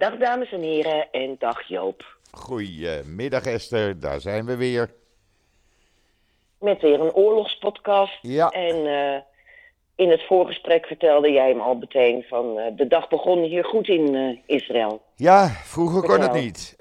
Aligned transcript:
Dag 0.00 0.16
dames 0.16 0.52
en 0.52 0.62
heren 0.62 1.10
en 1.10 1.36
dag 1.38 1.68
Joop. 1.68 2.18
Goedemiddag 2.30 3.46
Esther, 3.46 4.00
daar 4.00 4.20
zijn 4.20 4.46
we 4.46 4.56
weer. 4.56 4.90
Met 6.58 6.80
weer 6.80 7.00
een 7.00 7.12
oorlogspodcast. 7.12 8.18
Ja. 8.22 8.48
En 8.48 8.86
eh, 8.86 9.20
in 9.94 10.10
het 10.10 10.26
voorgesprek 10.26 10.86
vertelde 10.86 11.30
jij 11.30 11.48
hem 11.48 11.60
al 11.60 11.74
meteen 11.74 12.24
van 12.28 12.58
eh, 12.58 12.76
de 12.76 12.86
dag 12.86 13.08
begon 13.08 13.42
hier 13.42 13.64
goed 13.64 13.88
in 13.88 14.14
eh, 14.14 14.56
Israël. 14.56 15.02
Ja, 15.14 15.48
vroeger 15.48 16.02
kon 16.02 16.20
het 16.20 16.32
niet. 16.32 16.76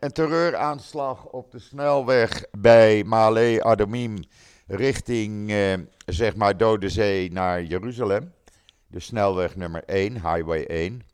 Een 0.00 0.12
terreuraanslag 0.12 1.26
op 1.26 1.50
de 1.50 1.58
snelweg 1.58 2.44
bij 2.50 3.04
Male 3.04 3.62
Adumim 3.62 4.16
richting, 4.66 5.52
zeg 6.06 6.36
maar, 6.36 6.56
Dode 6.56 6.88
Zee 6.88 7.32
naar 7.32 7.62
Jeruzalem. 7.62 8.32
De 8.86 9.00
snelweg 9.00 9.56
nummer 9.56 9.82
1, 9.86 10.12
Highway 10.12 10.64
1. 10.64 11.09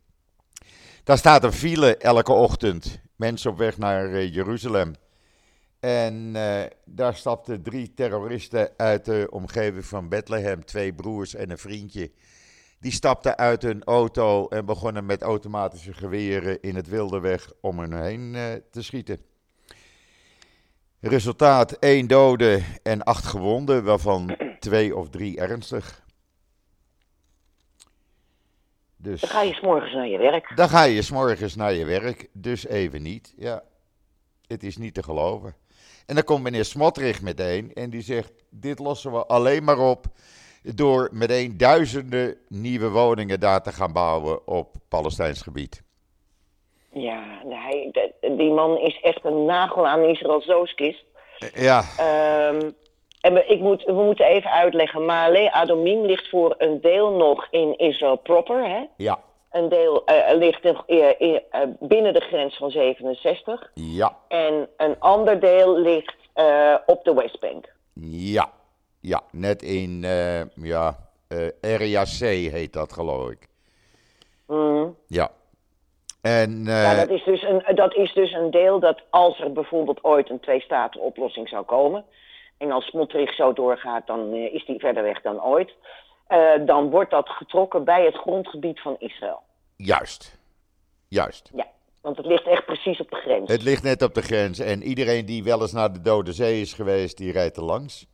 Daar 1.06 1.18
staat 1.18 1.44
een 1.44 1.52
file 1.52 1.96
elke 1.96 2.32
ochtend. 2.32 3.00
Mensen 3.16 3.50
op 3.50 3.58
weg 3.58 3.78
naar 3.78 4.12
eh, 4.12 4.34
Jeruzalem. 4.34 4.94
En 5.80 6.36
eh, 6.36 6.70
daar 6.84 7.14
stapten 7.14 7.62
drie 7.62 7.94
terroristen 7.94 8.70
uit 8.76 9.04
de 9.04 9.26
omgeving 9.30 9.84
van 9.84 10.08
Bethlehem. 10.08 10.64
Twee 10.64 10.94
broers 10.94 11.34
en 11.34 11.50
een 11.50 11.58
vriendje. 11.58 12.10
Die 12.80 12.92
stapten 12.92 13.36
uit 13.36 13.62
hun 13.62 13.84
auto 13.84 14.48
en 14.48 14.64
begonnen 14.64 15.06
met 15.06 15.22
automatische 15.22 15.92
geweren 15.92 16.62
in 16.62 16.76
het 16.76 16.88
wilde 16.88 17.20
weg 17.20 17.52
om 17.60 17.78
hen 17.78 18.02
heen 18.02 18.34
eh, 18.34 18.42
te 18.70 18.82
schieten. 18.82 19.20
Resultaat: 21.00 21.72
één 21.72 22.06
dode 22.06 22.62
en 22.82 23.02
acht 23.02 23.24
gewonden, 23.24 23.84
waarvan 23.84 24.36
twee 24.58 24.96
of 24.96 25.08
drie 25.08 25.40
ernstig. 25.40 26.04
Dus 28.96 29.20
Dan 29.20 29.30
ga 29.30 29.40
je 29.42 29.52
's 29.54 29.60
morgens 29.60 29.92
naar 29.94 30.08
je 30.08 30.18
werk. 30.18 30.52
dan 30.56 30.68
ga 30.68 30.82
je 30.82 31.02
's 31.02 31.10
morgens 31.10 31.54
naar 31.56 31.72
je 31.72 31.84
werk, 31.84 32.28
dus 32.32 32.66
even 32.66 33.02
niet. 33.02 33.34
Ja, 33.36 33.62
het 34.46 34.62
is 34.62 34.76
niet 34.76 34.94
te 34.94 35.02
geloven. 35.02 35.54
En 36.06 36.14
dan 36.14 36.24
komt 36.24 36.42
meneer 36.42 36.64
Smotrich 36.64 37.22
meteen 37.22 37.70
en 37.74 37.90
die 37.90 38.02
zegt: 38.02 38.32
Dit 38.50 38.78
lossen 38.78 39.12
we 39.12 39.26
alleen 39.26 39.64
maar 39.64 39.78
op 39.78 40.06
door 40.62 41.08
meteen 41.12 41.56
duizenden 41.56 42.36
nieuwe 42.48 42.88
woningen 42.90 43.40
daar 43.40 43.62
te 43.62 43.72
gaan 43.72 43.92
bouwen 43.92 44.46
op 44.46 44.74
Palestijns 44.88 45.42
gebied. 45.42 45.82
Ja, 46.92 47.40
hij, 47.48 47.88
de- 47.92 48.34
die 48.36 48.52
man 48.52 48.78
is 48.78 49.00
echt 49.00 49.24
een 49.24 49.44
nagel 49.44 49.86
aan 49.86 50.02
Israël 50.04 50.40
Zooskis. 50.42 51.04
Eh, 51.38 51.62
Ja, 51.62 51.84
Ehm, 51.98 52.70
en 53.26 53.34
we, 53.34 53.44
ik 53.46 53.60
moet, 53.60 53.84
we 53.84 53.92
moeten 53.92 54.26
even 54.26 54.50
uitleggen. 54.50 55.04
Male 55.04 55.52
Adomim 55.52 56.04
ligt 56.04 56.28
voor 56.28 56.54
een 56.58 56.80
deel 56.80 57.10
nog 57.10 57.46
in 57.50 57.78
Israël 57.78 58.16
proper. 58.16 58.68
Hè? 58.68 58.84
ja, 58.96 59.18
Een 59.50 59.68
deel 59.68 60.04
eh, 60.04 60.36
ligt 60.36 60.64
in- 60.64 60.76
eh, 60.86 61.34
eh, 61.50 61.68
binnen 61.80 62.12
de 62.12 62.20
grens 62.20 62.56
van 62.56 62.70
67. 62.70 63.70
ja, 63.74 64.16
En 64.28 64.68
een 64.76 64.96
ander 65.00 65.40
deel 65.40 65.78
ligt 65.78 66.14
op 66.86 67.04
de 67.04 67.14
Westbank. 67.14 67.72
ja, 68.10 68.50
ja. 69.00 69.22
Net 69.32 69.62
in, 69.62 70.00
ja, 70.54 70.96
Area 71.60 72.02
C 72.02 72.18
heet 72.52 72.72
dat 72.72 72.92
geloof 72.92 73.30
ik. 73.30 73.48
Mhm. 74.46 74.86
Ja. 75.06 75.30
En, 76.22 76.64
Ja, 76.64 76.94
dat 76.94 77.08
is, 77.10 77.24
dus 77.24 77.42
een, 77.42 77.62
dat 77.74 77.94
is 77.94 78.12
dus 78.12 78.32
een 78.32 78.50
deel 78.50 78.80
dat 78.80 79.02
als 79.10 79.40
er 79.40 79.52
bijvoorbeeld 79.52 80.04
ooit 80.04 80.30
een 80.30 80.40
twee-staten-oplossing 80.40 81.48
zou 81.48 81.64
komen. 81.64 82.04
En 82.58 82.70
als 82.70 82.84
Smotrich 82.86 83.34
zo 83.34 83.52
doorgaat, 83.52 84.06
dan 84.06 84.32
eh, 84.32 84.54
is 84.54 84.64
die 84.66 84.78
verder 84.78 85.02
weg 85.02 85.20
dan 85.22 85.42
ooit. 85.42 85.72
eh, 86.26 86.38
dan 86.66 86.90
wordt 86.90 87.10
dat 87.10 87.28
getrokken 87.28 87.84
bij 87.84 88.04
het 88.04 88.14
grondgebied 88.16 88.80
van 88.80 88.96
Israël. 88.98 89.42
juist, 89.76 90.38
juist. 91.08 91.50
Ja, 91.54 91.66
want 92.02 92.16
het 92.16 92.26
ligt 92.26 92.46
echt 92.46 92.64
precies 92.66 93.00
op 93.00 93.10
de 93.10 93.16
grens. 93.16 93.50
Het 93.52 93.62
ligt 93.62 93.82
net 93.82 94.02
op 94.02 94.14
de 94.14 94.22
grens 94.22 94.58
en 94.58 94.82
iedereen 94.82 95.26
die 95.26 95.44
wel 95.44 95.60
eens 95.60 95.72
naar 95.72 95.92
de 95.92 96.00
Dode 96.00 96.32
Zee 96.32 96.60
is 96.60 96.72
geweest, 96.72 97.16
die 97.16 97.32
rijdt 97.32 97.56
er 97.56 97.62
langs. 97.64 98.06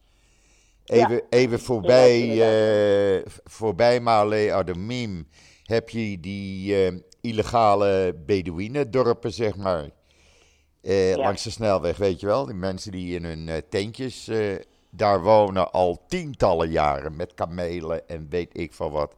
Even, 0.85 1.15
Ja. 1.15 1.21
even 1.31 1.59
voorbij, 1.61 2.19
Ja, 2.27 2.47
eh, 3.17 3.23
voorbij 3.45 4.01
Male 4.01 4.53
Adumim 4.53 5.29
heb 5.65 5.89
je 5.89 6.21
die 6.21 6.75
illegale 7.21 8.15
Bedouinendorpen, 8.27 9.31
zeg 9.33 9.57
maar. 9.57 9.89
Eh, 10.83 11.11
Ja. 11.11 11.17
Langs 11.17 11.43
de 11.43 11.51
snelweg, 11.51 11.97
weet 11.97 12.21
je 12.21 12.27
wel. 12.27 12.47
Die 12.47 12.55
mensen 12.55 12.93
die 12.93 13.15
in 13.17 13.25
hun 13.25 13.49
eh, 13.49 13.57
tentjes 13.71 14.29
eh, 14.29 14.39
daar 14.91 15.23
wonen 15.23 15.71
al 15.73 15.99
tientallen 16.09 16.71
jaren 16.71 17.17
met 17.17 17.35
kamelen 17.35 18.09
en 18.09 18.27
weet 18.31 18.59
ik 18.59 18.73
van 18.73 18.91
wat. 18.91 19.15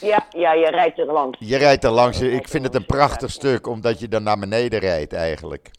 Ja, 0.00 0.26
ja, 0.30 0.52
je 0.52 0.66
rijdt 0.70 0.98
er 0.98 1.06
langs. 1.12 1.38
Je 1.40 1.56
rijdt 1.56 1.84
er 1.84 1.90
langs. 1.90 2.18
Ja, 2.18 2.26
Ik 2.26 2.48
vind 2.48 2.64
het 2.64 2.74
een 2.74 2.84
ja. 2.86 2.94
prachtig 2.94 3.30
stuk, 3.30 3.66
omdat 3.66 4.00
je 4.00 4.08
dan 4.08 4.22
naar 4.22 4.38
beneden 4.38 4.78
rijdt 4.80 5.12
eigenlijk. 5.12 5.70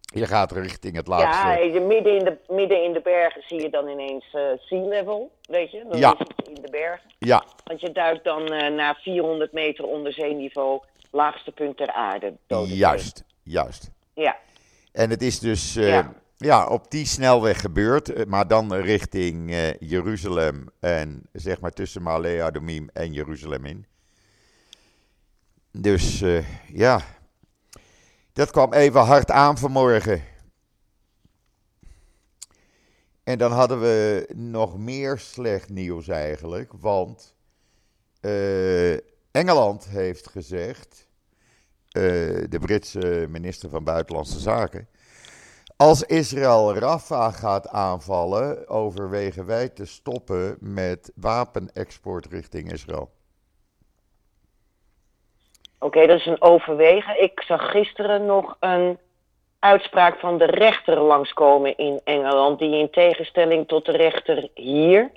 Je 0.00 0.26
gaat 0.26 0.52
richting 0.52 0.96
het 0.96 1.06
laagste. 1.06 1.46
Ja, 1.46 1.56
je, 1.58 1.80
midden, 1.80 2.18
in 2.18 2.24
de, 2.24 2.36
midden 2.48 2.84
in 2.84 2.92
de 2.92 3.00
bergen 3.00 3.42
zie 3.46 3.60
je 3.62 3.70
dan 3.70 3.88
ineens 3.88 4.24
sea 4.58 4.84
level, 4.88 5.30
weet 5.42 5.70
je? 5.70 5.84
Dan 5.88 5.98
Ja. 5.98 6.12
is 6.12 6.18
het 6.36 6.48
in 6.48 6.54
de 6.62 6.70
bergen. 6.70 7.10
Ja, 7.18 7.44
Want 7.64 7.80
je 7.80 7.92
duikt 7.92 8.24
dan 8.24 8.44
naar 8.74 8.98
400 9.02 9.52
meter 9.52 9.84
onder 9.86 10.12
zeeniveau, 10.12 10.80
laagste 11.10 11.52
punt 11.52 11.76
ter 11.76 11.92
aarde. 11.92 12.32
Juist, 12.66 13.24
juist. 13.42 13.90
Ja, 14.14 14.36
En 14.96 15.10
het 15.10 15.22
is 15.22 15.38
dus 15.38 15.76
eh, 15.76 15.88
Ja. 15.88 16.14
ja. 16.36 16.66
op 16.66 16.90
die 16.90 17.06
snelweg 17.06 17.60
gebeurd, 17.60 18.08
eh, 18.08 18.26
maar 18.26 18.48
dan 18.48 18.74
richting 18.74 19.50
eh, 19.50 19.74
Jeruzalem 19.78 20.68
en 20.80 21.22
zeg 21.32 21.60
maar 21.60 21.70
tussen 21.70 22.02
Male 22.02 22.42
Adumim 22.42 22.88
en 22.92 23.12
Jeruzalem 23.12 23.64
in. 23.64 23.86
Dus 25.72 26.24
ja, 26.72 27.00
dat 28.32 28.50
kwam 28.50 28.72
even 28.72 29.00
hard 29.00 29.30
aan 29.30 29.58
vanmorgen. 29.58 30.22
En 33.22 33.38
dan 33.38 33.52
hadden 33.52 33.80
we 33.80 34.28
nog 34.34 34.78
meer 34.78 35.18
slecht 35.18 35.68
nieuws 35.68 36.08
eigenlijk, 36.08 36.72
want 36.80 37.34
Engeland 39.30 39.88
heeft 39.88 40.28
gezegd, 40.28 41.05
de 42.48 42.58
Britse 42.60 43.26
minister 43.28 43.70
van 43.70 43.84
Buitenlandse 43.84 44.38
Zaken, 44.38 44.88
als 45.76 46.02
Israël 46.02 46.74
Rafah 46.74 47.34
gaat 47.34 47.68
aanvallen, 47.68 48.68
overwegen 48.68 49.46
wij 49.46 49.68
te 49.68 49.86
stoppen 49.86 50.56
met 50.60 51.12
wapenexport 51.14 52.26
richting 52.26 52.72
Israël. 52.72 53.10
oké, 55.78 56.06
dat 56.06 56.18
is 56.18 56.26
een 56.26 56.42
overwegen. 56.42 57.22
Ik 57.22 57.42
zag 57.46 57.70
gisteren 57.70 58.26
nog 58.26 58.56
een 58.60 58.98
uitspraak 59.58 60.18
van 60.18 60.38
de 60.38 60.46
rechter 60.46 61.00
langskomen 61.00 61.76
in 61.76 62.00
Engeland, 62.04 62.58
die 62.58 62.76
in 62.76 62.90
tegenstelling 62.90 63.68
tot 63.68 63.84
de 63.84 63.92
rechter 63.92 64.48
hier, 64.54 65.10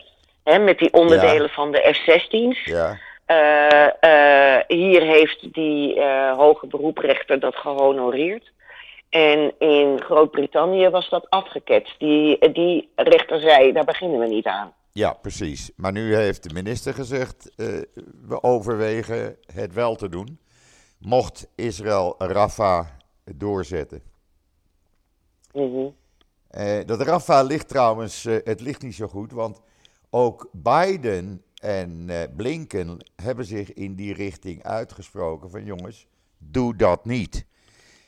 hè, 0.43 0.59
met 0.59 0.79
die 0.79 0.93
onderdelen 0.93 1.49
van 1.49 1.71
de 1.71 1.93
F-16's, 1.93 2.65
Ja, 2.65 2.97
Eh, 3.29 3.85
eh, 3.99 4.63
hier 4.67 5.01
heeft 5.01 5.53
die 5.53 5.99
eh, 5.99 6.37
hoge 6.37 6.67
beroeprechter 6.67 7.39
dat 7.39 7.55
gehonoreerd. 7.55 8.51
En 9.09 9.53
in 9.59 10.01
Groot-Brittannië 10.01 10.89
was 10.89 11.09
dat 11.09 11.29
afgeketst. 11.29 11.99
Die, 11.99 12.51
die 12.51 12.89
rechter 12.95 13.39
zei, 13.39 13.71
daar 13.71 13.85
beginnen 13.85 14.19
we 14.19 14.27
niet 14.27 14.45
aan. 14.45 14.73
ja, 14.91 15.13
precies. 15.13 15.71
Maar 15.75 15.91
nu 15.91 16.15
heeft 16.15 16.43
de 16.43 16.53
minister 16.53 16.93
gezegd, 16.93 17.51
we 18.27 18.43
overwegen 18.43 19.37
het 19.53 19.73
wel 19.73 19.95
te 19.95 20.09
doen, 20.09 20.39
mocht 20.99 21.47
Israël 21.55 22.15
Rafah 22.17 22.85
doorzetten. 23.35 24.01
Mhm. 25.53 25.87
Dat 26.85 27.01
Rafah 27.01 27.47
ligt 27.47 27.67
trouwens, 27.67 28.23
het 28.23 28.61
ligt 28.61 28.81
niet 28.81 28.95
zo 28.95 29.07
goed, 29.07 29.31
want 29.31 29.61
ook 30.09 30.49
Biden 30.51 31.43
en 31.59 32.09
eh, 32.09 32.23
Blinken 32.35 32.97
hebben 33.15 33.45
zich 33.45 33.73
in 33.73 33.95
die 33.95 34.13
richting 34.13 34.63
uitgesproken 34.63 35.49
van 35.49 35.65
jongens, 35.65 36.07
doe 36.37 36.75
dat 36.75 37.05
niet. 37.05 37.45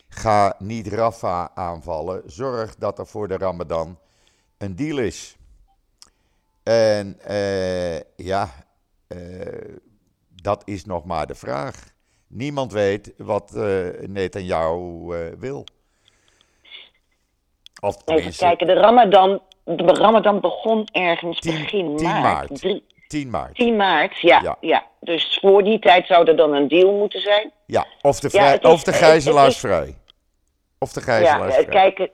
Ga 0.07 0.55
niet 0.59 0.87
Rafah 0.87 1.47
aanvallen, 1.53 2.21
zorg 2.25 2.75
dat 2.75 2.99
er 2.99 3.07
voor 3.07 3.27
de 3.27 3.37
Ramadan 3.37 3.99
een 4.57 4.75
deal 4.75 4.97
is. 4.97 5.35
En 6.63 7.19
eh, 7.19 7.99
ja, 8.15 8.49
eh, 9.07 9.75
dat 10.41 10.61
is 10.65 10.85
nog 10.85 11.05
maar 11.05 11.27
de 11.27 11.35
vraag. 11.35 11.89
Niemand 12.27 12.71
weet 12.71 13.13
wat 13.17 13.55
eh 13.55 13.87
Netanyahu 14.07 15.05
wil. 15.39 15.65
Of 17.81 18.01
Even 18.05 18.33
kijken, 18.33 18.67
de 18.67 18.73
Ramadan, 18.73 19.41
de 19.63 19.83
Ramadan 19.93 20.39
begon 20.41 20.85
ergens 20.91 21.39
10 21.39 21.51
begin 21.61 21.95
10 21.97 22.07
maart. 22.07 22.23
maart. 22.23 22.55
Drie- 22.59 22.83
10 23.11 23.29
maart. 23.29 23.55
10 23.55 23.75
maart, 23.75 24.19
ja, 24.19 24.39
Ja. 24.43 24.57
ja. 24.61 24.83
Dus 24.99 25.37
voor 25.41 25.63
die 25.63 25.79
tijd 25.79 26.07
zou 26.07 26.27
er 26.27 26.35
dan 26.35 26.53
een 26.53 26.67
deal 26.67 26.91
moeten 26.97 27.21
zijn. 27.21 27.51
Ja, 27.65 27.85
of 28.01 28.19
de, 28.19 28.29
Ja, 28.31 28.39
vrij, 28.43 28.57
is- 28.61 28.69
of 28.69 28.83
de 28.83 28.93
gijzelaars 28.93 29.53
is- 29.53 29.59
vrij. 29.59 29.95
Of 30.79 30.91
de 30.93 30.99
Ja, 30.99 31.05
gijzelaars 31.05 31.55
eh, 31.57 31.67
vrij. 31.67 31.91
kijk, 31.93 32.09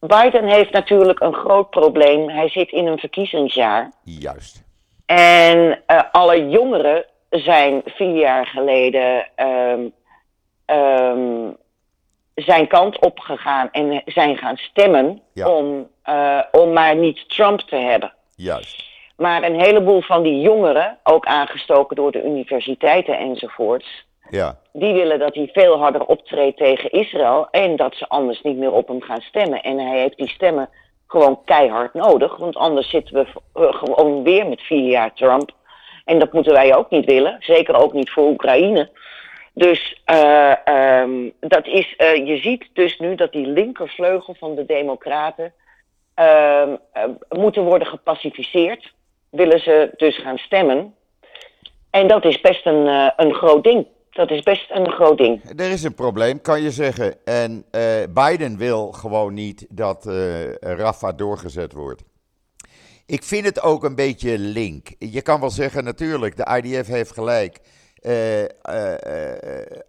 Biden 0.00 0.44
heeft 0.48 0.72
natuurlijk 0.72 1.20
een 1.20 1.34
groot 1.34 1.70
probleem. 1.70 2.28
Hij 2.30 2.48
zit 2.48 2.70
in 2.70 2.86
een 2.86 2.98
verkiezingsjaar. 2.98 3.92
Juist. 4.04 4.62
En 5.06 5.82
eh, 5.86 6.00
alle 6.12 6.48
jongeren 6.48 7.04
zijn 7.30 7.82
vier 7.84 8.14
jaar 8.16 8.46
geleden 8.46 9.26
ehm, 9.34 9.80
ehm, 10.66 11.50
zijn 12.34 12.66
kant 12.68 12.98
op 13.00 13.18
gegaan 13.18 13.68
en 13.72 14.02
zijn 14.06 14.36
gaan 14.36 14.56
stemmen 14.56 15.22
Ja. 15.32 15.48
om, 15.48 15.88
eh, 16.02 16.40
om 16.52 16.72
maar 16.72 16.96
niet 16.96 17.28
Trump 17.28 17.60
te 17.60 17.76
hebben. 17.76 18.12
Juist. 18.36 18.88
Maar 19.20 19.42
een 19.42 19.60
heleboel 19.60 20.00
van 20.00 20.22
die 20.22 20.40
jongeren, 20.40 20.98
ook 21.02 21.26
aangestoken 21.26 21.96
door 21.96 22.12
de 22.12 22.24
universiteiten 22.24 23.18
enzovoorts, 23.18 24.06
Ja. 24.30 24.58
die 24.72 24.94
willen 24.94 25.18
dat 25.18 25.34
hij 25.34 25.48
veel 25.52 25.78
harder 25.78 26.04
optreedt 26.04 26.56
tegen 26.56 26.90
Israël 26.90 27.48
en 27.50 27.76
dat 27.76 27.94
ze 27.94 28.08
anders 28.08 28.42
niet 28.42 28.56
meer 28.56 28.72
op 28.72 28.88
hem 28.88 29.02
gaan 29.02 29.20
stemmen. 29.20 29.62
En 29.62 29.78
hij 29.78 29.98
heeft 29.98 30.16
die 30.16 30.28
stemmen 30.28 30.68
gewoon 31.06 31.40
keihard 31.44 31.94
nodig, 31.94 32.36
want 32.36 32.56
anders 32.56 32.90
zitten 32.90 33.14
we 33.52 33.72
gewoon 33.72 34.22
weer 34.22 34.48
met 34.48 34.60
vier 34.60 34.90
jaar 34.90 35.14
Trump. 35.14 35.50
En 36.04 36.18
dat 36.18 36.32
moeten 36.32 36.52
wij 36.52 36.76
ook 36.76 36.90
niet 36.90 37.04
willen, 37.04 37.36
zeker 37.40 37.74
ook 37.74 37.92
niet 37.92 38.10
voor 38.10 38.28
Oekraïne. 38.28 38.90
Dus 39.54 40.00
eh, 40.04 40.66
ehm, 40.66 41.30
dat 41.40 41.66
is, 41.66 41.96
eh, 41.96 42.26
je 42.26 42.36
ziet 42.36 42.68
dus 42.72 42.98
nu 42.98 43.14
dat 43.14 43.32
die 43.32 43.46
linkervleugel 43.46 44.34
van 44.38 44.54
de 44.54 44.66
Democraten 44.66 45.52
eh, 46.14 46.68
moeten 47.28 47.62
worden 47.62 47.88
gepacificeerd. 47.88 48.98
Willen 49.30 49.60
ze 49.60 49.90
dus 49.96 50.18
gaan 50.18 50.38
stemmen. 50.38 50.94
En 51.90 52.08
dat 52.08 52.24
is 52.24 52.40
best 52.40 52.66
een, 52.66 52.86
eh, 52.86 53.10
een 53.16 53.34
groot 53.34 53.64
ding. 53.64 53.86
Dat 54.10 54.30
is 54.30 54.42
best 54.42 54.70
een 54.70 54.90
groot 54.90 55.18
ding. 55.18 55.42
Er 55.56 55.70
is 55.70 55.82
een 55.82 55.94
probleem, 55.94 56.40
kan 56.40 56.62
je 56.62 56.70
zeggen. 56.70 57.24
En 57.24 57.64
eh, 57.70 57.82
Biden 58.14 58.56
wil 58.56 58.92
gewoon 58.92 59.34
niet 59.34 59.66
dat 59.68 60.06
eh 60.06 60.52
Rafa 60.54 61.12
doorgezet 61.12 61.72
wordt. 61.72 62.02
Ik 63.06 63.22
vind 63.22 63.44
het 63.44 63.62
ook 63.62 63.84
een 63.84 63.94
beetje 63.94 64.38
link. 64.38 64.88
Je 64.98 65.22
kan 65.22 65.40
wel 65.40 65.50
zeggen, 65.50 65.84
natuurlijk, 65.84 66.36
de 66.36 66.60
IDF 66.62 66.86
heeft 66.86 67.12
gelijk. 67.12 67.58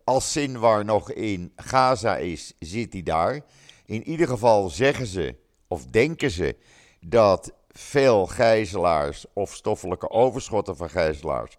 Als 0.03 0.31
Sinwar 0.31 0.85
nog 0.85 1.11
in 1.11 1.51
Gaza 1.55 2.17
is, 2.17 2.55
zit 2.59 2.93
hij 2.93 3.03
daar. 3.03 3.41
In 3.85 4.03
ieder 4.03 4.27
geval 4.27 4.69
zeggen 4.69 5.05
ze, 5.05 5.35
of 5.67 5.85
denken 5.85 6.31
ze, 6.31 6.55
dat 6.99 7.53
veel 7.73 8.25
gijzelaars 8.25 9.25
of 9.33 9.53
stoffelijke 9.53 10.09
overschotten 10.09 10.75
van 10.75 10.89
gijzelaars 10.89 11.57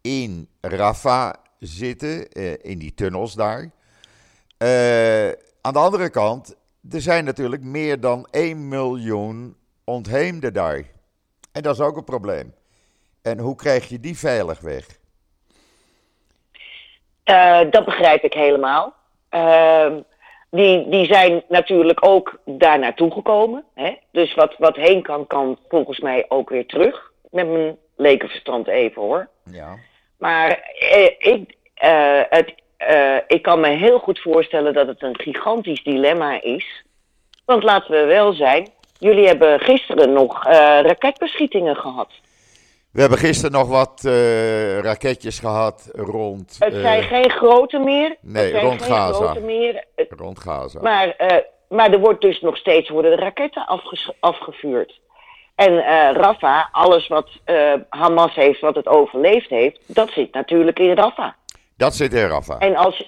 in 0.00 0.48
Rafah 0.60 1.32
zitten, 1.58 2.28
eh, 2.28 2.52
in 2.64 2.78
die 2.78 2.94
tunnels 2.94 3.34
daar. 3.34 3.70
Eh, 4.58 5.28
aan 5.60 5.72
de 5.72 5.78
andere 5.78 6.10
kant, 6.10 6.56
er 6.90 7.00
zijn 7.00 7.24
natuurlijk 7.24 7.62
meer 7.62 8.00
dan 8.00 8.26
1 8.30 8.68
miljoen 8.68 9.56
ontheemden 9.84 10.52
daar. 10.52 10.82
En 11.52 11.62
dat 11.62 11.74
is 11.74 11.80
ook 11.80 11.96
een 11.96 12.04
probleem. 12.04 12.54
En 13.22 13.38
hoe 13.38 13.56
krijg 13.56 13.88
je 13.88 14.00
die 14.00 14.18
veilig 14.18 14.60
weg? 14.60 14.86
Eh, 17.24 17.60
dat 17.70 17.84
begrijp 17.84 18.22
ik 18.22 18.32
helemaal. 18.32 18.94
Ehm, 19.28 20.00
die, 20.50 20.88
die 20.88 21.06
zijn 21.06 21.42
natuurlijk 21.48 22.06
ook 22.06 22.38
daar 22.44 22.78
naartoe 22.78 23.10
gekomen. 23.10 23.64
Hè? 23.74 23.94
Dus 24.10 24.34
wat, 24.34 24.54
wat 24.58 24.76
heen 24.76 25.02
kan, 25.02 25.26
kan 25.26 25.58
volgens 25.68 26.00
mij 26.00 26.24
ook 26.28 26.50
weer 26.50 26.66
terug. 26.66 27.10
Met 27.30 27.48
mijn 27.48 27.76
lekenverstand 27.96 28.66
even 28.66 29.02
hoor. 29.02 29.28
Ja. 29.50 29.76
Maar 30.18 30.50
eh, 30.78 31.04
ik, 31.18 31.54
eh, 31.74 32.20
het, 32.28 32.54
eh, 32.76 33.16
ik 33.26 33.42
kan 33.42 33.60
me 33.60 33.68
heel 33.68 33.98
goed 33.98 34.20
voorstellen 34.20 34.72
dat 34.72 34.86
het 34.86 35.02
een 35.02 35.20
gigantisch 35.20 35.82
dilemma 35.82 36.42
is. 36.42 36.84
Want 37.44 37.62
laten 37.62 37.90
we 37.90 38.04
wel 38.04 38.32
zijn, 38.32 38.68
jullie 38.98 39.26
hebben 39.26 39.60
gisteren 39.60 40.12
nog 40.12 40.44
eh, 40.44 40.52
raketbeschietingen 40.82 41.76
gehad. 41.76 42.10
We 42.98 43.04
hebben 43.04 43.22
gisteren 43.22 43.52
nog 43.52 43.68
wat 43.68 44.04
eh, 44.04 44.78
raketjes 44.78 45.38
gehad 45.38 45.88
rond, 45.92 46.56
Het 46.58 46.74
eh, 46.74 46.80
zijn 46.80 47.02
geen 47.02 47.30
grote 47.30 47.78
meer. 47.78 48.16
nee, 48.20 48.42
het 48.42 48.52
zijn 48.52 48.64
rond 48.64 48.82
geen 48.82 48.92
Gaza. 48.94 49.12
grote 49.24 49.40
meer. 49.40 49.84
Rond 50.08 50.38
Gaza. 50.40 50.80
Maar, 50.82 51.08
eh, 51.16 51.36
maar 51.68 51.92
er 51.92 51.98
wordt 51.98 52.20
dus 52.20 52.40
nog 52.40 52.56
steeds 52.56 52.88
worden 52.88 53.10
de 53.16 53.22
raketten 53.22 53.66
afgevuurd. 54.20 55.00
En 55.54 55.78
Rafah, 56.12 56.64
alles 56.72 57.08
wat 57.08 57.28
Hamas 57.88 58.34
heeft, 58.34 58.60
wat 58.60 58.74
het 58.74 58.86
overleefd 58.88 59.48
heeft, 59.50 59.80
dat 59.86 60.10
zit 60.10 60.32
natuurlijk 60.32 60.78
in 60.78 60.94
Rafah. 60.96 61.32
Dat 61.76 61.94
zit 61.94 62.14
in 62.14 62.26
Rafah. 62.28 62.62
En 62.62 62.76
als, 62.76 62.96
je- 62.98 63.06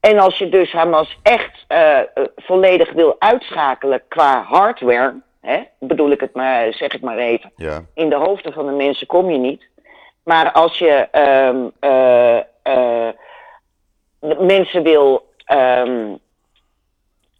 en 0.00 0.18
als 0.18 0.38
je 0.38 0.48
dus 0.48 0.72
Hamas 0.72 1.18
echt 1.22 1.66
volledig 2.36 2.92
wil 2.92 3.16
uitschakelen 3.18 4.02
qua 4.08 4.42
hardware, 4.42 5.14
hè, 5.40 5.60
bedoel 5.78 6.10
ik 6.10 6.20
het 6.20 6.34
maar, 6.34 6.72
zeg 6.72 6.92
ik 6.94 7.00
maar 7.00 7.18
even, 7.18 7.52
Ja. 7.56 7.80
in 7.94 8.08
de 8.08 8.16
hoofden 8.16 8.52
van 8.52 8.66
de 8.66 8.72
mensen 8.72 9.06
kom 9.06 9.30
je 9.30 9.38
niet. 9.38 9.68
Maar 10.24 10.52
als 10.52 10.78
je 10.78 11.08
ehm, 11.10 11.68
eh, 11.80 12.36
eh, 12.62 13.14
de 14.20 14.36
mensen 14.38 14.82
wil, 14.82 15.28
ehm, 15.44 16.14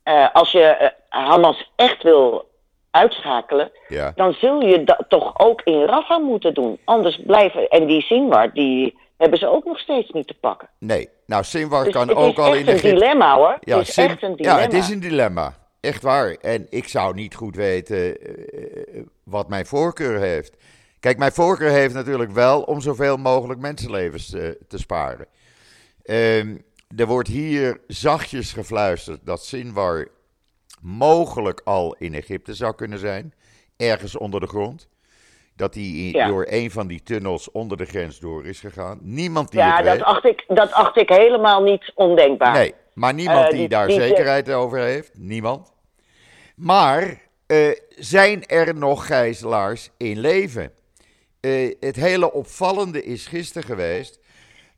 eh, 0.02 0.26
als 0.32 0.52
je 0.52 0.92
Hamas 1.08 1.70
echt 1.76 2.02
wil 2.02 2.48
uitschakelen, 2.90 3.70
Ja. 3.88 4.12
dan 4.14 4.32
zul 4.32 4.60
je 4.60 4.84
dat 4.84 5.04
toch 5.08 5.38
ook 5.38 5.60
in 5.62 5.84
Rafah 5.84 6.22
moeten 6.22 6.54
doen. 6.54 6.78
Anders 6.84 7.20
blijven, 7.26 7.68
en 7.68 7.86
die 7.86 8.02
Sinwar, 8.02 8.52
die 8.52 8.98
hebben 9.16 9.38
ze 9.38 9.46
ook 9.46 9.64
nog 9.64 9.78
steeds 9.78 10.10
niet 10.10 10.26
te 10.26 10.34
pakken. 10.34 10.68
Nee. 10.78 11.08
Nou, 11.26 11.44
Sinwar 11.44 11.84
Dus 11.84 11.92
kan 11.92 12.08
het 12.08 12.16
ook 12.16 12.32
is 12.32 12.38
al 12.38 12.44
echt 12.46 12.54
in 12.54 12.60
een 12.68 12.74
Egypte. 12.74 12.94
dilemma 12.94 13.34
hoor. 13.36 13.56
Ja, 13.60 13.78
het 13.78 13.88
is 13.88 13.96
echt 13.96 14.22
een 14.22 14.36
dilemma. 14.36 14.58
ja, 14.58 14.64
het 14.64 14.72
is 14.74 14.88
een 14.88 15.00
dilemma. 15.00 15.54
Echt 15.80 16.02
waar. 16.02 16.30
En 16.30 16.66
ik 16.70 16.88
zou 16.88 17.14
niet 17.14 17.34
goed 17.34 17.56
weten 17.56 18.20
eh, 18.20 18.98
eh, 18.98 19.04
wat 19.24 19.48
mijn 19.48 19.66
voorkeur 19.66 20.18
heeft. 20.18 20.56
Kijk, 21.00 21.18
mijn 21.18 21.32
voorkeur 21.32 21.70
heeft 21.70 21.94
natuurlijk 21.94 22.30
wel 22.32 22.62
om 22.62 22.80
zoveel 22.80 23.16
mogelijk 23.16 23.60
mensenlevens 23.60 24.32
eh, 24.32 24.48
te 24.68 24.78
sparen. 24.78 25.26
Ehm, 26.02 26.56
er 26.96 27.06
wordt 27.06 27.28
hier 27.28 27.80
zachtjes 27.86 28.52
gefluisterd 28.52 29.20
dat 29.24 29.44
Sinwar 29.44 30.08
mogelijk 30.80 31.60
al 31.64 31.94
in 31.98 32.14
Egypte 32.14 32.54
zou 32.54 32.74
kunnen 32.74 32.98
zijn. 32.98 33.34
Ergens 33.76 34.16
onder 34.16 34.40
de 34.40 34.46
grond. 34.46 34.88
Dat 35.56 35.74
hij 35.74 35.82
Ja. 36.12 36.26
door 36.28 36.46
een 36.48 36.70
van 36.70 36.86
die 36.86 37.02
tunnels 37.02 37.50
onder 37.50 37.76
de 37.76 37.84
grens 37.84 38.18
door 38.18 38.46
is 38.46 38.60
gegaan. 38.60 38.98
Niemand 39.02 39.50
die 39.50 39.60
Ja, 39.60 39.76
het 39.76 39.84
dat 39.84 39.94
weet. 39.94 40.02
acht, 40.04 40.24
ik, 40.24 40.44
dat 40.48 40.72
acht 40.72 40.96
ik 40.96 41.08
helemaal 41.08 41.62
niet 41.62 41.92
ondenkbaar. 41.94 42.52
Nee, 42.52 42.74
maar 42.94 43.14
niemand 43.14 43.44
Eh, 43.44 43.50
die, 43.50 43.58
die- 43.58 43.68
daar 43.68 43.86
die- 43.86 44.00
zekerheid 44.00 44.50
over 44.50 44.78
heeft. 44.78 45.10
Niemand. 45.14 45.72
Maar 46.56 47.20
eh, 47.46 47.68
zijn 47.96 48.46
er 48.46 48.74
nog 48.74 49.06
gijzelaars 49.06 49.90
in 49.96 50.18
leven? 50.18 50.72
Eh, 51.40 51.74
het 51.80 51.96
hele 51.96 52.32
opvallende 52.32 53.04
is 53.04 53.26
gisteren 53.26 53.62
geweest 53.68 54.18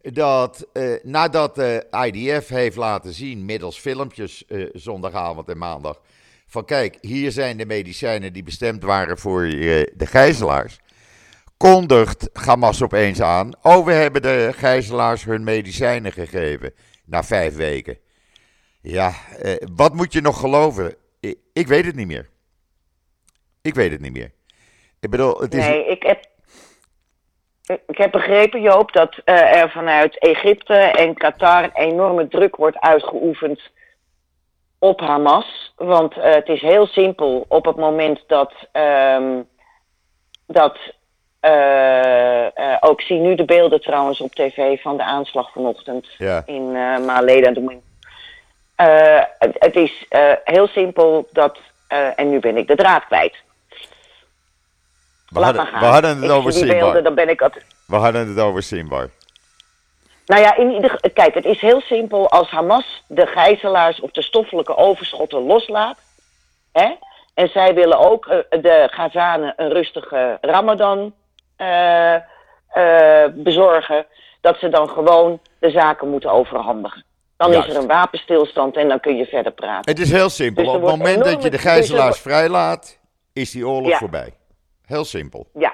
dat 0.01 0.67
nadat 1.03 1.55
de 1.55 1.87
IDF 2.07 2.49
heeft 2.49 2.77
laten 2.77 3.13
zien, 3.13 3.45
middels 3.45 3.79
filmpjes 3.79 4.45
zondagavond 4.73 5.49
en 5.49 5.59
maandag, 5.59 6.01
van 6.47 6.65
kijk, 6.65 6.97
hier 7.01 7.33
zijn 7.33 7.57
de 7.57 7.67
medicijnen 7.67 8.33
die 8.33 8.43
bestemd 8.43 8.83
waren 8.83 9.19
voor 9.19 9.43
de 9.43 10.07
gijzelaars, 10.07 10.79
kondigt 11.57 12.29
Hamas 12.33 12.83
opeens 12.83 13.21
aan, 13.21 13.53
oh 13.63 13.85
we 13.87 13.93
hebben 13.93 14.23
de 14.23 14.51
gijzelaars 14.57 15.25
hun 15.25 15.45
medicijnen 15.45 16.13
gegeven 16.13 16.75
na 17.05 17.23
vijf 17.23 17.57
weken. 17.57 17.99
Ja, 18.83 19.13
eh, 19.39 19.55
wat 19.75 19.95
moet 19.95 20.13
je 20.13 20.21
nog 20.21 20.41
geloven? 20.41 20.95
Ik, 21.53 21.67
weet 21.67 21.85
het 21.85 21.95
niet 21.95 22.07
meer. 22.07 22.29
Ik 23.63 23.75
weet 23.75 23.91
het 23.91 24.01
niet 24.01 24.13
meer. 24.13 24.33
Ik 25.01 25.11
bedoel, 25.11 25.41
het 25.41 25.55
is... 25.55 25.67
Nee, 25.67 25.87
ik 25.87 26.03
heb, 26.03 26.27
ik 27.87 27.97
heb 27.99 28.11
begrepen, 28.11 28.61
Joop, 28.61 28.93
dat 28.93 29.21
eh, 29.25 29.57
er 29.61 29.71
vanuit 29.71 30.19
Egypte 30.19 30.75
en 30.75 31.15
Qatar 31.15 31.71
enorme 31.73 32.29
druk 32.29 32.57
wordt 32.57 32.79
uitgeoefend 32.79 33.61
op 34.79 35.01
Hamas. 35.01 35.73
Want 35.77 36.17
eh, 36.17 36.35
het 36.35 36.49
is 36.49 36.61
heel 36.61 36.87
simpel. 36.87 37.45
Op 37.49 37.65
het 37.65 37.77
moment 37.77 38.25
dat, 38.27 38.53
ehm, 38.73 39.43
dat 40.47 40.79
eh, 42.93 42.99
ook 42.99 43.01
zie 43.01 43.19
nu 43.19 43.35
de 43.35 43.45
beelden 43.45 43.81
trouwens 43.81 44.21
op 44.21 44.35
tv 44.35 44.81
van 44.81 44.97
de 44.97 45.03
aanslag 45.03 45.53
vanochtend 45.53 46.07
Ja. 46.19 46.43
in 46.47 46.63
uh, 46.63 46.99
Maleda. 46.99 47.51
Uh, 47.51 49.23
het, 49.39 49.57
het 49.59 49.77
is 49.77 50.07
uh, 50.11 50.33
heel 50.45 50.67
simpel 50.67 51.29
dat, 51.33 51.59
en 52.17 52.31
nu 52.31 52.41
ben 52.41 52.57
ik 52.57 52.67
de 52.67 52.75
draad 52.75 53.07
kwijt. 53.07 53.37
We 55.29 55.41
hadden, 55.41 55.65
we 55.65 55.87
hadden 55.87 56.17
het 56.17 56.25
ik 56.25 56.31
over 56.31 56.53
Simbar. 56.53 56.79
beelden, 56.79 57.05
dan 57.05 57.15
ben 57.15 57.29
ik 57.29 57.41
het. 57.41 57.65
We 57.87 57.97
hadden 57.97 58.29
het 58.29 58.39
over 58.39 58.63
Simbar. 58.63 59.11
Nou 60.27 60.41
ja, 60.41 60.57
in 60.57 60.71
ieder, 60.71 61.01
kijk, 61.15 61.35
het 61.35 61.45
is 61.45 61.61
heel 61.61 61.81
simpel. 61.81 62.31
Als 62.31 62.51
Hamas 62.51 63.03
de 63.07 63.27
gijzelaars 63.27 64.01
of 64.01 64.11
de 64.11 64.23
stoffelijke 64.23 64.77
overschotten 64.77 65.41
loslaat, 65.41 65.99
hè, 66.73 66.95
en 67.35 67.49
zij 67.49 67.75
willen 67.75 67.99
ook 67.99 68.25
de 68.51 68.89
Gazanen 68.91 69.53
een 69.57 69.73
rustige 69.73 70.39
Ramadan 70.41 71.15
uh, 71.59 72.17
bezorgen, 73.35 74.07
dat 74.41 74.59
ze 74.59 74.69
dan 74.69 74.89
gewoon 74.89 75.41
de 75.59 75.71
zaken 75.71 76.09
moeten 76.09 76.31
overhandigen. 76.33 77.05
Dan 77.37 77.51
Juist. 77.51 77.69
is 77.69 77.75
er 77.75 77.81
een 77.81 77.87
wapenstilstand 77.89 78.77
en 78.77 78.89
dan 78.89 79.01
kun 79.01 79.17
je 79.17 79.25
verder 79.27 79.53
praten. 79.53 79.91
Het 79.93 80.01
is 80.01 80.11
heel 80.13 80.29
simpel. 80.29 80.63
Dus 80.65 80.73
er 80.73 80.79
Op 80.79 80.87
het 80.87 80.97
moment 80.97 81.25
dat 81.25 81.33
je 81.43 81.51
de 81.51 81.51
dus 81.51 81.61
gijzelaars 81.61 82.05
wordt- 82.05 82.21
vrijlaat, 82.21 82.99
is 83.33 83.51
die 83.51 83.69
oorlog 83.69 83.91
Ja. 83.91 83.97
voorbij. 83.99 84.33
Heel 84.87 85.05
simpel. 85.05 85.47
Ja. 85.55 85.73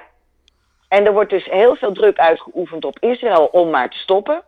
En 0.87 1.05
er 1.05 1.13
wordt 1.13 1.29
dus 1.29 1.45
heel 1.45 1.75
veel 1.75 1.91
druk 1.91 2.17
uitgeoefend 2.17 2.85
op 2.85 2.97
Israël 2.99 3.45
om 3.51 3.69
maar 3.69 3.89
te 3.89 3.97
stoppen. 3.97 4.41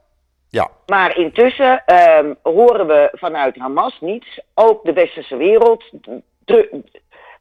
Ja. 0.50 0.70
Maar 0.86 1.18
intussen 1.18 1.84
ehm, 1.86 2.34
horen 2.44 2.88
we 2.88 3.10
vanuit 3.12 3.58
Hamas 3.58 3.98
niets. 4.00 4.40
Ook 4.54 4.84
de 4.84 4.94
westerse 4.94 5.36
wereld 5.36 5.84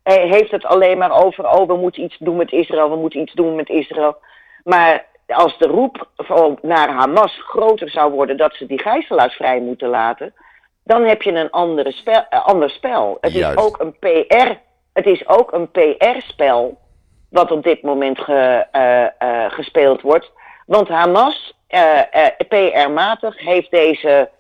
eh, 0.02 0.30
heeft 0.30 0.50
het 0.50 0.64
alleen 0.64 0.98
maar 0.98 1.24
over... 1.24 1.48
oh, 1.50 1.66
we 1.66 1.76
moeten 1.76 2.02
iets 2.02 2.16
doen 2.18 2.36
met 2.36 2.52
Israël, 2.52 2.90
we 2.90 2.96
moeten 2.96 3.20
iets 3.20 3.32
doen 3.34 3.56
met 3.56 3.68
Israël. 3.68 4.16
Maar 4.64 5.06
als 5.26 5.58
de 5.58 5.66
roep 5.66 6.08
naar 6.62 6.88
Hamas 6.88 7.40
groter 7.42 7.90
zou 7.90 8.12
worden... 8.12 8.36
dat 8.36 8.54
ze 8.54 8.66
die 8.66 8.80
gijzelaars 8.80 9.34
vrij 9.34 9.60
moeten 9.60 9.88
laten... 9.88 10.34
dan 10.84 11.02
heb 11.02 11.22
je 11.22 11.32
een 11.32 11.50
andere 11.50 11.92
spel, 11.92 12.24
eh, 12.28 12.46
ander 12.46 12.70
spel. 12.70 13.18
Het 13.20 13.32
Juist. 13.32 13.58
is 13.58 13.64
ook 13.64 13.80
een 13.80 13.98
PR... 13.98 14.52
Het 14.92 15.06
is 15.06 15.28
ook 15.28 15.52
een 15.52 15.70
PR-spel 15.70 16.78
wat 17.30 17.50
op 17.50 17.62
dit 17.62 17.82
moment 17.82 18.18
ge- 18.18 18.66
eh, 18.70 19.04
eh, 19.04 19.52
gespeeld 19.52 20.00
wordt. 20.00 20.30
Want 20.66 20.88
Hamas, 20.88 21.54
PR-matig, 22.48 23.38
heeft 23.38 23.70
deze 23.70 24.30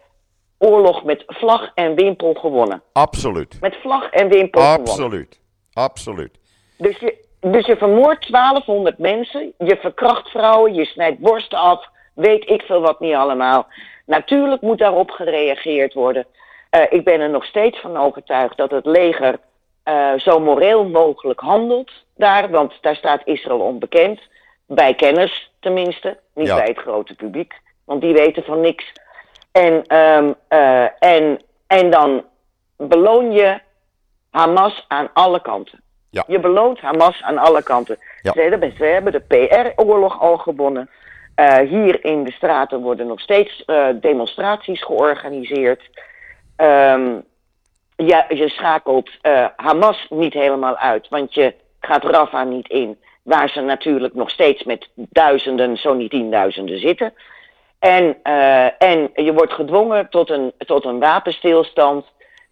oorlog 0.58 1.04
met 1.04 1.22
vlag 1.26 1.70
en 1.74 1.94
wimpel 1.94 2.34
gewonnen. 2.34 2.82
Absoluut. 2.92 3.60
Met 3.60 3.76
vlag 3.76 4.10
en 4.10 4.28
wimpel 4.28 4.60
gewonnen. 4.60 4.88
Absoluut. 4.88 5.40
Absoluut. 5.72 6.38
Dus 6.76 6.98
je, 6.98 7.28
dus 7.40 7.66
je 7.66 7.76
vermoordt 7.76 8.32
1200 8.32 8.98
mensen, 8.98 9.52
je 9.58 9.76
verkracht 9.76 10.28
vrouwen, 10.28 10.74
je 10.74 10.84
snijdt 10.84 11.18
borsten 11.18 11.58
af, 11.58 11.88
weet 12.14 12.50
ik 12.50 12.62
veel 12.62 12.80
wat 12.80 13.00
niet 13.00 13.14
allemaal. 13.14 13.66
Natuurlijk 14.06 14.62
moet 14.62 14.78
daarop 14.78 15.10
gereageerd 15.10 15.94
worden. 15.94 16.26
Eh, 16.70 16.82
ik 16.90 17.04
ben 17.04 17.20
er 17.20 17.30
nog 17.30 17.44
steeds 17.44 17.80
van 17.80 17.96
overtuigd 17.96 18.56
dat 18.56 18.70
het 18.70 18.86
leger 18.86 19.38
eh, 19.82 20.12
zo 20.16 20.40
moreel 20.40 20.84
mogelijk 20.84 21.40
handelt 21.40 21.90
daar, 22.16 22.50
want 22.50 22.78
daar 22.80 22.96
staat 22.96 23.20
Israël 23.24 23.60
onbekend. 23.60 24.20
Bij 24.66 24.94
kenners 24.94 25.50
tenminste, 25.60 26.18
niet 26.34 26.46
Ja. 26.46 26.56
bij 26.56 26.66
het 26.66 26.78
grote 26.78 27.14
publiek, 27.14 27.54
want 27.84 28.00
die 28.00 28.12
weten 28.12 28.44
van 28.44 28.60
niks. 28.60 28.92
En, 29.52 29.86
ehm, 29.86 30.32
eh, 30.48 31.02
en, 31.02 31.40
en 31.66 31.90
dan 31.90 32.24
beloon 32.76 33.32
je 33.32 33.60
Hamas 34.30 34.84
aan 34.88 35.10
alle 35.12 35.42
kanten. 35.42 35.82
Ja. 36.10 36.24
Je 36.26 36.40
beloont 36.40 36.80
Hamas 36.80 37.22
aan 37.22 37.38
alle 37.38 37.62
kanten. 37.62 37.98
Ja. 38.22 38.32
Ze, 38.32 38.40
hebben, 38.40 38.72
ze 38.76 38.84
hebben 38.84 39.12
de 39.12 39.20
PR-oorlog 39.20 40.20
al 40.20 40.36
gewonnen. 40.36 40.90
Eh, 41.40 41.68
hier 41.68 42.04
in 42.04 42.24
de 42.24 42.32
straten 42.32 42.80
worden 42.80 43.06
nog 43.06 43.20
steeds 43.20 43.64
eh, 43.64 43.86
demonstraties 44.00 44.82
georganiseerd. 44.82 45.90
Ehm, 46.56 47.18
ja, 47.96 48.26
je 48.28 48.48
schakelt 48.48 49.10
eh, 49.20 49.46
Hamas 49.56 50.06
niet 50.08 50.32
helemaal 50.32 50.76
uit, 50.76 51.08
want 51.08 51.34
je 51.34 51.54
gaat 51.80 52.04
Rafa 52.04 52.44
niet 52.44 52.68
in. 52.68 52.98
Waar 53.22 53.48
ze 53.48 53.60
natuurlijk 53.60 54.14
nog 54.14 54.30
steeds 54.30 54.64
met 54.64 54.88
duizenden, 54.94 55.76
zo 55.76 55.94
niet 55.94 56.10
tienduizenden 56.10 56.78
zitten. 56.78 57.12
En, 57.78 58.22
en 58.78 59.10
je 59.14 59.32
wordt 59.32 59.52
gedwongen 59.52 60.08
tot 60.08 60.30
een, 60.30 60.52
tot 60.58 60.84
een 60.84 60.98
wapenstilstand. 60.98 62.06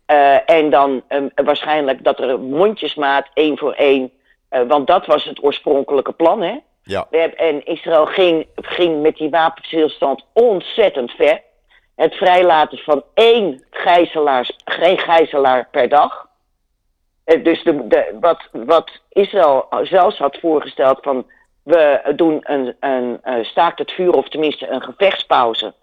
Eh, 0.08 0.50
en 0.50 0.70
dan 0.70 1.02
eh, 1.08 1.22
waarschijnlijk 1.34 2.04
dat 2.04 2.18
er 2.20 2.40
mondjesmaat 2.40 3.26
één 3.34 3.58
voor 3.58 3.72
één. 3.72 4.10
eh, 4.48 4.62
want 4.68 4.86
dat 4.86 5.06
was 5.06 5.24
het 5.24 5.42
oorspronkelijke 5.42 6.12
plan, 6.12 6.42
hè? 6.42 6.56
Ja. 6.82 7.06
We 7.10 7.18
hebben, 7.18 7.38
en 7.38 7.64
Israël 7.66 8.06
ging, 8.06 8.46
ging 8.54 9.02
met 9.02 9.16
die 9.16 9.30
wapenstilstand 9.30 10.24
ontzettend 10.32 11.10
ver. 11.10 11.40
Het 11.96 12.14
vrijlaten 12.14 12.78
van 12.78 13.02
één 13.14 13.64
gijzelaar, 13.70 14.50
geen 14.64 14.98
gijzelaar 14.98 15.68
per 15.70 15.88
dag. 15.88 16.26
Eh, 17.24 17.44
Dus 17.44 17.62
de, 17.62 17.86
de, 17.86 18.16
wat, 18.20 18.48
wat 18.52 18.90
Israël 19.08 19.68
zelfs 19.82 20.18
had 20.18 20.38
voorgesteld 20.40 20.98
van 21.02 21.26
we 21.62 22.12
doen 22.16 22.40
een, 22.42 22.76
een, 22.80 23.18
eh, 23.22 23.44
staakt 23.44 23.78
het 23.78 23.90
vuur 23.92 24.12
of 24.12 24.28
tenminste 24.28 24.68
een 24.68 24.82
gevechtspauze. 24.82 25.74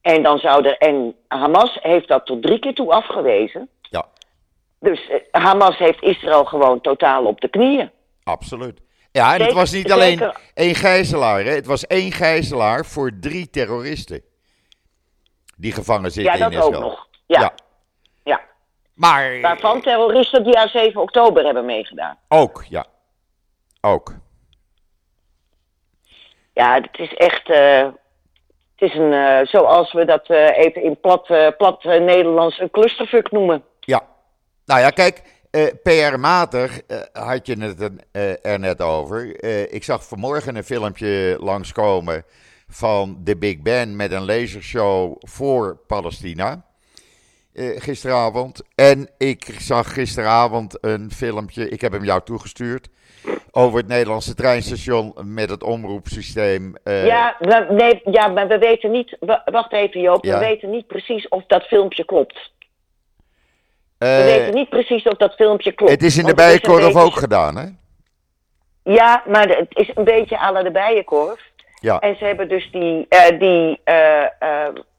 En 0.00 0.22
dan 0.22 0.38
zou 0.38 0.64
er, 0.66 0.76
en 0.78 1.14
Hamas 1.28 1.78
heeft 1.82 2.08
dat 2.08 2.26
tot 2.26 2.42
drie 2.42 2.58
keer 2.58 2.74
toe 2.74 2.92
afgewezen. 2.92 3.68
Ja. 3.82 4.06
Dus 4.80 5.08
eh, 5.08 5.42
Hamas 5.42 5.78
heeft 5.78 6.02
Israël 6.02 6.44
gewoon 6.44 6.80
totaal 6.80 7.24
op 7.24 7.40
de 7.40 7.48
knieën. 7.48 7.90
Absoluut. 8.24 8.80
Ja, 9.12 9.34
en 9.34 9.42
het 9.42 9.52
was 9.52 9.72
niet 9.72 9.92
alleen 9.92 10.18
zeker. 10.18 10.40
één 10.54 10.74
gijzelaar. 10.74 11.44
Hè? 11.44 11.50
Het 11.50 11.66
was 11.66 11.86
één 11.86 12.12
gijzelaar 12.12 12.84
voor 12.86 13.10
drie 13.20 13.50
terroristen. 13.50 14.22
Die 15.56 15.72
gevangen 15.72 16.10
zitten 16.10 16.38
Ja, 16.38 16.44
in 16.46 16.50
dat 16.52 16.62
ook 16.62 16.68
Israël. 16.70 16.88
nog. 16.90 17.08
Ja. 17.26 17.40
Ja. 17.40 17.52
ja. 18.24 18.40
Maar 18.94 19.40
Waarvan 19.40 19.80
terroristen 19.82 20.44
die 20.44 20.58
aan 20.58 20.68
7 20.68 21.00
oktober 21.00 21.44
hebben 21.44 21.64
meegedaan. 21.64 22.18
ook, 22.28 22.64
ja. 22.68 22.84
Ook. 23.80 24.14
Ja, 26.52 26.74
het 26.74 26.98
is 26.98 27.14
echt. 27.14 27.50
eh, 27.50 27.88
het 28.78 28.90
is 28.90 28.96
een, 28.96 29.12
eh, 29.12 29.46
zoals 29.46 29.92
we 29.92 30.04
dat 30.04 30.26
eh, 30.26 30.58
even 30.58 30.82
in 30.82 31.00
plat, 31.00 31.28
eh, 31.30 31.46
plat 31.56 31.84
Nederlands 31.84 32.58
een 32.58 32.70
clusterfuck 32.70 33.30
noemen. 33.30 33.64
Ja. 33.80 34.02
Nou 34.64 34.80
ja, 34.80 34.90
kijk, 34.90 35.22
PR-matig 35.82 36.80
had 37.12 37.46
je 37.46 37.56
het 37.58 37.90
er, 38.42 38.58
net 38.58 38.82
over. 38.82 39.44
Ik 39.72 39.84
zag 39.84 40.04
vanmorgen 40.04 40.56
een 40.56 40.64
filmpje 40.64 41.36
langskomen 41.40 42.24
van 42.68 43.18
de 43.20 43.36
Big 43.36 43.62
Ben 43.62 43.96
met 43.96 44.12
een 44.12 44.24
lasershow 44.24 45.16
voor 45.18 45.78
Palestina. 45.86 46.64
Eh, 47.58 47.80
gisteravond. 47.80 48.62
En 48.74 49.08
ik 49.18 49.44
zag 49.58 49.92
gisteravond 49.92 50.78
een 50.80 51.10
filmpje, 51.10 51.68
ik 51.68 51.80
heb 51.80 51.92
hem 51.92 52.04
jou 52.04 52.20
toegestuurd, 52.24 52.88
over 53.50 53.78
het 53.78 53.88
Nederlandse 53.88 54.34
treinstation 54.34 55.14
met 55.22 55.50
het 55.50 55.62
omroepsysteem. 55.62 56.74
eh, 56.84 57.06
ja, 57.06 57.36
we, 57.38 57.66
nee, 57.70 58.00
ja, 58.14 58.28
maar 58.28 58.48
we 58.48 58.58
weten 58.58 58.90
niet. 58.90 59.16
wa- 59.20 59.42
wacht 59.44 59.72
even, 59.72 60.00
Joop. 60.00 60.24
Ja. 60.24 60.38
We 60.38 60.44
weten 60.44 60.70
niet 60.70 60.86
precies 60.86 61.28
of 61.28 61.44
dat 61.46 61.62
filmpje 61.62 62.04
klopt. 62.04 62.50
We 63.98 64.06
eh, 64.06 64.24
weten 64.24 64.54
niet 64.54 64.68
precies 64.68 65.02
of 65.02 65.16
dat 65.16 65.34
filmpje 65.34 65.72
klopt. 65.72 65.92
het 65.92 66.02
is 66.02 66.18
in 66.18 66.26
de 66.26 66.34
Bijenkorf 66.34 66.84
beetje- 66.84 67.00
ook 67.00 67.14
gedaan, 67.16 67.56
hè? 67.56 67.66
Ja, 68.82 69.22
maar 69.26 69.48
het 69.48 69.66
is 69.76 69.90
een 69.94 70.04
beetje 70.04 70.38
à 70.40 70.52
la 70.52 70.62
de 70.62 70.70
Bijenkorf. 70.70 71.40
Ja. 71.80 71.98
En 71.98 72.16
ze 72.16 72.24
hebben 72.24 72.48
dus 72.48 72.70
die. 72.70 73.06
die 73.38 73.80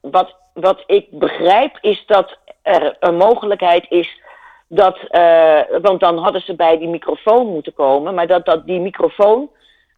wat, 0.00 0.34
wat 0.54 0.82
ik 0.86 1.06
begrijp 1.10 1.78
is 1.80 2.02
dat 2.06 2.38
er 2.62 2.96
een 3.00 3.16
mogelijkheid 3.16 3.86
is. 3.88 4.20
Dat, 4.68 4.98
eh, 5.08 5.60
want 5.82 6.00
dan 6.00 6.18
hadden 6.18 6.40
ze 6.40 6.54
bij 6.54 6.78
die 6.78 6.88
microfoon 6.88 7.46
moeten 7.46 7.74
komen. 7.74 8.14
Maar 8.14 8.26
dat, 8.26 8.44
dat 8.44 8.66
die 8.66 8.80
microfoon. 8.80 9.50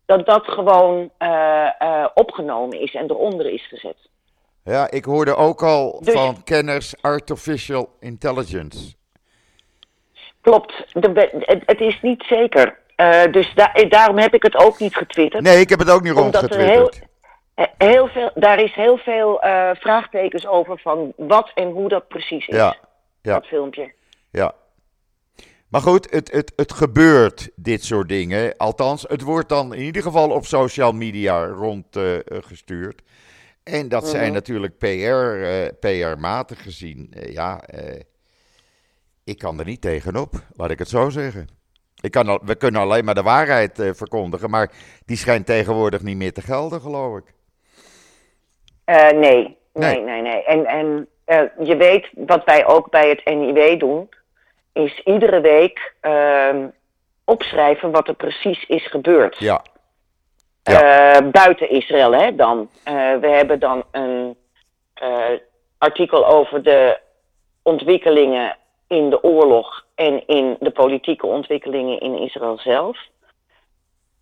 Dat 0.07 0.27
dat 0.27 0.47
gewoon 0.47 1.11
eh, 1.19 1.69
eh, 1.79 2.07
opgenomen 2.15 2.81
is 2.81 2.95
en 2.95 3.11
eronder 3.11 3.53
is 3.53 3.69
gezet. 3.69 3.97
Ja, 4.65 4.91
ik 4.91 5.05
hoorde 5.05 5.35
ook 5.35 5.63
al 5.63 6.01
Dus- 6.01 6.15
van 6.15 6.45
kenners 6.45 6.95
artificial 7.03 7.89
intelligence. 8.01 8.95
Klopt. 10.41 10.73
De, 10.93 11.29
het, 11.67 11.81
is 11.81 12.01
niet 12.03 12.23
zeker. 12.23 12.79
Dus 13.31 13.55
da- 13.55 13.73
daarom 13.89 14.19
heb 14.19 14.35
ik 14.35 14.43
het 14.43 14.57
ook 14.57 14.79
niet 14.79 14.97
getwitterd. 14.97 15.43
Nee, 15.43 15.61
ik 15.61 15.69
heb 15.69 15.79
het 15.79 15.91
ook 15.91 16.03
niet 16.03 16.17
er 16.17 16.19
rondgetwitterd. 16.23 17.03
Eh, 17.55 17.65
Heel 17.79 18.09
veel, 18.09 18.31
daar 18.35 18.61
is 18.63 18.75
heel 18.75 18.97
veel 18.99 19.43
eh, 19.43 19.71
vraagtekens 19.75 20.47
over 20.47 20.79
van 20.79 21.13
wat 21.17 21.51
en 21.55 21.71
hoe 21.71 21.89
dat 21.89 22.09
precies 22.09 22.47
is. 22.49 22.57
Ja, 22.57 22.77
ja. 23.23 23.35
Dat 23.35 23.47
filmpje. 23.47 23.93
ja. 24.31 24.55
Maar 25.69 25.81
goed, 25.81 26.11
het, 26.11 26.33
het, 26.33 26.53
het 26.57 26.73
gebeurt, 26.73 27.51
dit 27.57 27.85
soort 27.85 28.09
dingen. 28.09 28.57
Althans, 28.57 29.05
het 29.09 29.23
wordt 29.23 29.49
dan 29.49 29.75
in 29.75 29.83
ieder 29.83 30.03
geval 30.03 30.31
op 30.31 30.45
social 30.47 30.93
media 30.93 31.47
rondgestuurd. 31.47 33.03
en 33.63 33.89
dat 33.89 34.09
zijn 34.09 34.25
Mhm. 34.25 34.33
natuurlijk 34.33 34.79
PR, 34.79 34.87
eh, 35.43 35.67
PR-matig 35.81 36.63
gezien. 36.63 37.09
eh, 37.13 37.33
ja, 37.33 37.61
eh, 37.63 38.01
ik 39.25 39.39
kan 39.39 39.59
er 39.59 39.65
niet 39.65 39.81
tegenop, 39.81 40.35
laat 40.57 40.71
ik 40.71 40.79
het 40.79 40.89
zo 40.89 41.11
zeggen. 41.11 41.49
Ik 42.01 42.11
kan 42.11 42.29
al, 42.29 42.41
we 42.45 42.55
kunnen 42.55 42.81
alleen 42.81 43.05
maar 43.05 43.15
de 43.15 43.23
waarheid 43.23 43.79
eh, 43.79 43.91
verkondigen, 43.95 44.51
maar 44.51 44.71
die 45.05 45.17
schijnt 45.17 45.47
tegenwoordig 45.47 46.03
niet 46.03 46.17
meer 46.17 46.33
te 46.33 46.41
gelden, 46.43 46.81
geloof 46.81 47.19
ik. 47.19 47.35
Eh, 48.93 49.11
nee, 49.11 49.57
Nee. 49.75 50.01
nee, 50.01 50.01
nee, 50.01 50.23
nee. 50.23 50.45
En, 50.45 50.67
en 50.67 51.09
eh, 51.25 51.43
je 51.63 51.77
weet 51.77 52.09
wat 52.15 52.45
wij 52.45 52.67
ook 52.67 52.91
bij 52.91 53.09
het 53.09 53.25
NIW 53.25 53.79
doen, 53.81 54.09
is 54.73 55.01
iedere 55.05 55.41
week 55.41 55.95
ehm, 56.01 56.67
opschrijven 57.25 57.91
wat 57.91 58.09
er 58.09 58.15
precies 58.15 58.65
is 58.67 58.87
gebeurd. 58.87 59.39
Ja, 59.39 59.63
Eh, 60.63 61.19
buiten 61.31 61.71
Israël, 61.71 62.13
hè, 62.15 62.35
dan. 62.35 62.71
We 63.21 63.29
hebben 63.29 63.59
dan 63.59 63.85
een 63.91 64.37
artikel 65.79 66.27
over 66.27 66.63
de 66.63 66.99
ontwikkelingen 67.63 68.57
in 68.89 69.11
de 69.11 69.23
oorlog 69.23 69.87
en 69.95 70.27
in 70.27 70.57
de 70.61 70.71
politieke 70.71 71.27
ontwikkelingen 71.27 72.01
in 72.01 72.19
Israël 72.19 72.59
zelf. 72.59 72.99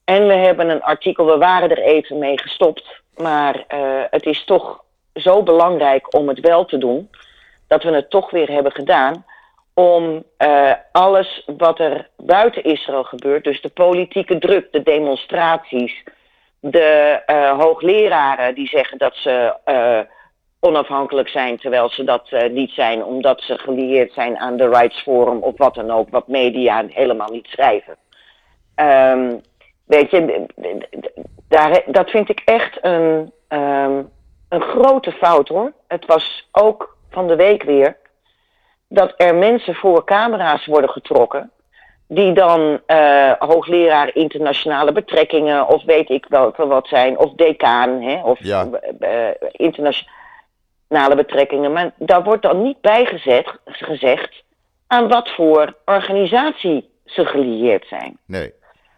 En 0.05 0.27
we 0.27 0.33
hebben 0.35 0.69
een 0.69 0.83
artikel, 0.83 1.27
we 1.27 1.39
waren 1.39 1.71
er 1.71 1.83
even 1.83 2.19
mee 2.19 2.39
gestopt, 2.39 3.00
maar 3.23 3.65
eh, 3.69 4.03
het 4.11 4.27
is 4.27 4.45
toch 4.45 4.85
zo 5.15 5.43
belangrijk 5.43 6.15
om 6.15 6.29
het 6.29 6.41
wel 6.41 6.65
te 6.65 6.79
doen, 6.79 7.11
dat 7.69 7.83
we 7.83 7.91
het 7.91 8.11
toch 8.11 8.31
weer 8.31 8.51
hebben 8.51 8.73
gedaan. 8.73 9.25
Om 9.75 10.25
eh, 10.37 10.73
alles 10.93 11.45
wat 11.57 11.79
er 11.79 12.09
buiten 12.17 12.65
Israël 12.65 13.05
gebeurt, 13.05 13.45
dus 13.45 13.61
de 13.61 13.69
politieke 13.69 14.39
druk, 14.39 14.73
de 14.73 14.83
demonstraties, 14.83 16.05
de 16.61 17.23
eh, 17.27 17.59
hoogleraren 17.59 18.55
die 18.55 18.69
zeggen 18.69 18.99
dat 18.99 19.15
ze 19.15 19.55
onafhankelijk 20.61 21.29
zijn, 21.29 21.59
terwijl 21.59 21.89
ze 21.89 22.05
dat 22.05 22.31
niet 22.51 22.71
zijn, 22.71 23.05
omdat 23.05 23.41
ze 23.41 23.59
gelieerd 23.59 24.13
zijn 24.13 24.39
aan 24.39 24.57
de 24.57 24.69
Rights 24.69 25.03
Forum 25.03 25.39
of 25.43 25.57
wat 25.57 25.75
dan 25.75 25.91
ook, 25.91 26.11
wat 26.11 26.29
media 26.29 26.85
helemaal 26.89 27.31
niet 27.31 27.47
schrijven. 27.47 27.97
Ehm, 28.75 29.37
weet 29.87 30.11
je, 30.11 30.47
daar, 31.51 31.83
dat 31.87 32.11
vind 32.11 32.29
ik 32.29 32.43
echt 32.45 32.79
een, 32.81 33.33
ehm, 33.49 34.03
een 34.49 34.63
grote 34.63 35.13
fout 35.13 35.49
hoor. 35.49 35.73
Het 35.89 36.07
was 36.07 36.49
ook 36.53 36.97
van 37.11 37.27
de 37.27 37.37
week 37.37 37.63
weer 37.63 37.97
dat 38.89 39.15
er 39.17 39.35
mensen 39.35 39.75
voor 39.75 40.05
camera's 40.05 40.67
worden 40.67 40.91
getrokken. 40.91 41.51
Die 42.09 42.33
dan 42.33 42.81
uh, 42.87 43.33
hoogleraar 43.39 44.15
internationale 44.15 44.93
betrekkingen, 44.93 45.67
of 45.69 45.85
weet 45.85 46.09
ik 46.11 46.27
welke 46.29 46.67
wat 46.67 46.89
zijn, 46.89 47.19
of 47.19 47.33
decaan, 47.33 48.03
hè, 48.03 48.23
of 48.23 48.39
Ja. 48.45 48.69
eh, 49.01 49.29
internationale 49.53 51.15
betrekkingen. 51.17 51.73
Maar 51.73 51.93
daar 51.97 52.23
wordt 52.23 52.43
dan 52.43 52.63
niet 52.63 52.81
bij 52.81 53.05
gezet, 53.05 53.59
gezegd 53.65 54.43
aan 54.87 55.09
wat 55.09 55.29
voor 55.31 55.77
organisatie 55.85 56.91
ze 57.05 57.25
gelieerd 57.27 57.87
zijn. 57.87 58.19
Nee. 58.27 58.53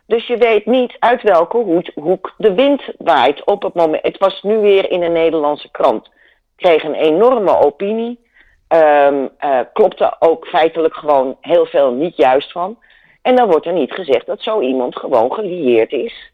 Dus 0.07 0.27
je 0.27 0.37
weet 0.37 0.67
niet 0.67 0.97
uit 0.99 1.23
welke 1.23 1.57
hoek, 1.57 1.87
hoek 1.95 2.35
de 2.37 2.55
wind 2.55 2.83
waait 2.99 3.45
op 3.45 3.63
het 3.63 3.75
moment. 3.75 4.03
Het 4.03 4.19
was 4.19 4.43
nu 4.43 4.59
weer 4.59 4.91
in 4.91 5.03
een 5.03 5.13
Nederlandse 5.13 5.71
krant. 5.71 6.11
Kreeg 6.57 6.85
een 6.85 6.95
enorme 6.95 7.59
opinie. 7.59 8.21
Ehm 8.69 9.27
eh, 9.39 9.61
klopte 9.73 10.17
ook 10.19 10.47
feitelijk 10.47 10.95
gewoon 10.95 11.37
heel 11.41 11.67
veel 11.67 11.93
niet 11.93 12.17
juist 12.17 12.53
van. 12.53 12.79
En 13.23 13.37
dan 13.37 13.49
wordt 13.49 13.67
er 13.67 13.73
niet 13.73 13.93
gezegd 13.93 14.27
dat 14.27 14.43
zo 14.43 14.61
iemand 14.61 14.97
gewoon 14.97 15.33
gelieerd 15.33 15.93
is 15.93 16.33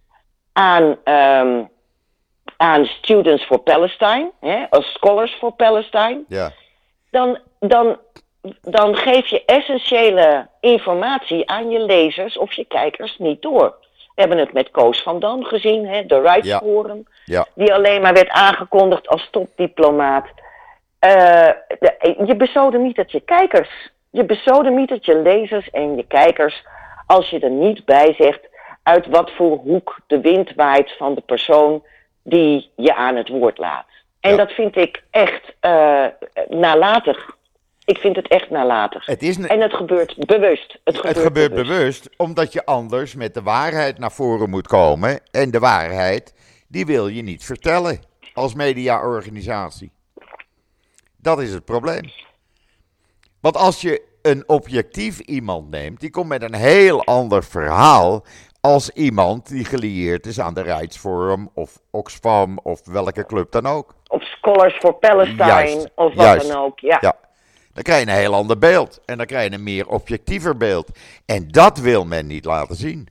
aan, 0.53 0.97
ehm, 1.05 1.65
aan 2.57 2.85
Students 2.85 3.45
for 3.45 3.59
Palestine, 3.59 4.31
hè, 4.41 4.67
als 4.71 4.93
Scholars 4.93 5.35
for 5.35 5.53
Palestine 5.53 6.21
Ja. 6.29 6.51
dan, 7.11 7.39
dan, 7.61 7.97
dan 8.61 8.97
geef 8.97 9.27
je 9.27 9.45
essentiële 9.45 10.47
informatie 10.61 11.51
aan 11.51 11.71
je 11.71 11.79
lezers 11.81 12.39
of 12.39 12.53
je 12.53 12.65
kijkers 12.65 13.19
niet 13.19 13.43
door. 13.43 13.75
We 14.15 14.25
hebben 14.25 14.39
het 14.39 14.53
met 14.53 14.71
Koos 14.71 15.03
van 15.03 15.21
Dam 15.21 15.45
gezien, 15.45 15.87
hè, 15.87 16.07
de 16.07 16.21
Rights 16.21 16.49
Ja. 16.49 16.59
Forum, 16.59 17.07
Ja. 17.25 17.47
die 17.55 17.75
alleen 17.75 18.01
maar 18.03 18.13
werd 18.15 18.29
aangekondigd 18.31 19.09
als 19.09 19.29
topdiplomaat. 19.31 20.27
De- 20.99 22.15
je 22.27 22.35
besodemietert 22.37 23.13
je 23.13 23.21
kijkers. 23.21 23.91
Je 24.11 24.25
besodemietert 24.25 25.05
je 25.05 25.17
lezers 25.17 25.71
en 25.71 25.97
je 25.97 26.07
kijkers 26.07 26.65
als 27.07 27.31
je 27.31 27.39
er 27.41 27.51
niet 27.51 27.85
bij 27.85 28.15
zegt 28.19 28.41
uit 28.83 29.07
wat 29.07 29.31
voor 29.31 29.57
hoek 29.57 29.99
de 30.07 30.21
wind 30.21 30.55
waait 30.55 30.93
van 30.97 31.15
de 31.15 31.21
persoon 31.21 31.83
die 32.23 32.71
je 32.77 32.95
aan 32.95 33.17
het 33.17 33.29
woord 33.29 33.59
laat. 33.59 33.87
En 34.21 34.31
Ja. 34.31 34.37
dat 34.37 34.53
vind 34.53 34.77
ik 34.77 35.03
echt 35.11 35.55
eh, 35.61 36.05
nalatig. 36.49 37.37
Ik 37.89 37.99
vind 37.99 38.17
het 38.17 38.29
echt 38.29 38.51
nalatig. 38.51 39.07
Het, 39.07 39.23
is, 39.23 39.37
ne- 39.37 39.47
En 39.47 39.61
het 39.61 39.75
gebeurt 39.75 40.17
bewust. 40.27 40.79
Het 40.85 40.97
gebeurt, 40.97 41.15
het 41.15 41.25
gebeurt 41.25 41.55
bewust 41.55 42.09
omdat 42.17 42.53
je 42.53 42.65
anders 42.65 43.15
met 43.15 43.35
de 43.35 43.43
waarheid 43.43 43.99
naar 43.99 44.13
voren 44.13 44.51
moet 44.51 44.67
komen. 44.67 45.21
En 45.31 45.51
de 45.51 45.59
waarheid, 45.59 46.35
die 46.67 46.87
wil 46.87 47.09
je 47.09 47.23
niet 47.23 47.45
vertellen 47.45 47.99
als 48.35 48.55
mediaorganisatie. 48.55 49.93
Dat 51.17 51.41
is 51.41 51.53
het 51.53 51.65
probleem. 51.65 52.11
Want 53.41 53.57
als 53.57 53.81
je 53.81 54.03
een 54.23 54.49
objectief 54.49 55.19
iemand 55.19 55.71
neemt, 55.71 56.01
die 56.01 56.11
komt 56.11 56.29
met 56.29 56.43
een 56.43 56.55
heel 56.55 57.05
ander 57.05 57.45
verhaal 57.45 58.25
als 58.61 58.91
iemand 58.91 59.49
die 59.49 59.65
gelieerd 59.65 60.27
is 60.27 60.41
aan 60.41 60.55
de 60.55 60.63
Rights 60.63 60.97
Forum 60.97 61.51
of 61.55 61.81
Oxfam 61.91 62.59
of 62.63 62.81
welke 62.87 63.27
club 63.27 63.51
dan 63.53 63.67
ook. 63.67 63.95
Of 64.09 64.23
Scholars 64.23 64.75
for 64.77 64.95
Palestine 64.95 65.47
Juist, 65.47 65.91
of 65.95 66.15
wat 66.15 66.25
juist. 66.25 66.49
dan 66.49 66.63
ook. 66.63 66.79
Ja. 66.81 66.99
Ja, 67.01 67.15
dan 67.79 67.87
krijg 67.87 68.05
je 68.05 68.11
een 68.13 68.19
heel 68.21 68.35
ander 68.35 68.59
beeld. 68.59 69.01
En 69.05 69.17
dan 69.17 69.27
krijg 69.27 69.49
je 69.49 69.55
een 69.55 69.63
meer 69.63 69.89
objectiever 69.89 70.57
beeld. 70.57 70.91
En 71.27 71.49
dat 71.51 71.79
wil 71.79 72.05
men 72.05 72.27
niet 72.27 72.45
laten 72.45 72.77
zien. 72.77 73.09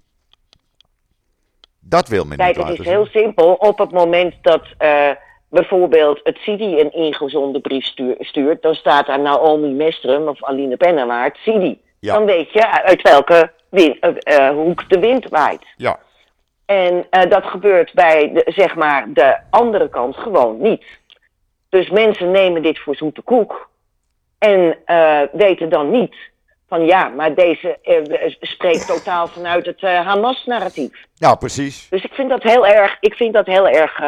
Dat 1.80 2.08
wil 2.08 2.26
men 2.26 2.38
Kijk, 2.38 2.48
niet 2.50 2.58
het 2.58 2.68
laten 2.68 2.84
is 2.86 2.92
heel 2.92 3.06
zien. 3.06 3.22
simpel. 3.22 3.54
Op 3.54 3.78
het 3.78 3.92
moment 3.92 4.34
dat 4.42 4.62
eh, 4.78 5.10
bijvoorbeeld 5.50 6.20
het 6.24 6.38
CIDI 6.38 6.80
een 6.80 6.94
ingezonde 6.94 7.60
brief 7.60 7.86
stuur- 7.86 8.16
stuurt, 8.20 8.62
dan 8.62 8.74
staat 8.76 9.08
daar 9.08 9.20
Naomi 9.20 9.68
Mestrum 9.74 10.28
of 10.28 10.44
Aline 10.44 10.78
Pennewaard, 10.78 11.38
CIDI. 11.38 11.80
Ja. 12.00 12.14
Dan 12.14 12.26
weet 12.26 12.52
je 12.54 12.84
uit 12.84 13.02
welke 13.02 13.52
win- 13.70 13.98
eh, 14.00 14.38
eh, 14.48 14.54
hoek 14.56 14.90
de 14.90 15.00
wind 15.00 15.30
waait. 15.30 15.66
Ja, 15.78 16.00
En 16.66 17.06
dat 17.30 17.44
gebeurt 17.46 17.94
bij 17.94 18.32
de, 18.34 18.52
zeg 18.56 18.76
maar 18.76 19.14
de 19.14 19.38
andere 19.50 19.90
kant 19.90 20.16
gewoon 20.16 20.62
niet. 20.62 20.86
Dus 21.70 21.90
mensen 21.90 22.32
nemen 22.32 22.62
dit 22.62 22.80
voor 22.80 22.96
zoete 22.96 23.22
koek 23.22 23.70
en 24.38 24.78
eh, 24.86 25.22
weten 25.32 25.70
dan 25.70 25.92
niet 25.92 26.16
van 26.68 26.86
ja, 26.86 27.08
maar 27.08 27.36
deze 27.36 27.78
eh, 27.82 28.36
spreekt 28.40 28.88
totaal 28.88 29.28
vanuit 29.28 29.66
het 29.66 29.84
eh, 29.84 30.06
Hamas-narratief. 30.06 31.06
nou 31.18 31.38
precies. 31.38 31.88
Dus 31.90 32.04
ik 32.04 32.14
vind 32.14 32.30
dat 32.30 32.44
heel 32.44 32.68
erg, 32.68 32.98
ik 33.00 33.14
vind 33.14 33.34
dat 33.34 33.46
heel 33.46 33.68
erg 33.68 34.02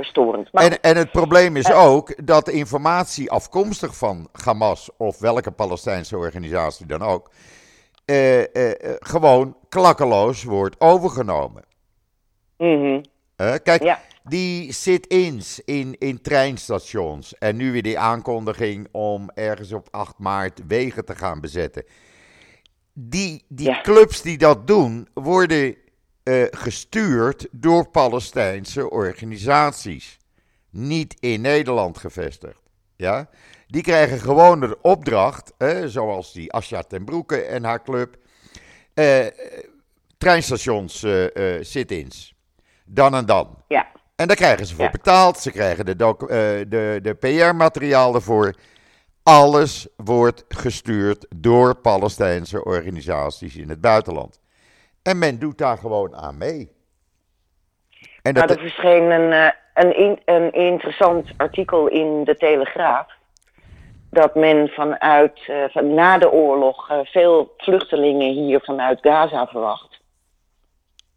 storend. 0.00 0.52
Maar 0.52 0.64
En, 0.64 0.80
en 0.80 0.96
het 0.96 1.10
probleem 1.10 1.56
is 1.56 1.72
ook 1.72 2.26
dat 2.26 2.48
informatie 2.48 3.30
afkomstig 3.30 3.96
van 3.96 4.28
Hamas 4.44 4.90
of 4.96 5.18
welke 5.18 5.50
Palestijnse 5.50 6.16
organisatie 6.16 6.86
dan 6.86 7.02
ook, 7.02 7.30
gewoon 8.98 9.56
klakkeloos 9.68 10.44
wordt 10.44 10.80
overgenomen. 10.80 11.64
Hè? 13.36 13.58
kijk, 13.58 13.82
Ja. 13.82 13.98
Die 14.28 14.72
sit-ins 14.72 15.60
in, 15.64 15.98
in 15.98 16.20
treinstations 16.20 17.38
en 17.38 17.56
nu 17.56 17.72
weer 17.72 17.82
die 17.82 17.98
aankondiging 17.98 18.88
om 18.92 19.30
ergens 19.34 19.72
op 19.72 19.88
8 19.90 20.18
maart 20.18 20.60
wegen 20.66 21.04
te 21.04 21.14
gaan 21.14 21.40
bezetten. 21.40 21.84
Die, 22.92 23.44
die 23.48 23.66
Ja. 23.68 23.80
clubs 23.80 24.22
die 24.22 24.38
dat 24.38 24.66
doen, 24.66 25.08
worden 25.14 25.76
eh, 26.22 26.42
gestuurd 26.50 27.46
door 27.50 27.88
Palestijnse 27.88 28.90
organisaties. 28.90 30.18
Niet 30.70 31.16
in 31.20 31.40
Nederland 31.40 31.98
gevestigd. 31.98 32.60
Ja? 32.96 33.28
Die 33.66 33.82
krijgen 33.82 34.20
gewoon 34.20 34.60
de 34.60 34.78
opdracht, 34.82 35.52
zoals 35.84 36.32
die 36.32 36.52
Asja 36.52 36.82
ten 36.82 37.04
Broeke 37.04 37.42
en 37.42 37.64
haar 37.64 37.82
club, 37.82 38.16
eh, 38.94 39.26
treinstations 40.18 41.02
eh, 41.02 41.56
eh, 41.56 41.64
sit-ins. 41.64 42.34
Dan 42.84 43.14
en 43.14 43.26
dan. 43.26 43.58
Ja. 43.68 43.86
En 44.16 44.26
daar 44.26 44.36
krijgen 44.36 44.66
ze 44.66 44.74
voor 44.74 44.84
Ja. 44.84 44.90
betaald. 44.90 45.38
Ze 45.38 45.50
krijgen 45.50 45.84
de, 45.86 45.96
docu- 45.96 46.26
eh, 46.26 46.36
de, 46.68 46.98
de 47.02 47.14
PR-materiaal 47.14 48.14
ervoor. 48.14 48.54
Alles 49.22 49.88
wordt 49.96 50.44
gestuurd 50.48 51.26
door 51.36 51.74
Palestijnse 51.76 52.64
organisaties 52.64 53.56
in 53.56 53.68
het 53.68 53.80
buitenland. 53.80 54.40
En 55.02 55.18
men 55.18 55.38
doet 55.38 55.58
daar 55.58 55.78
gewoon 55.78 56.16
aan 56.16 56.38
mee. 56.38 56.72
En 58.22 58.34
Nou, 58.34 58.46
dat, 58.46 58.56
er 58.56 58.62
verscheen 58.62 59.10
een, 59.10 59.32
eh, 59.32 59.50
een, 59.74 59.96
in- 59.96 60.20
een 60.24 60.52
interessant 60.52 61.28
artikel 61.36 61.86
in 61.88 62.24
de 62.24 62.36
Telegraaf. 62.36 63.06
Dat 64.10 64.34
men 64.34 64.68
vanuit, 64.68 65.40
eh, 65.46 65.64
van 65.68 65.94
na 65.94 66.18
de 66.18 66.30
oorlog 66.30 66.90
veel 67.04 67.54
vluchtelingen 67.56 68.32
hier 68.32 68.60
vanuit 68.60 68.98
Gaza 69.02 69.46
verwacht. 69.46 69.93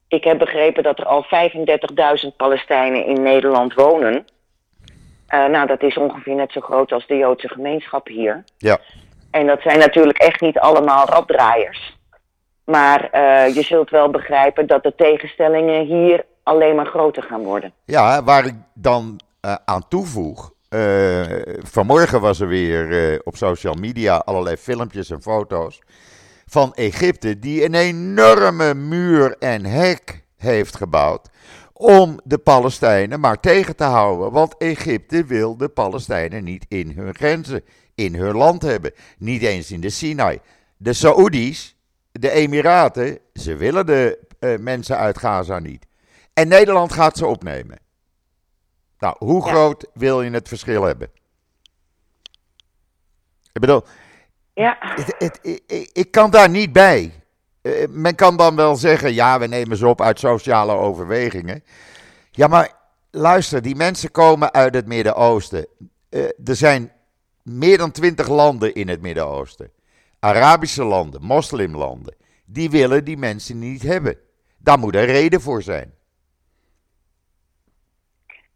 Ik 0.07 0.23
heb 0.23 0.37
begrepen 0.37 0.83
dat 0.83 0.99
er 0.99 1.05
al 1.05 1.25
35.000 1.25 2.35
Palestijnen 2.37 3.05
in 3.05 3.21
Nederland 3.21 3.73
wonen. 3.73 4.25
Eh, 5.27 5.45
nou, 5.45 5.67
dat 5.67 5.81
is 5.81 5.97
ongeveer 5.97 6.35
net 6.35 6.51
zo 6.51 6.61
groot 6.61 6.91
als 6.91 7.07
de 7.07 7.17
Joodse 7.17 7.47
gemeenschap 7.47 8.07
hier. 8.07 8.43
ja, 8.57 8.79
En 9.31 9.47
dat 9.47 9.61
zijn 9.61 9.79
natuurlijk 9.79 10.17
echt 10.17 10.41
niet 10.41 10.59
allemaal 10.59 11.05
raddraaiers. 11.05 11.97
Maar 12.63 13.09
eh, 13.11 13.55
je 13.55 13.61
zult 13.61 13.89
wel 13.89 14.09
begrijpen 14.09 14.67
dat 14.67 14.83
de 14.83 14.93
tegenstellingen 14.95 15.85
hier 15.85 16.25
alleen 16.43 16.75
maar 16.75 16.85
groter 16.85 17.23
gaan 17.23 17.43
worden. 17.43 17.73
ja, 17.85 18.23
waar 18.23 18.45
ik 18.45 18.55
dan 18.73 19.19
eh, 19.41 19.55
aan 19.65 19.87
toevoeg. 19.87 20.55
vanmorgen 21.63 22.21
was 22.21 22.39
er 22.39 22.47
weer 22.47 23.21
op 23.23 23.35
social 23.35 23.73
media 23.73 24.15
allerlei 24.17 24.57
filmpjes 24.57 25.09
en 25.09 25.21
foto's 25.21 25.81
van 26.49 26.73
Egypte 26.73 27.39
die 27.39 27.63
een 27.63 27.73
enorme 27.73 28.73
muur 28.73 29.37
en 29.37 29.65
hek 29.65 30.23
heeft 30.35 30.75
gebouwd 30.75 31.29
om 31.73 32.19
de 32.23 32.37
Palestijnen 32.37 33.19
maar 33.19 33.39
tegen 33.39 33.75
te 33.75 33.83
houden. 33.83 34.31
Want 34.31 34.57
Egypte 34.57 35.25
wil 35.25 35.57
de 35.57 35.69
Palestijnen 35.69 36.43
niet 36.43 36.65
in 36.67 36.91
hun 36.91 37.15
grenzen, 37.15 37.63
in 37.95 38.15
hun 38.15 38.35
land 38.35 38.61
hebben. 38.61 38.91
Niet 39.17 39.41
eens 39.41 39.71
in 39.71 39.81
de 39.81 39.89
Sinai. 39.89 40.39
De 40.77 40.93
Saoedi's, 40.93 41.75
de 42.11 42.29
Emiraten, 42.31 43.19
ze 43.33 43.55
willen 43.55 43.85
de 43.85 44.19
eh, 44.39 44.57
mensen 44.59 44.97
uit 44.97 45.17
Gaza 45.17 45.59
niet. 45.59 45.85
En 46.33 46.47
Nederland 46.47 46.93
gaat 46.93 47.17
ze 47.17 47.25
opnemen. 47.25 47.79
Nou, 48.99 49.15
hoe 49.19 49.45
Ja. 49.45 49.51
groot 49.51 49.85
wil 49.93 50.21
je 50.21 50.29
het 50.31 50.47
verschil 50.47 50.83
hebben? 50.83 51.09
Ik 53.51 53.61
bedoel, 53.61 53.83
Ja, 54.57 54.77
het, 54.79 55.15
het- 55.17 55.39
ik- 55.67 55.89
ik, 55.93 56.11
kan 56.11 56.29
daar 56.31 56.49
niet 56.49 56.73
bij. 56.73 57.11
Eh, 57.61 57.87
men 57.89 58.15
kan 58.15 58.37
dan 58.37 58.55
wel 58.55 58.75
zeggen, 58.75 59.13
ja, 59.13 59.39
we 59.39 59.47
nemen 59.47 59.77
ze 59.77 59.87
op 59.87 60.01
uit 60.01 60.19
sociale 60.19 60.71
overwegingen. 60.73 61.63
Ja, 62.31 62.47
maar 62.47 62.71
luister, 63.11 63.61
die 63.61 63.75
mensen 63.75 64.11
komen 64.11 64.53
uit 64.53 64.73
het 64.73 64.87
Midden-Oosten. 64.87 65.67
eh, 66.09 66.23
er 66.23 66.55
zijn 66.55 66.91
meer 67.43 67.77
dan 67.77 67.91
twintig 67.91 68.27
landen 68.29 68.73
in 68.73 68.87
het 68.89 69.01
Midden-Oosten. 69.01 69.71
Arabische 70.19 70.83
landen, 70.83 71.21
moslimlanden. 71.23 72.15
Die 72.45 72.69
willen 72.69 73.03
die 73.05 73.17
mensen 73.17 73.59
niet 73.59 73.81
hebben. 73.81 74.17
Daar 74.57 74.79
moet 74.79 74.95
een 74.95 75.05
reden 75.05 75.41
voor 75.41 75.61
zijn. 75.61 75.93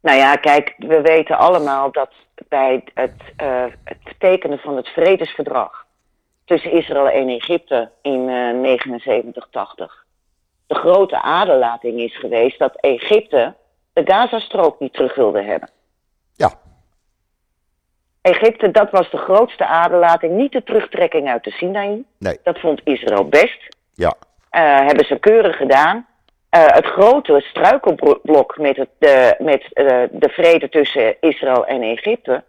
Nou 0.01 0.17
ja, 0.17 0.35
kijk, 0.35 0.73
we 0.77 1.01
weten 1.01 1.37
allemaal 1.37 1.91
dat 1.91 2.11
bij 2.47 2.83
het, 2.93 3.21
uh, 3.41 3.65
het 3.83 3.97
tekenen 4.19 4.57
van 4.59 4.75
het 4.75 4.87
vredesverdrag 4.87 5.85
tussen 6.51 6.71
Israël 6.71 7.09
en 7.09 7.29
Egypte 7.29 7.89
in 8.01 8.29
uh, 8.29 8.77
79-80 8.77 10.01
de 10.71 10.77
grote 10.77 11.21
aderlating 11.21 11.99
is 11.99 12.17
geweest 12.17 12.59
dat 12.59 12.75
Egypte 12.75 13.53
de 13.93 14.01
Gazastrook 14.05 14.79
niet 14.79 14.93
terug 14.93 15.15
wilde 15.15 15.41
hebben. 15.41 15.69
Ja. 16.35 16.51
Egypte, 18.21 18.71
dat 18.71 18.91
was 18.91 19.09
de 19.09 19.17
grootste 19.17 19.65
aderlating, 19.65 20.33
niet 20.33 20.51
de 20.51 20.63
terugtrekking 20.63 21.29
uit 21.29 21.43
de 21.43 21.51
Sinaï. 21.51 22.03
Nee. 22.19 22.39
Dat 22.43 22.59
vond 22.59 22.81
Israël 22.83 23.27
best. 23.27 23.77
Ja. 23.93 24.13
Uh, 24.51 24.85
hebben 24.85 25.05
ze 25.05 25.19
keurig 25.19 25.57
gedaan. 25.57 26.07
Uh, 26.55 26.65
het 26.67 26.85
grote 26.85 27.39
struikelblok 27.39 28.57
met, 28.57 28.75
het, 28.75 28.89
de, 28.97 29.35
met 29.39 29.61
uh, 29.61 30.03
de 30.11 30.29
vrede 30.29 30.69
tussen 30.69 31.15
Israël 31.19 31.65
en 31.65 31.81
Egypte 31.81 32.43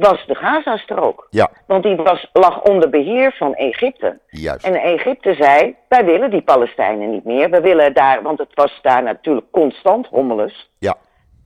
was 0.00 0.26
de 0.26 0.34
Gazastrook. 0.34 1.26
Ja. 1.30 1.50
Want 1.66 1.82
die 1.82 1.96
was, 1.96 2.30
lag 2.32 2.62
onder 2.62 2.90
beheer 2.90 3.32
van 3.32 3.54
Egypte. 3.54 4.18
Juist. 4.26 4.66
En 4.66 4.74
Egypte 4.74 5.34
zei, 5.34 5.76
wij 5.88 6.04
willen 6.04 6.30
die 6.30 6.42
Palestijnen 6.42 7.10
niet 7.10 7.24
meer. 7.24 7.50
We 7.50 7.60
willen 7.60 7.94
daar, 7.94 8.22
want 8.22 8.38
het 8.38 8.54
was 8.54 8.78
daar 8.82 9.02
natuurlijk 9.02 9.46
constant 9.50 10.06
hommeles. 10.06 10.70
Ja. 10.78 10.96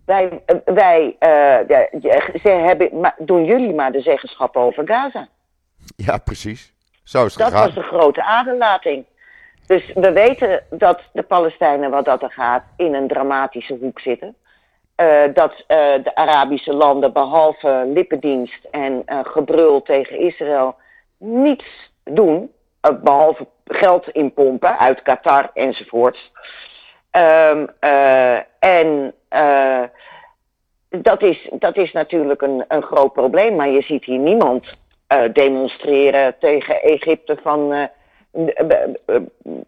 Wij, 0.07 0.43
wij 0.65 1.17
uh, 1.21 2.11
ze 2.43 2.49
hebben, 2.49 3.01
maar, 3.01 3.15
doen 3.19 3.45
jullie 3.45 3.75
maar 3.75 3.93
de 3.93 4.01
zeggenschap 4.01 4.57
over 4.57 4.87
Gaza. 4.87 5.29
Ja, 5.97 6.19
precies. 6.19 6.73
Zo 7.05 7.25
is 7.25 7.35
het 7.35 7.43
Dat 7.43 7.53
gegaan. 7.53 7.67
was 7.67 7.75
de 7.75 7.83
grote 7.83 8.23
aderlating. 8.23 9.05
Dus 9.67 9.93
we 9.95 10.13
weten 10.13 10.63
dat 10.71 11.01
de 11.13 11.23
Palestijnen, 11.23 11.91
wat 11.91 12.05
dat 12.05 12.23
er 12.23 12.31
gaat, 12.31 12.65
in 12.77 12.95
een 12.95 13.09
dramatische 13.09 13.77
hoek 13.81 14.01
zitten. 14.01 14.37
Uh, 14.97 15.23
dat 15.35 15.53
uh, 15.53 15.67
de 16.03 16.15
Arabische 16.15 16.73
landen, 16.73 17.13
behalve 17.13 17.91
lippendienst 17.95 18.65
en 18.71 19.03
uh, 19.07 19.21
gebrul 19.23 19.83
tegen 19.83 20.19
Israël, 20.19 20.77
niets 21.19 21.91
doen. 22.05 22.53
behalve 23.03 23.47
geld 23.65 24.09
inpompen 24.09 24.79
uit 24.79 25.03
Qatar 25.03 25.51
enzovoorts. 25.55 26.33
Um, 27.13 27.69
en 28.59 29.15
dat, 30.89 31.23
is, 31.23 31.49
dat 31.53 31.77
is 31.77 31.93
natuurlijk 31.93 32.43
een, 32.43 32.65
een 32.69 32.83
groot 32.83 33.13
probleem. 33.13 33.57
Maar 33.57 33.69
je 33.69 33.83
ziet 33.83 34.05
hier 34.05 34.19
niemand 34.19 34.67
demonstreren 35.33 36.37
tegen 36.39 36.83
Egypte 36.83 37.37
van. 37.43 37.89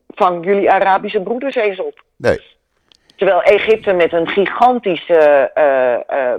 Vang 0.08 0.44
jullie 0.44 0.70
Arabische 0.70 1.22
broeders 1.22 1.54
eens 1.54 1.80
op. 1.80 2.02
Nee. 2.16 2.55
Terwijl 3.16 3.42
Egypte 3.42 3.92
met 3.92 4.12
een 4.12 4.28
gigantische 4.28 5.50
uh, 5.54 6.18
uh, 6.18 6.34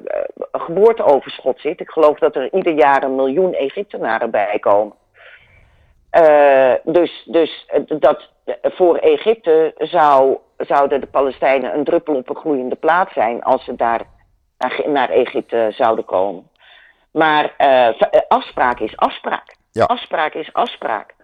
geboorteoverschot 0.52 1.60
zit. 1.60 1.80
Ik 1.80 1.90
geloof 1.90 2.20
dat 2.20 2.36
er 2.36 2.54
ieder 2.54 2.74
jaar 2.74 3.04
een 3.04 3.16
miljoen 3.16 3.54
Egyptenaren 3.54 4.32
bij 4.32 4.60
komen. 4.60 4.96
Uh, 6.12 6.74
dus 6.84 7.24
dus 7.26 7.68
dat, 8.00 8.30
voor 8.62 8.98
Egypte 8.98 9.74
zou, 9.78 10.38
zouden 10.58 11.02
de 11.02 11.08
Palestijnen 11.08 11.74
een 11.74 11.84
druppel 11.84 12.16
op 12.16 12.30
een 12.30 12.36
gloeiende 12.36 12.76
plaat 12.76 13.12
zijn 13.12 13.44
als 13.44 13.64
ze 13.64 13.76
daar 13.76 14.02
naar, 14.58 14.82
naar 14.86 15.10
Egypte 15.10 15.68
zouden 15.72 16.06
komen. 16.06 16.50
Maar 17.12 17.56
afspraak 18.28 18.80
is 18.80 18.98
afspraak. 18.98 19.56
Ja. 19.72 19.86
Afspraak 19.86 20.34
is 20.34 20.54
afspraak. 20.54 21.16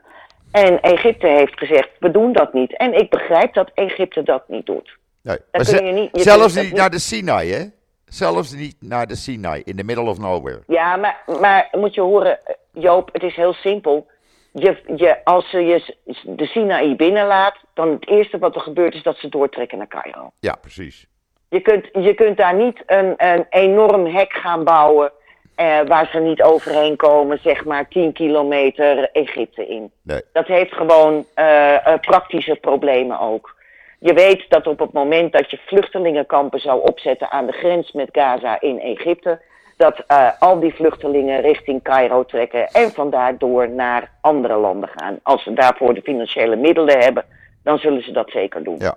En 0.52 0.82
Egypte 0.82 1.28
heeft 1.28 1.58
gezegd, 1.58 1.90
we 2.00 2.12
doen 2.12 2.32
dat 2.32 2.54
niet. 2.54 2.78
En 2.78 2.94
ik 2.94 3.10
begrijp 3.10 3.54
dat 3.54 3.72
Egypte 3.74 4.24
dat 4.24 4.48
niet 4.48 4.66
doet. 4.66 4.98
Nee. 5.24 5.38
Dan 5.38 5.46
Maar 5.52 5.62
kun 5.66 5.78
ze- 5.78 5.84
je 5.84 5.92
niet- 5.92 6.10
je 6.12 6.22
zelfs 6.22 6.56
niet 6.56 6.74
naar 6.74 6.90
de 6.90 7.00
Sinai, 7.00 7.52
hè? 7.54 7.64
Zelfs 8.06 8.52
niet 8.56 8.76
naar 8.80 9.08
de 9.08 9.16
Sinai, 9.16 9.62
in 9.66 9.76
the 9.76 9.84
middle 9.84 10.10
of 10.10 10.18
nowhere. 10.18 10.60
Ja, 10.68 10.96
maar, 10.96 11.24
maar 11.40 11.68
moet 11.72 11.94
je 11.94 12.02
horen, 12.02 12.40
Joop, 12.72 13.10
het 13.14 13.24
is 13.24 13.36
heel 13.36 13.54
simpel. 13.54 14.08
Je, 14.52 14.78
je, 14.96 15.18
als 15.24 15.50
ze 15.50 15.60
je 15.60 15.96
de 16.24 16.46
Sinaï 16.46 16.96
binnenlaat, 16.96 17.56
dan 17.74 17.90
het 17.92 18.08
eerste 18.08 18.38
wat 18.38 18.56
er 18.56 18.62
gebeurt 18.62 18.94
is 18.94 19.04
dat 19.04 19.18
ze 19.18 19.30
doortrekken 19.30 19.78
naar 19.78 19.88
Cairo. 19.88 20.32
Ja, 20.40 20.56
precies. 20.62 21.08
Je 21.50 21.60
kunt, 21.62 21.90
je 22.06 22.14
kunt 22.14 22.38
daar 22.38 22.56
niet 22.56 22.84
een, 22.86 23.14
een 23.18 23.46
enorm 23.50 24.06
hek 24.06 24.34
gaan 24.34 24.64
bouwen 24.64 25.12
eh, 25.56 25.80
waar 25.88 26.10
ze 26.12 26.20
niet 26.20 26.42
overheen 26.42 26.96
komen, 26.96 27.40
zeg 27.44 27.66
maar 27.66 27.88
10 27.88 28.14
kilometer 28.14 29.10
Egypte 29.12 29.68
in. 29.68 29.92
Nee. 30.02 30.22
Dat 30.34 30.48
heeft 30.48 30.74
gewoon 30.74 31.26
eh, 31.34 31.88
eh, 31.88 32.00
praktische 32.00 32.56
problemen 32.56 33.20
ook. 33.20 33.56
Je 34.04 34.14
weet 34.14 34.46
dat 34.50 34.68
op 34.68 34.80
het 34.80 34.94
moment 34.94 35.32
dat 35.32 35.52
je 35.52 35.60
vluchtelingenkampen 35.66 36.60
zou 36.60 36.82
opzetten 36.82 37.32
aan 37.32 37.46
de 37.46 37.52
grens 37.52 37.92
met 37.92 38.10
Gaza 38.12 38.62
in 38.62 38.80
Egypte, 38.80 39.42
dat 39.78 40.04
eh, 40.08 40.30
al 40.40 40.60
die 40.60 40.74
vluchtelingen 40.74 41.42
richting 41.42 41.84
Cairo 41.84 42.26
trekken 42.26 42.68
en 42.68 42.92
vandaar 42.92 43.38
door 43.38 43.70
naar 43.70 44.12
andere 44.22 44.58
landen 44.58 44.90
gaan. 44.96 45.20
Als 45.22 45.44
ze 45.44 45.54
daarvoor 45.54 45.94
de 45.94 46.02
financiële 46.02 46.56
middelen 46.56 47.00
hebben, 47.00 47.26
dan 47.64 47.78
zullen 47.78 48.04
ze 48.04 48.12
dat 48.12 48.30
zeker 48.30 48.64
doen. 48.64 48.76
Ja. 48.80 48.96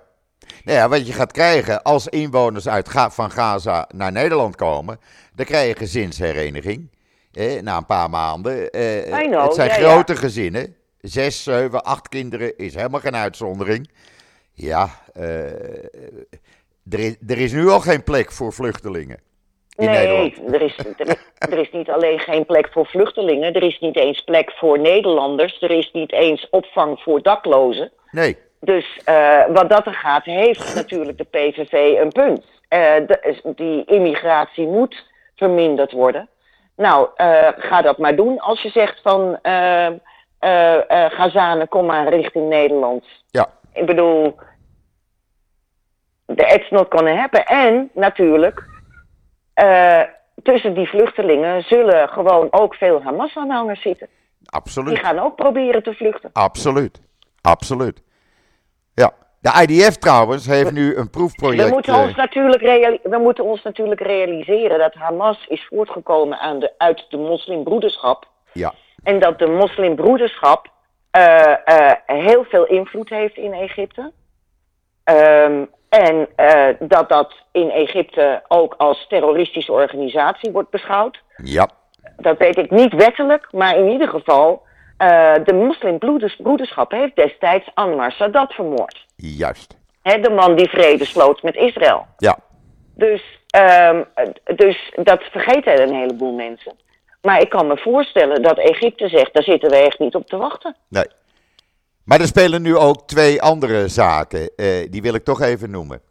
Nou 0.63 0.77
ja, 0.77 0.89
wat 0.89 1.07
je 1.07 1.13
gaat 1.13 1.31
krijgen 1.31 1.83
als 1.83 2.07
inwoners 2.07 2.67
uit 2.67 2.89
Ga- 2.89 3.09
van 3.09 3.31
Gaza 3.31 3.89
naar 3.95 4.11
Nederland 4.11 4.55
komen, 4.55 4.99
dan 5.35 5.45
krijg 5.45 5.67
je 5.67 5.75
gezinshereniging. 5.75 6.89
Eh, 7.33 7.61
na 7.61 7.77
een 7.77 7.85
paar 7.85 8.09
maanden. 8.09 8.69
Eh, 8.69 9.27
know, 9.27 9.43
het 9.43 9.53
zijn 9.53 9.69
ja, 9.69 9.77
ja. 9.77 9.91
grote 9.91 10.15
gezinnen. 10.15 10.75
Zes, 11.01 11.43
zeven, 11.43 11.83
acht 11.83 12.09
kinderen 12.09 12.57
is 12.57 12.75
helemaal 12.75 12.99
geen 12.99 13.15
uitzondering. 13.15 13.89
Ja, 14.59 14.87
eh, 15.13 15.83
er, 16.91 16.99
is, 16.99 17.15
er 17.27 17.37
is 17.37 17.51
nu 17.53 17.67
al 17.67 17.79
geen 17.79 18.03
plek 18.03 18.31
voor 18.31 18.53
vluchtelingen 18.53 19.19
in 19.75 19.85
nee, 19.89 19.97
Nederland. 19.97 20.53
er 20.53 20.61
is, 20.61 20.77
er, 20.97 21.07
is- 21.07 21.15
er 21.39 21.57
is 21.57 21.71
niet 21.71 21.89
alleen 21.89 22.19
geen 22.19 22.45
plek 22.45 22.69
voor 22.71 22.85
vluchtelingen, 22.85 23.53
er 23.53 23.63
is 23.63 23.79
niet 23.79 23.95
eens 23.97 24.21
plek 24.23 24.51
voor 24.51 24.79
Nederlanders, 24.79 25.61
er 25.61 25.71
is 25.71 25.91
niet 25.91 26.11
eens 26.11 26.49
opvang 26.49 26.99
voor 26.99 27.21
daklozen. 27.21 27.91
Nee, 28.11 28.37
Dus 28.59 28.99
eh, 29.05 29.43
wat 29.53 29.69
dat 29.69 29.85
er 29.85 29.93
gaat, 29.93 30.23
heeft 30.25 30.75
natuurlijk 30.75 31.17
de 31.17 31.23
PVV 31.23 31.99
een 32.01 32.11
punt. 32.11 32.45
Eh, 32.67 32.79
de- 33.07 33.41
die 33.55 33.85
immigratie 33.85 34.67
moet 34.67 35.05
verminderd 35.35 35.91
worden. 35.91 36.29
Nou, 36.75 37.07
eh, 37.15 37.47
ga 37.57 37.81
dat 37.81 37.97
maar 37.97 38.15
doen 38.15 38.39
als 38.39 38.61
je 38.61 38.69
zegt 38.69 38.99
van 39.03 39.39
Gazanen, 41.09 41.67
kom 41.67 41.85
maar 41.85 42.07
richting 42.09 42.49
Nederland. 42.49 43.05
ja, 43.29 43.49
Ik 43.73 43.85
bedoel, 43.85 44.35
it's 46.35 46.69
not 46.69 46.85
gonna 46.89 47.15
happen. 47.15 47.45
En 47.45 47.89
natuurlijk, 47.93 48.65
eh, 49.53 50.01
tussen 50.43 50.73
die 50.73 50.87
vluchtelingen 50.89 51.63
zullen 51.63 52.09
gewoon 52.09 52.47
ook 52.51 52.75
veel 52.75 53.01
Hamas-aanhangers 53.03 53.81
zitten. 53.81 54.07
Die 54.39 54.49
absoluut. 54.49 54.99
gaan 54.99 55.19
ook 55.19 55.35
proberen 55.35 55.83
te 55.83 55.93
vluchten. 55.93 56.29
Absoluut. 56.33 57.01
Absoluut. 57.41 58.03
Ja. 58.93 59.11
De 59.39 59.61
IDF 59.61 59.95
trouwens 59.95 60.45
heeft 60.45 60.71
nu 60.71 60.95
een 60.95 61.09
proefproject. 61.09 61.67
We 61.67 61.73
moeten, 61.73 61.93
eh, 61.93 62.01
ons 62.01 62.15
natuurlijk 62.15 62.61
we 63.03 63.17
moeten 63.17 63.43
ons 63.43 63.63
natuurlijk 63.63 64.01
realiseren 64.01 64.79
dat 64.79 64.93
Hamas 64.93 65.45
is 65.47 65.65
voortgekomen 65.69 66.39
aan 66.39 66.59
de, 66.59 66.73
uit 66.77 67.05
de 67.09 67.17
moslimbroederschap. 67.17 68.27
ja, 68.51 68.73
En 69.03 69.19
dat 69.19 69.39
de 69.39 69.47
moslimbroederschap 69.47 70.67
eh, 71.11 71.91
heel 72.05 72.43
veel 72.43 72.65
invloed 72.65 73.09
heeft 73.09 73.37
in 73.37 73.53
Egypte. 73.53 74.11
Ehm, 75.03 75.65
en 75.89 76.27
eh, 76.35 76.67
dat 76.79 77.09
dat 77.09 77.33
in 77.51 77.69
Egypte 77.71 78.43
ook 78.47 78.73
als 78.77 79.05
terroristische 79.07 79.71
organisatie 79.71 80.51
wordt 80.51 80.69
beschouwd. 80.69 81.21
ja, 81.43 81.69
Dat 82.17 82.37
weet 82.37 82.57
ik 82.57 82.71
niet 82.71 82.93
wettelijk, 82.93 83.47
maar 83.51 83.77
in 83.77 83.89
ieder 83.89 84.07
geval... 84.09 84.61
eh, 84.97 85.33
de 85.43 85.53
moslimbroederschap 85.53 86.91
heeft 86.91 87.15
destijds 87.15 87.69
Anwar 87.73 88.11
Sadat 88.11 88.53
vermoord. 88.53 89.05
juist. 89.15 89.77
Hè, 90.01 90.19
de 90.19 90.29
man 90.29 90.55
die 90.55 90.69
vrede 90.69 91.05
sloot 91.05 91.43
met 91.43 91.55
Israël. 91.55 92.05
Ja, 92.17 92.37
Dus, 92.95 93.23
ehm, 93.49 94.03
dus 94.55 94.93
dat 94.95 95.23
vergeten 95.23 95.81
een 95.81 95.95
heleboel 95.95 96.33
mensen. 96.33 96.73
Maar 97.21 97.41
ik 97.41 97.49
kan 97.49 97.67
me 97.67 97.77
voorstellen 97.77 98.41
dat 98.41 98.57
Egypte 98.57 99.07
zegt, 99.09 99.33
daar 99.33 99.43
zitten 99.43 99.69
we 99.69 99.75
echt 99.75 99.99
niet 99.99 100.15
op 100.15 100.27
te 100.27 100.37
wachten. 100.37 100.75
nee. 100.89 101.05
Maar 102.07 102.21
er 102.21 102.27
spelen 102.27 102.61
nu 102.61 102.75
ook 102.75 103.07
twee 103.07 103.41
andere 103.41 103.87
zaken. 103.87 104.55
eh, 104.55 104.87
die 104.89 105.01
wil 105.01 105.13
ik 105.13 105.23
toch 105.23 105.41
even 105.41 105.69
noemen. 105.69 106.01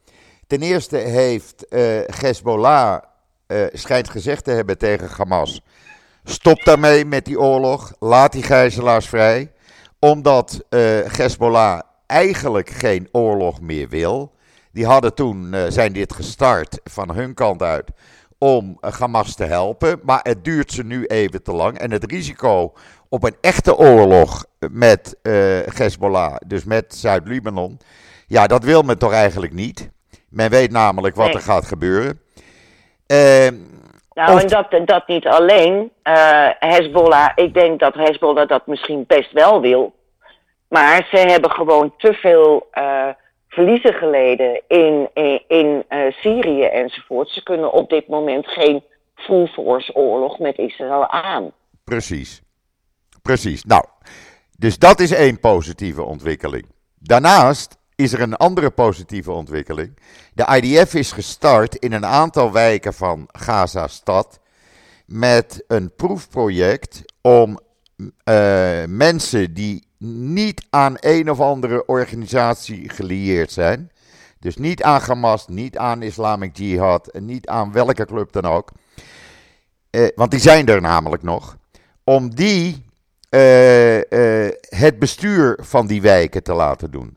Ten 0.46 0.62
eerste 0.62 0.96
heeft 0.96 1.68
eh 1.68 1.80
Hezbollah 2.20 3.02
eh, 3.46 3.60
schijnt 3.72 4.10
gezegd 4.10 4.44
te 4.44 4.50
hebben 4.50 4.78
tegen 4.78 5.08
Hamas. 5.16 5.60
Stop 6.24 6.64
daarmee 6.64 7.04
met 7.04 7.24
die 7.24 7.40
oorlog. 7.40 7.92
Laat 7.98 8.32
die 8.32 8.42
gijzelaars 8.42 9.08
vrij. 9.08 9.52
Omdat 9.98 10.64
Hezbollah 11.16 11.80
eigenlijk 12.06 12.70
geen 12.70 13.08
oorlog 13.12 13.60
meer 13.60 13.88
wil. 13.88 14.32
Die 14.72 14.86
hadden 14.86 15.14
toen, 15.14 15.54
zijn 15.68 15.92
dit 15.92 16.12
gestart 16.12 16.80
van 16.84 17.14
hun 17.14 17.34
kant 17.34 17.62
uit. 17.62 17.90
om 18.38 18.78
Hamas 18.80 19.34
te 19.34 19.44
helpen. 19.44 20.00
Maar 20.02 20.20
het 20.22 20.44
duurt 20.44 20.72
ze 20.72 20.84
nu 20.84 21.04
even 21.04 21.42
te 21.42 21.52
lang. 21.52 21.78
En 21.78 21.90
het 21.90 22.10
risico 22.10 22.72
op 23.08 23.24
een 23.24 23.36
echte 23.40 23.76
oorlog 23.76 24.44
met 24.70 25.18
uh, 25.22 25.32
Hezbollah, 25.74 26.36
dus 26.46 26.64
met 26.64 26.94
Zuid-Libanon. 26.94 27.78
Ja, 28.26 28.46
dat 28.46 28.64
wil 28.64 28.82
men 28.82 28.98
toch 28.98 29.12
eigenlijk 29.12 29.52
niet. 29.52 29.90
Men 30.28 30.50
weet 30.50 30.70
namelijk 30.70 31.16
wat 31.16 31.34
er 31.34 31.40
gaat 31.40 31.64
gebeuren. 31.64 32.20
Uh, 33.12 33.48
nou, 34.12 34.40
en 34.40 34.48
dat, 34.48 34.86
dat 34.86 35.06
niet 35.06 35.26
alleen. 35.26 35.90
Uh, 36.04 36.48
Hezbollah, 36.58 37.30
ik 37.34 37.54
denk 37.54 37.80
dat 37.80 37.94
Hezbollah 37.94 38.48
dat 38.48 38.66
misschien 38.66 39.04
best 39.06 39.32
wel 39.32 39.60
wil. 39.60 39.94
Maar 40.68 41.06
ze 41.10 41.16
hebben 41.16 41.50
gewoon 41.50 41.94
te 41.96 42.12
veel 42.12 42.68
uh, 42.74 43.08
verliezen 43.48 43.94
geleden 43.94 44.62
in, 44.68 45.10
in, 45.14 45.42
in 45.48 45.84
Syrië 46.10 46.64
enzovoort. 46.64 47.28
Ze 47.28 47.42
kunnen 47.42 47.72
op 47.72 47.90
dit 47.90 48.08
moment 48.08 48.46
geen 48.46 48.82
full 49.14 49.46
force 49.46 49.94
oorlog 49.94 50.38
met 50.38 50.58
Israël 50.58 51.08
aan. 51.08 51.52
Precies. 51.84 52.42
Precies. 53.26 53.64
Nou, 53.64 53.84
dus 54.58 54.78
dat 54.78 55.00
is 55.00 55.10
één 55.10 55.40
positieve 55.40 56.02
ontwikkeling. 56.02 56.66
Daarnaast 56.98 57.76
is 57.94 58.12
er 58.12 58.20
een 58.20 58.36
andere 58.36 58.70
positieve 58.70 59.32
ontwikkeling. 59.32 59.98
De 60.34 60.60
IDF 60.60 60.94
is 60.94 61.12
gestart 61.12 61.74
in 61.74 61.92
een 61.92 62.06
aantal 62.06 62.52
wijken 62.52 62.94
van 62.94 63.28
Gaza-stad 63.32 64.40
met 65.06 65.64
een 65.66 65.94
proefproject 65.96 67.02
om 67.20 67.58
uh, 67.98 68.06
mensen 68.88 69.54
die 69.54 69.86
niet 69.98 70.66
aan 70.70 70.94
een 71.00 71.30
of 71.30 71.40
andere 71.40 71.86
organisatie 71.86 72.88
gelieerd 72.88 73.52
zijn, 73.52 73.90
dus 74.40 74.56
niet 74.56 74.82
aan 74.82 75.00
Hamas, 75.00 75.48
niet 75.48 75.78
aan 75.78 76.02
Islamic 76.02 76.56
Jihad, 76.56 77.18
niet 77.20 77.48
aan 77.48 77.72
welke 77.72 78.06
club 78.06 78.32
dan 78.32 78.44
ook, 78.44 78.72
uh, 79.90 80.08
want 80.14 80.30
die 80.30 80.40
zijn 80.40 80.66
er 80.66 80.80
namelijk 80.80 81.22
nog, 81.22 81.56
om 82.04 82.34
die 82.34 82.85
uh, 83.30 84.48
het 84.68 84.98
bestuur 84.98 85.58
van 85.62 85.86
die 85.86 86.02
wijken 86.02 86.42
te 86.42 86.52
laten 86.52 86.90
doen 86.90 87.16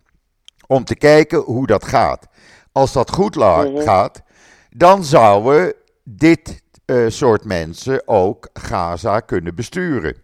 om 0.67 0.83
te 0.83 0.95
kijken 0.95 1.39
hoe 1.39 1.67
dat 1.67 1.85
gaat. 1.85 2.27
Als 2.71 2.93
dat 2.93 3.11
goed 3.11 3.35
mhm. 3.35 3.81
gaat, 3.81 4.21
dan 4.69 5.03
zouden 5.03 5.73
dit 6.03 6.63
uh, 6.85 7.09
soort 7.09 7.45
mensen 7.45 8.07
ook 8.07 8.49
Gaza 8.53 9.19
kunnen 9.19 9.55
besturen. 9.55 10.15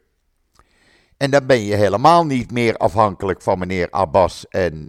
En 1.18 1.32
dan 1.32 1.46
ben 1.46 1.66
je 1.66 1.76
helemaal 1.76 2.26
niet 2.26 2.52
meer 2.52 2.78
afhankelijk 2.78 3.42
van 3.42 3.60
meneer 3.60 3.88
Abbas 3.90 4.48
en 4.50 4.88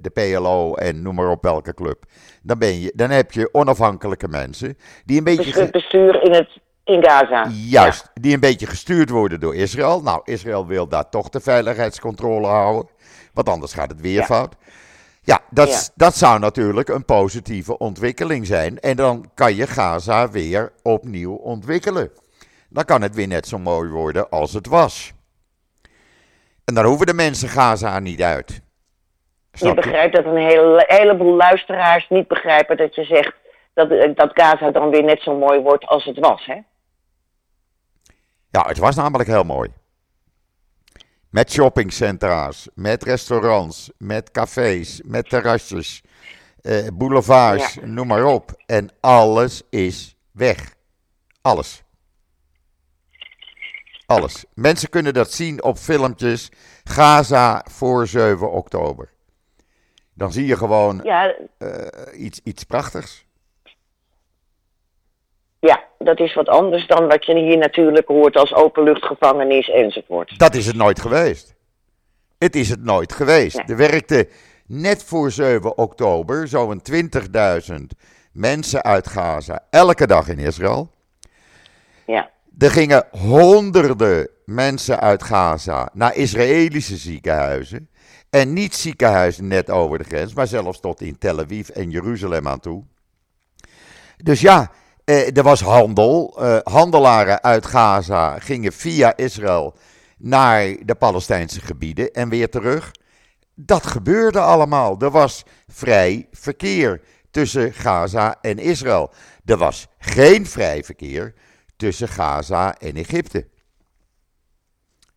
de 0.00 0.10
PLO 0.12 0.74
en 0.74 1.02
noem 1.02 1.14
maar 1.14 1.30
op 1.30 1.42
welke 1.42 1.74
club. 1.74 2.04
Dan, 2.42 2.58
ben 2.58 2.80
je, 2.80 2.92
dan 2.94 3.10
heb 3.10 3.32
je 3.32 3.48
onafhankelijke 3.52 4.28
mensen 4.28 4.78
die 5.04 5.18
een 5.18 5.24
beetje. 5.24 5.44
Dus 5.44 5.54
het 5.54 5.70
bestuur 5.70 6.22
in, 6.22 6.32
het, 6.32 6.58
in 6.84 7.04
Gaza. 7.04 7.46
Juist, 7.50 8.10
die 8.14 8.34
een 8.34 8.40
beetje 8.40 8.66
gestuurd 8.66 9.10
worden 9.10 9.40
door 9.40 9.54
Israël. 9.54 10.02
Nou, 10.02 10.20
Israël 10.24 10.66
wil 10.66 10.88
daar 10.88 11.08
toch 11.08 11.28
de 11.28 11.40
veiligheidscontrole 11.40 12.46
houden. 12.46 12.90
Want 13.32 13.48
anders 13.48 13.74
gaat 13.74 13.90
het 13.90 14.00
weer 14.00 14.22
fout. 14.22 14.54
Ja, 15.22 15.40
dat, 15.50 15.92
dat 15.94 16.14
zou 16.14 16.38
natuurlijk 16.38 16.88
een 16.88 17.04
positieve 17.04 17.78
ontwikkeling 17.78 18.46
zijn. 18.46 18.80
En 18.80 18.96
dan 18.96 19.30
kan 19.34 19.54
je 19.54 19.66
Gaza 19.66 20.30
weer 20.30 20.72
opnieuw 20.82 21.34
ontwikkelen. 21.34 22.10
Dan 22.68 22.84
kan 22.84 23.02
het 23.02 23.14
weer 23.14 23.28
net 23.28 23.46
zo 23.46 23.58
mooi 23.58 23.90
worden 23.90 24.30
als 24.30 24.52
het 24.52 24.66
was. 24.66 25.12
En 26.64 26.74
dan 26.74 26.84
hoeven 26.84 27.06
de 27.06 27.14
mensen 27.14 27.48
Gaza 27.48 27.98
niet 27.98 28.22
uit. 28.22 28.62
je 29.52 29.74
begrijpt 29.74 30.14
dat 30.14 30.24
een 30.24 30.36
hele, 30.36 30.84
heleboel 30.86 31.34
luisteraars 31.36 32.08
niet 32.08 32.28
begrijpen 32.28 32.76
dat 32.76 32.94
je 32.94 33.04
zegt 33.04 33.32
dat, 33.74 34.16
dat 34.16 34.30
Gaza 34.32 34.70
dan 34.70 34.90
weer 34.90 35.04
net 35.04 35.22
zo 35.22 35.38
mooi 35.38 35.60
wordt 35.60 35.86
als 35.86 36.04
het 36.04 36.18
was, 36.18 36.46
hè? 36.46 36.56
Ja, 38.54 38.66
het 38.66 38.78
was 38.78 38.94
namelijk 38.94 39.28
heel 39.28 39.44
mooi. 39.44 39.70
Met 41.30 41.52
shoppingcentra's, 41.52 42.68
met 42.74 43.02
restaurants, 43.02 43.90
met 43.98 44.30
cafés, 44.30 45.00
met 45.04 45.28
terrasjes, 45.28 46.02
eh, 46.60 46.86
boulevards, 46.92 47.78
noem 47.82 48.06
maar 48.06 48.24
op. 48.24 48.62
En 48.66 48.90
alles 49.00 49.62
is 49.70 50.16
weg. 50.30 50.74
Alles. 51.40 51.82
Alles. 54.06 54.44
Mensen 54.54 54.88
kunnen 54.88 55.14
dat 55.14 55.32
zien 55.32 55.62
op 55.62 55.78
filmpjes. 55.78 56.50
Gaza 56.84 57.64
voor 57.70 58.06
7 58.06 58.52
oktober. 58.52 59.10
Dan 60.14 60.32
zie 60.32 60.46
je 60.46 60.56
gewoon 60.56 61.00
ja. 61.02 61.36
uh, 61.58 61.78
iets, 62.16 62.40
iets 62.44 62.64
prachtigs. 62.64 63.26
Ja, 65.66 65.84
dat 65.98 66.20
is 66.20 66.34
wat 66.34 66.48
anders 66.48 66.86
dan 66.86 67.06
wat 67.08 67.26
je 67.26 67.38
hier 67.38 67.58
natuurlijk 67.58 68.08
hoort 68.08 68.36
als 68.36 68.54
openluchtgevangenis 68.54 69.70
enzovoort. 69.70 70.38
Dat 70.38 70.54
is 70.54 70.66
het 70.66 70.76
nooit 70.76 71.00
geweest. 71.00 71.54
Het 72.38 72.56
is 72.56 72.68
het 72.68 72.84
nooit 72.84 73.12
geweest. 73.12 73.62
Er 73.66 73.76
werkte 73.76 74.28
net 74.66 75.04
voor 75.04 75.30
7 75.30 75.78
oktober 75.78 76.48
zo'n 76.48 76.82
20.000 76.92 77.74
mensen 78.32 78.82
uit 78.82 79.06
Gaza 79.08 79.66
elke 79.70 80.06
dag 80.06 80.28
in 80.28 80.38
Israël. 80.38 80.90
Ja. 82.06 82.30
Er 82.58 82.70
gingen 82.70 83.06
honderden 83.10 84.28
mensen 84.44 85.00
uit 85.00 85.22
Gaza 85.22 85.88
naar 85.92 86.16
Israëlische 86.16 86.96
ziekenhuizen. 86.96 87.88
En 88.30 88.52
niet 88.52 88.74
ziekenhuizen 88.74 89.48
net 89.48 89.70
over 89.70 89.98
de 89.98 90.04
grens, 90.04 90.34
maar 90.34 90.46
zelfs 90.46 90.80
tot 90.80 91.00
in 91.00 91.18
Tel 91.18 91.38
Aviv 91.38 91.68
en 91.68 91.90
Jeruzalem 91.90 92.48
aan 92.48 92.60
toe. 92.60 92.84
Dus 94.16 94.40
ja, 94.40 94.70
er 95.04 95.42
was 95.42 95.60
handel. 95.60 96.36
Eh, 96.38 96.58
handelaren 96.62 97.42
uit 97.42 97.66
Gaza 97.66 98.38
gingen 98.38 98.72
via 98.72 99.16
Israël 99.16 99.74
naar 100.18 100.76
de 100.82 100.94
Palestijnse 100.94 101.60
gebieden 101.60 102.10
en 102.10 102.28
weer 102.28 102.50
terug. 102.50 102.90
Dat 103.54 103.86
gebeurde 103.86 104.40
allemaal. 104.40 104.96
Er 105.00 105.10
was 105.10 105.44
vrij 105.66 106.28
verkeer 106.30 107.00
tussen 107.30 107.72
Gaza 107.72 108.36
en 108.40 108.58
Israël. 108.58 109.10
Er 109.44 109.56
was 109.56 109.86
geen 109.98 110.46
vrij 110.46 110.84
verkeer 110.84 111.34
tussen 111.76 112.08
Gaza 112.08 112.74
en 112.78 112.94
Egypte. 112.96 113.46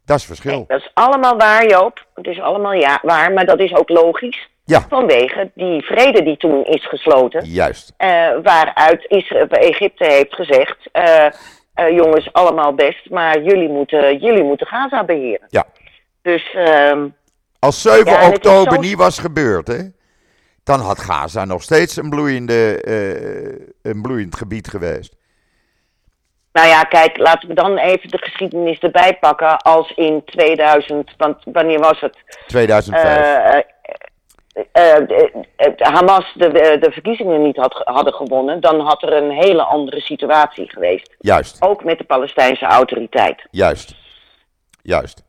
Dat 0.06 0.17
is 0.17 0.26
verschil. 0.26 0.65
dat 0.67 0.80
is 0.80 0.91
allemaal 0.93 1.38
waar, 1.38 1.67
Joop. 1.67 2.06
Het 2.13 2.26
is 2.28 2.39
allemaal 2.39 2.73
ja, 2.73 3.00
waar, 3.02 3.34
maar 3.34 3.45
dat 3.45 3.60
is 3.60 3.73
ook 3.73 3.89
logisch. 3.89 4.50
Ja. 4.67 4.86
Vanwege 4.89 5.51
die 5.53 5.82
vrede 5.82 6.23
die 6.23 6.38
toen 6.38 6.63
is 6.63 6.88
gesloten. 6.88 7.45
Juist. 7.45 7.93
Uh, 7.97 8.08
waaruit 8.43 9.06
Israël, 9.08 9.47
Egypte 9.47 10.06
heeft 10.06 10.34
gezegd: 10.34 10.77
uh, 10.93 11.25
uh, 11.75 11.95
jongens, 11.95 12.34
allemaal 12.34 12.73
best, 12.73 13.10
maar 13.10 13.41
jullie 13.41 13.69
moeten, 13.69 14.17
jullie 14.17 14.43
moeten 14.43 14.67
Gaza 14.67 15.03
beheren. 15.03 15.47
Ja. 15.49 15.65
Dus. 16.21 16.53
Ehm, 16.53 17.08
Als 17.60 17.82
7 17.82 18.27
oktober 18.27 18.80
niet 18.80 18.97
was 18.97 19.19
gebeurd, 19.19 19.67
hè? 19.67 19.84
Dan 20.63 20.80
had 20.80 20.99
Gaza 20.99 21.45
nog 21.45 21.63
steeds 21.63 21.97
een, 21.97 22.10
bloeiende, 22.10 22.80
een 23.82 24.01
bloeiend 24.01 24.36
gebied 24.36 24.67
geweest. 24.67 25.15
Nou 26.51 26.67
ja, 26.67 26.84
kijk, 26.84 27.17
laten 27.17 27.47
we 27.47 27.53
dan 27.53 27.77
even 27.77 28.10
de 28.10 28.17
geschiedenis 28.17 28.80
erbij 28.80 29.17
pakken. 29.19 29.58
Als 29.58 29.91
in 29.95 30.21
2000, 30.25 31.13
want 31.17 31.38
wanneer 31.43 31.80
was 31.80 31.99
het? 31.99 32.17
2005 32.47 33.56
uh, 33.56 33.60
Hamas 35.78 36.34
de, 36.36 36.50
de 36.80 36.91
verkiezingen 36.91 37.41
niet 37.41 37.58
had, 37.58 37.82
hadden 37.84 38.13
gewonnen, 38.13 38.60
dan 38.60 38.80
had 38.80 39.04
er 39.04 39.13
een 39.13 39.32
hele 39.32 39.63
andere 39.63 40.02
situatie 40.02 40.70
geweest. 40.70 41.15
Juist. 41.20 41.62
Ook 41.62 41.84
met 41.84 41.98
de 41.98 42.04
Palestijnse 42.04 42.65
autoriteit. 42.65 43.48
Juist. 43.52 43.96
Juist. 44.82 45.26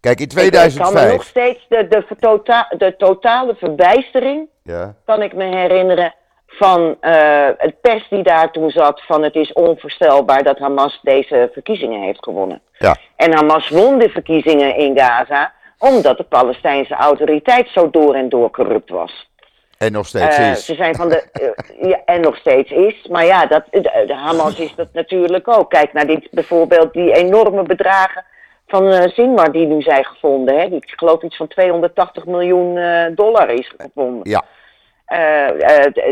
Kijk, 0.00 0.20
in 0.20 0.28
2005... 0.28 0.88
Ik, 0.88 0.94
kan 0.94 1.06
me 1.06 1.12
nog 1.12 1.24
steeds 1.24 1.66
de, 1.68 1.88
de, 1.88 2.04
tota-, 2.20 2.74
de 2.78 2.96
totale 2.96 3.54
verbijstering, 3.54 4.48
ja. 4.62 4.94
kan 5.04 5.22
ik 5.22 5.34
me 5.34 5.44
herinneren, 5.44 6.14
van 6.46 6.96
uh, 7.00 7.48
het 7.56 7.80
pers 7.80 8.08
die 8.08 8.22
daar 8.22 8.50
toen 8.50 8.70
zat 8.70 9.02
van 9.06 9.22
het 9.22 9.34
is 9.34 9.52
onvoorstelbaar 9.52 10.42
dat 10.42 10.58
Hamas 10.58 11.00
deze 11.02 11.50
verkiezingen 11.52 12.02
heeft 12.02 12.24
gewonnen. 12.24 12.62
Ja. 12.78 12.96
En 13.16 13.34
Hamas 13.34 13.68
won 13.68 13.98
de 13.98 14.08
verkiezingen 14.08 14.76
in 14.76 14.98
Gaza 14.98 15.52
omdat 15.90 16.16
de 16.16 16.22
Palestijnse 16.22 16.94
autoriteit 16.94 17.68
zo 17.68 17.90
door 17.90 18.14
en 18.14 18.28
door 18.28 18.50
corrupt 18.50 18.90
was. 18.90 19.30
En 19.78 19.92
nog 19.92 20.06
steeds 20.06 20.38
uh, 20.38 20.50
is. 20.50 20.64
Ze 20.64 20.74
zijn 20.74 20.94
van 20.94 21.08
de. 21.08 21.24
Uh, 21.40 21.90
ja, 21.90 22.00
en 22.04 22.20
nog 22.20 22.36
steeds 22.36 22.70
is. 22.70 23.06
Maar 23.10 23.24
ja, 23.24 23.46
dat, 23.46 23.64
de, 23.70 24.04
de 24.06 24.14
Hamas 24.14 24.58
is 24.58 24.74
dat 24.74 24.88
natuurlijk 24.92 25.48
ook. 25.48 25.70
Kijk 25.70 25.92
naar 25.92 26.06
dit, 26.06 26.28
bijvoorbeeld 26.30 26.92
die 26.92 27.12
enorme 27.12 27.62
bedragen 27.62 28.24
van 28.66 28.92
uh, 28.92 29.06
Zinmar 29.06 29.52
die 29.52 29.66
nu 29.66 29.82
zijn 29.82 30.04
gevonden. 30.04 30.60
Hè? 30.60 30.68
Die, 30.68 30.76
ik 30.76 30.92
geloof 30.96 31.22
iets 31.22 31.36
van 31.36 31.48
280 31.48 32.26
miljoen 32.26 32.74
dollar 33.14 33.50
is 33.50 33.72
gevonden. 33.76 34.30
Ja. 34.30 34.44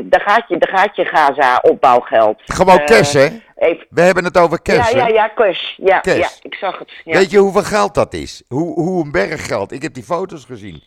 Daar, 0.04 0.20
gaat 0.20 0.48
je, 0.48 0.58
daar 0.58 0.78
gaat 0.78 0.96
je 0.96 1.04
Gaza-opbouwgeld. 1.04 2.40
Gewoon 2.44 2.84
cash, 2.84 3.12
hè? 3.12 3.28
Even... 3.54 3.86
We 3.90 4.00
hebben 4.00 4.24
het 4.24 4.38
over 4.38 4.62
cash. 4.62 4.90
Ja, 4.92 4.98
ja, 4.98 5.08
ja, 5.08 5.30
cash. 5.34 5.76
Ja, 5.76 6.00
cash. 6.00 6.16
ja 6.16 6.28
ik 6.42 6.54
zag 6.54 6.78
het. 6.78 6.92
Ja. 7.04 7.12
Weet 7.12 7.30
je 7.30 7.38
hoeveel 7.38 7.62
geld 7.62 7.94
dat 7.94 8.14
is? 8.14 8.42
Hoe, 8.48 8.72
hoe 8.74 9.04
een 9.04 9.10
berg 9.10 9.46
geld. 9.46 9.72
Ik 9.72 9.82
heb 9.82 9.94
die 9.94 10.02
foto's 10.02 10.44
gezien. 10.44 10.82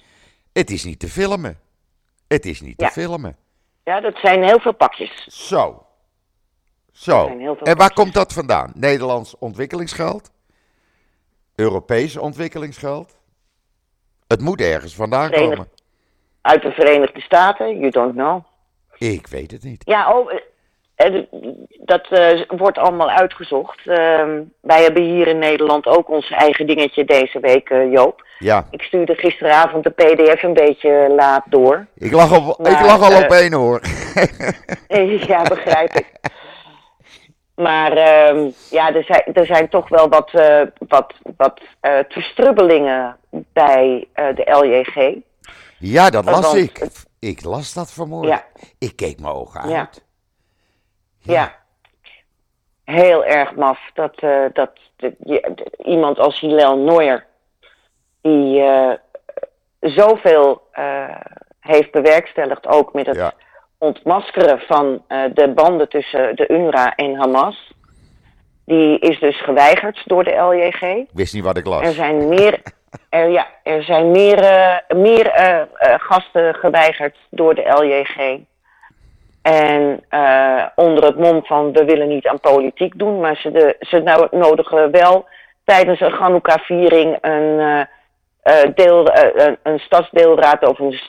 Het 0.53 0.71
is 0.71 0.83
niet 0.83 0.99
te 0.99 1.09
filmen. 1.09 1.59
Het 2.27 2.45
is 2.45 2.61
niet 2.61 2.77
te 2.77 2.87
filmen. 2.87 3.35
Ja, 3.83 3.99
dat 4.01 4.17
zijn 4.17 4.43
heel 4.43 4.59
veel 4.59 4.73
pakjes. 4.73 5.27
Zo. 5.27 5.85
Zo. 6.91 7.27
En 7.63 7.77
waar 7.77 7.93
komt 7.93 8.13
dat 8.13 8.33
vandaan? 8.33 8.71
Nederlands 8.75 9.35
ontwikkelingsgeld? 9.39 10.31
Europees 11.55 12.17
ontwikkelingsgeld? 12.17 13.15
Het 14.27 14.41
moet 14.41 14.61
ergens 14.61 14.95
vandaan 14.95 15.27
Verenigd- 15.29 15.49
komen. 15.49 15.71
Uit 16.43 16.61
de 16.61 16.71
Verenigde 16.71 17.21
Staten? 17.21 17.79
You 17.79 17.91
don't 17.91 18.13
know. 18.13 18.43
Ik 18.97 19.27
weet 19.27 19.51
het 19.51 19.63
niet. 19.63 19.81
Ja, 19.85 20.13
oh, 20.13 20.31
eh, 20.31 21.15
eh, 21.15 21.23
dat 21.79 22.07
eh, 22.09 22.41
wordt 22.47 22.77
allemaal 22.77 23.09
uitgezocht. 23.09 23.87
Ehm, 23.87 24.41
wij 24.61 24.83
hebben 24.83 25.03
hier 25.03 25.27
in 25.27 25.39
Nederland 25.39 25.85
ook 25.85 26.09
ons 26.09 26.29
eigen 26.29 26.67
dingetje 26.67 27.05
deze 27.05 27.39
week, 27.39 27.69
Joop. 27.69 28.25
Ja, 28.39 28.67
Ik 28.71 28.81
stuurde 28.81 29.15
gisteravond 29.15 29.83
de 29.83 29.89
PDF 29.89 30.43
een 30.43 30.53
beetje 30.53 31.13
laat 31.15 31.43
door. 31.45 31.85
ik 31.97 32.11
lag, 32.11 32.37
op, 32.37 32.67
ik 32.67 32.81
lag 32.81 33.01
al 33.01 33.23
op 33.23 33.31
één 33.31 33.53
hoor. 33.53 33.81
ja, 35.27 35.41
begrijp 35.41 35.93
ik. 35.93 36.11
Maar 37.55 37.91
ehm, 37.91 38.49
ja, 38.69 38.93
er 38.93 39.03
zijn, 39.03 39.23
er 39.33 39.45
zijn 39.45 39.69
toch 39.69 39.89
wel 39.89 40.09
wat, 40.09 40.31
wat, 40.87 41.13
wat 41.37 41.61
verstrubbelingen 42.07 43.17
bij 43.29 44.07
de 44.11 44.43
LJG. 44.45 45.15
Ja, 45.85 46.09
dat 46.09 46.25
las 46.25 46.39
want 46.41 46.55
ik. 46.55 46.77
het- 46.77 47.05
Ik 47.19 47.43
las 47.43 47.73
dat 47.73 47.91
vanmorgen. 47.93 48.29
Ja. 48.29 48.45
Ik 48.79 48.95
keek 48.95 49.19
mijn 49.19 49.33
ogen 49.33 49.61
uit. 49.61 49.71
Ja. 49.71 49.89
Ja. 51.33 51.55
Heel 52.83 53.25
erg 53.25 53.55
maf 53.55 53.79
dat, 53.93 54.15
eh, 54.19 54.45
dat 54.53 54.71
de- 54.95 55.15
je- 55.19 55.51
de- 55.55 55.83
iemand 55.85 56.19
als 56.19 56.39
Hillel 56.39 56.77
Neuer, 56.77 57.25
die 58.21 58.61
eh, 58.61 58.93
zoveel 59.79 60.61
eh, 60.71 61.15
heeft 61.59 61.91
bewerkstelligd, 61.91 62.67
ook 62.67 62.93
met 62.93 63.05
het 63.05 63.17
ontmaskeren 63.77 64.59
van 64.59 65.03
de 65.33 65.51
banden 65.55 65.89
tussen 65.89 66.35
de 66.35 66.47
UNRWA 66.51 66.95
en 66.95 67.15
Hamas, 67.15 67.73
die 68.65 68.99
is 68.99 69.19
dus 69.19 69.43
geweigerd 69.43 70.01
door 70.05 70.23
de 70.23 70.31
LJG. 70.35 70.81
Ik 70.81 71.07
wist 71.13 71.33
niet 71.33 71.43
wat 71.43 71.57
ik 71.57 71.65
las. 71.65 71.81
Er 71.81 71.93
zijn 71.93 72.27
meer, 72.29 72.61
er, 73.09 73.29
ja, 73.29 73.47
er 73.63 73.83
zijn 73.83 74.11
meer, 74.11 74.39
eh, 74.39 74.77
meer 74.95 75.27
eh, 75.27 75.59
eh, 75.61 75.65
gasten 75.97 76.55
geweigerd 76.55 77.17
door 77.29 77.55
de 77.55 77.61
LJG. 77.61 78.39
En 79.41 80.03
onder 80.75 81.03
het 81.05 81.17
mom 81.17 81.45
van 81.45 81.71
we 81.71 81.85
willen 81.85 82.07
niet 82.07 82.27
aan 82.27 82.39
politiek 82.39 82.99
doen, 82.99 83.19
maar 83.19 83.35
ze, 83.35 83.51
de, 83.51 83.75
ze 83.79 83.99
nou, 83.99 84.27
nodigen 84.31 84.91
wel 84.91 85.27
tijdens 85.65 85.99
een 85.99 86.11
Chanukka-viering 86.11 87.17
een, 87.21 87.87
deel, 88.75 89.07
een, 89.15 89.57
een 89.63 89.79
stadsdeelraad 89.79 90.67
of 90.67 90.79
een 90.79 90.99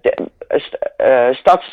de- 0.00 0.16
st- 0.48 0.78
stads, 1.38 1.70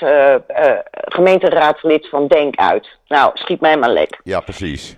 gemeenteraadslid 0.91 2.09
van 2.09 2.27
Denk 2.27 2.55
uit. 2.55 2.87
Nou, 3.07 3.31
schiet 3.33 3.61
mij 3.61 3.77
maar 3.77 3.89
lek. 3.89 4.19
Ja, 4.23 4.39
precies. 4.39 4.95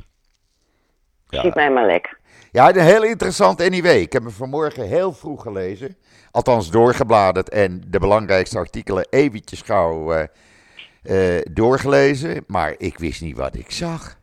Schiet 1.30 1.44
Ja. 1.54 1.62
mij 1.62 1.70
maar 1.72 1.86
lek. 1.86 2.18
Ja, 2.54 2.70
een 2.70 2.80
heel 2.80 3.04
interessant 3.04 3.62
anyway. 3.62 4.00
Ik 4.00 4.14
heb 4.14 4.24
hem 4.24 4.32
vanmorgen 4.32 4.88
heel 4.88 5.14
vroeg 5.14 5.42
gelezen. 5.42 5.98
Althans 6.32 6.72
doorgebladerd 6.72 7.50
en 7.50 7.84
de 7.88 8.00
belangrijkste 8.00 8.58
artikelen 8.58 9.08
eventjes 9.10 9.62
gauw 9.62 10.14
eh, 10.14 11.38
eh, 11.38 11.42
doorgelezen. 11.52 12.44
Maar 12.48 12.76
ik 12.78 12.98
wist 12.98 13.22
niet 13.22 13.38
wat 13.38 13.56
ik 13.56 13.72
zag. 13.72 14.20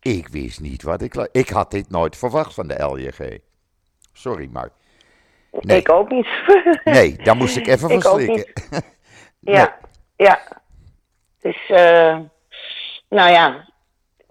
Ik 0.00 0.28
wist 0.28 0.60
niet 0.60 0.82
wat 0.82 1.02
ik... 1.02 1.28
Ik 1.32 1.48
had 1.48 1.70
dit 1.70 1.90
nooit 1.90 2.16
verwacht 2.16 2.54
van 2.54 2.68
de 2.68 2.84
LJG. 2.84 3.38
Sorry, 4.12 4.48
maar... 4.52 4.70
Nee. 5.60 5.78
Ik 5.78 5.90
ook 5.90 6.10
niet. 6.10 6.28
Nee, 6.84 7.16
daar 7.16 7.36
moest 7.36 7.56
ik 7.56 7.66
even 7.66 8.00
van 8.00 8.00
slikken. 8.00 8.52
Ja, 9.40 9.78
ja. 10.16 10.62
Dus, 11.40 11.68
eh, 11.68 12.18
nou 13.08 13.30
ja, 13.30 13.71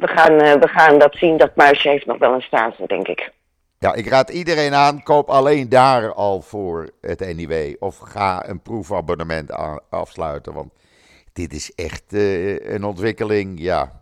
we 0.01 0.07
gaan, 0.07 0.39
eh, 0.39 0.53
we 0.53 0.67
gaan 0.67 0.99
dat 0.99 1.15
zien. 1.15 1.37
Dat 1.37 1.55
muisje 1.55 1.89
heeft 1.89 2.05
nog 2.05 2.17
wel 2.17 2.33
een 2.33 2.41
staartje, 2.41 2.87
denk 2.87 3.07
ik. 3.07 3.31
Ja, 3.79 3.93
ik 3.93 4.07
raad 4.07 4.29
iedereen 4.29 4.73
aan, 4.73 5.03
koop 5.03 5.29
alleen 5.29 5.69
daar 5.69 6.13
al 6.13 6.41
voor 6.41 6.89
het 7.01 7.35
NIW. 7.35 7.75
Of 7.79 7.97
ga 7.97 8.47
een 8.47 8.61
proefabonnement 8.61 9.51
afsluiten. 9.89 10.53
Want 10.53 10.73
dit 11.33 11.53
is 11.53 11.73
echt 11.75 12.13
eh, 12.13 12.73
een 12.73 12.83
ontwikkeling, 12.83 13.59
ja. 13.59 13.99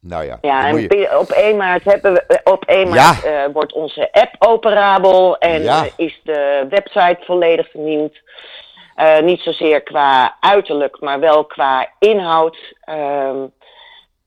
Nou 0.00 0.24
ja, 0.24 0.38
Ja, 0.40 0.66
en 0.68 0.76
je- 0.80 1.18
op 1.18 1.30
1 1.30 1.56
maart, 1.56 1.84
hebben 1.84 2.12
we, 2.12 2.22
eh, 2.26 2.52
op 2.52 2.62
1 2.66 2.92
Ja. 2.92 2.94
maart 3.22 3.52
wordt 3.52 3.72
onze 3.72 4.08
app 4.12 4.34
operabel 4.38 5.38
en 5.38 5.62
Ja. 5.62 5.84
is 5.96 6.20
de 6.24 6.66
website 6.70 7.18
volledig 7.20 7.70
vernieuwd. 7.70 8.22
Niet 9.22 9.40
zozeer 9.40 9.82
qua 9.82 10.36
uiterlijk, 10.40 11.00
maar 11.00 11.20
wel 11.20 11.44
qua 11.44 11.88
inhoud. 11.98 12.74
Ehm, 12.80 13.36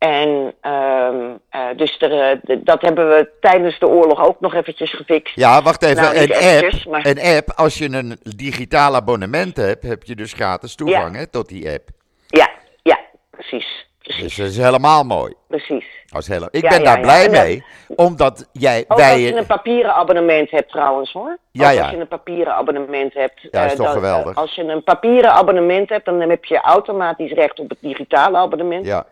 en 0.02 0.54
ehm, 0.62 1.16
eh, 1.50 1.62
dus 1.76 1.96
er, 2.00 2.20
eh, 2.44 2.58
dat 2.64 2.82
hebben 2.82 3.08
we 3.10 3.30
tijdens 3.40 3.80
de 3.80 3.88
oorlog 3.88 4.26
ook 4.26 4.40
nog 4.40 4.54
eventjes 4.54 4.94
gefixt. 4.96 5.36
ja, 5.36 5.62
wacht 5.62 5.84
even. 5.84 6.02
Nou, 6.04 6.16
een, 6.16 6.32
eventjes, 6.32 6.74
app, 6.86 6.92
maar- 6.92 7.06
een 7.06 7.20
app, 7.38 7.52
als 7.56 7.78
je 7.78 7.92
een 7.94 8.20
digitaal 8.36 8.96
abonnement 8.96 9.56
hebt, 9.58 9.84
heb 9.84 10.04
je 10.04 10.16
dus 10.16 10.34
gratis 10.34 10.76
toegang 10.76 11.16
hè, 11.16 11.28
tot 11.28 11.48
die 11.50 11.70
app. 11.72 11.90
Ja, 12.28 12.50
ja, 12.82 13.00
precies. 13.30 13.90
Dus 14.02 14.16
Precies, 14.18 14.38
dat 14.38 14.48
is 14.48 14.58
helemaal 14.58 15.04
mooi. 15.04 15.34
precies. 15.48 15.86
Is 16.18 16.28
heel, 16.28 16.48
ik 16.52 16.62
Ja, 16.62 16.70
ben 16.70 16.78
ja, 16.80 16.84
daar 16.84 17.00
blij 17.00 17.24
dat- 17.28 17.32
mee, 17.44 17.64
omdat 17.96 18.50
jij, 18.52 18.86
Ook 18.88 18.98
wij... 18.98 19.12
als 19.12 19.22
je 19.22 19.36
een 19.36 19.46
papieren 19.46 19.94
abonnement 19.94 20.52
hebt 20.52 20.70
trouwens 20.72 21.12
hoor. 21.12 21.38
Ja, 21.52 21.68
Ook 21.70 21.76
ja. 21.76 21.82
als 21.82 21.92
je 21.92 21.98
een 21.98 22.08
papieren 22.08 22.54
abonnement 22.54 23.14
hebt. 23.14 23.48
Ja, 23.52 23.64
is 23.66 23.72
eh, 23.72 23.78
toch 23.78 23.92
geweldig. 23.92 24.36
Als 24.36 24.56
je 24.56 24.64
een 24.64 24.84
papieren 24.84 25.32
abonnement 25.32 25.90
hebt, 25.90 26.06
dan 26.06 26.20
heb 26.30 26.46
je 26.46 26.60
automatisch 26.60 27.32
recht 27.32 27.60
op 27.60 27.70
het 27.70 27.78
digitale 27.82 28.38
abonnement. 28.38 28.86
ja, 28.86 29.06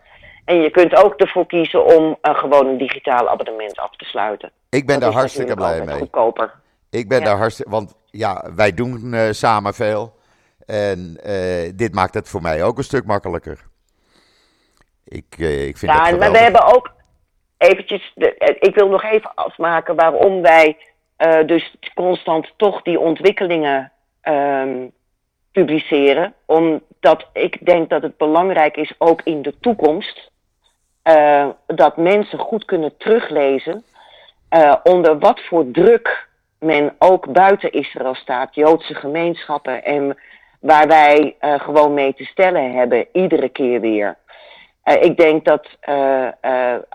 En 0.50 0.62
je 0.62 0.70
kunt 0.70 0.96
ook 0.96 1.14
ervoor 1.20 1.46
kiezen 1.46 1.86
om 1.86 2.18
gewoon 2.22 2.68
een 2.68 2.78
digitaal 2.78 3.30
abonnement 3.30 3.78
af 3.80 3.96
te 3.96 4.06
sluiten. 4.06 4.52
ik 4.70 4.86
ben 4.86 5.00
Dat 5.00 5.04
daar 5.04 5.20
hartstikke 5.20 5.54
blij 5.56 5.86
mee. 5.86 5.96
goedkoper. 5.98 6.54
Ik 6.90 7.08
ben 7.10 7.20
Ja. 7.20 7.26
daar 7.26 7.38
hartstikke, 7.38 7.72
want 7.72 7.96
ja, 8.06 8.46
wij 8.56 8.74
doen 8.74 9.14
eh, 9.14 9.32
samen 9.32 9.74
veel. 9.74 10.14
En 10.66 11.18
eh, 11.24 11.72
dit 11.76 11.94
maakt 11.94 12.14
het 12.14 12.30
voor 12.30 12.42
mij 12.42 12.64
ook 12.64 12.78
een 12.78 12.84
stuk 12.84 13.06
makkelijker. 13.06 13.60
Ik, 15.06 15.26
eh, 15.38 15.68
ik 15.68 15.78
vind 15.78 15.92
Ja, 15.92 16.08
en- 16.08 16.18
maar 16.18 16.32
we 16.32 16.38
hebben 16.38 16.66
ook 16.76 16.92
eventjes, 17.58 18.12
de, 18.16 18.56
ik 18.60 18.76
wil 18.76 18.88
nog 18.90 19.04
even 19.04 19.32
afmaken 19.36 19.96
waarom 19.96 20.42
wij 20.42 20.78
dus 21.46 21.76
constant 21.96 22.54
toch 22.58 22.82
die 22.82 23.00
ontwikkelingen 23.00 23.92
ehm, 24.22 24.88
publiceren. 25.52 26.34
Omdat 26.46 27.28
ik 27.34 27.66
denk 27.66 27.90
dat 27.90 28.02
het 28.02 28.18
belangrijk 28.18 28.78
is, 28.78 28.94
ook 28.98 29.22
in 29.24 29.42
de 29.42 29.60
toekomst, 29.60 30.29
eh, 31.10 31.48
dat 31.66 31.98
mensen 31.98 32.40
goed 32.40 32.66
kunnen 32.66 32.98
teruglezen 32.98 33.84
eh, 34.50 34.76
onder 34.84 35.20
wat 35.20 35.40
voor 35.40 35.72
druk 35.72 36.28
men 36.60 36.96
ook 37.00 37.32
buiten 37.32 37.72
Israël 37.72 38.16
staat, 38.16 38.56
Joodse 38.56 38.94
gemeenschappen 38.94 39.84
en 39.84 40.18
waar 40.60 40.88
wij 40.88 41.36
eh, 41.40 41.60
gewoon 41.60 41.94
mee 41.94 42.14
te 42.14 42.24
stellen 42.24 42.74
hebben, 42.74 43.08
iedere 43.12 43.50
keer 43.50 43.82
weer. 43.82 44.18
Ik 44.84 45.18
denk 45.18 45.46
dat 45.46 45.68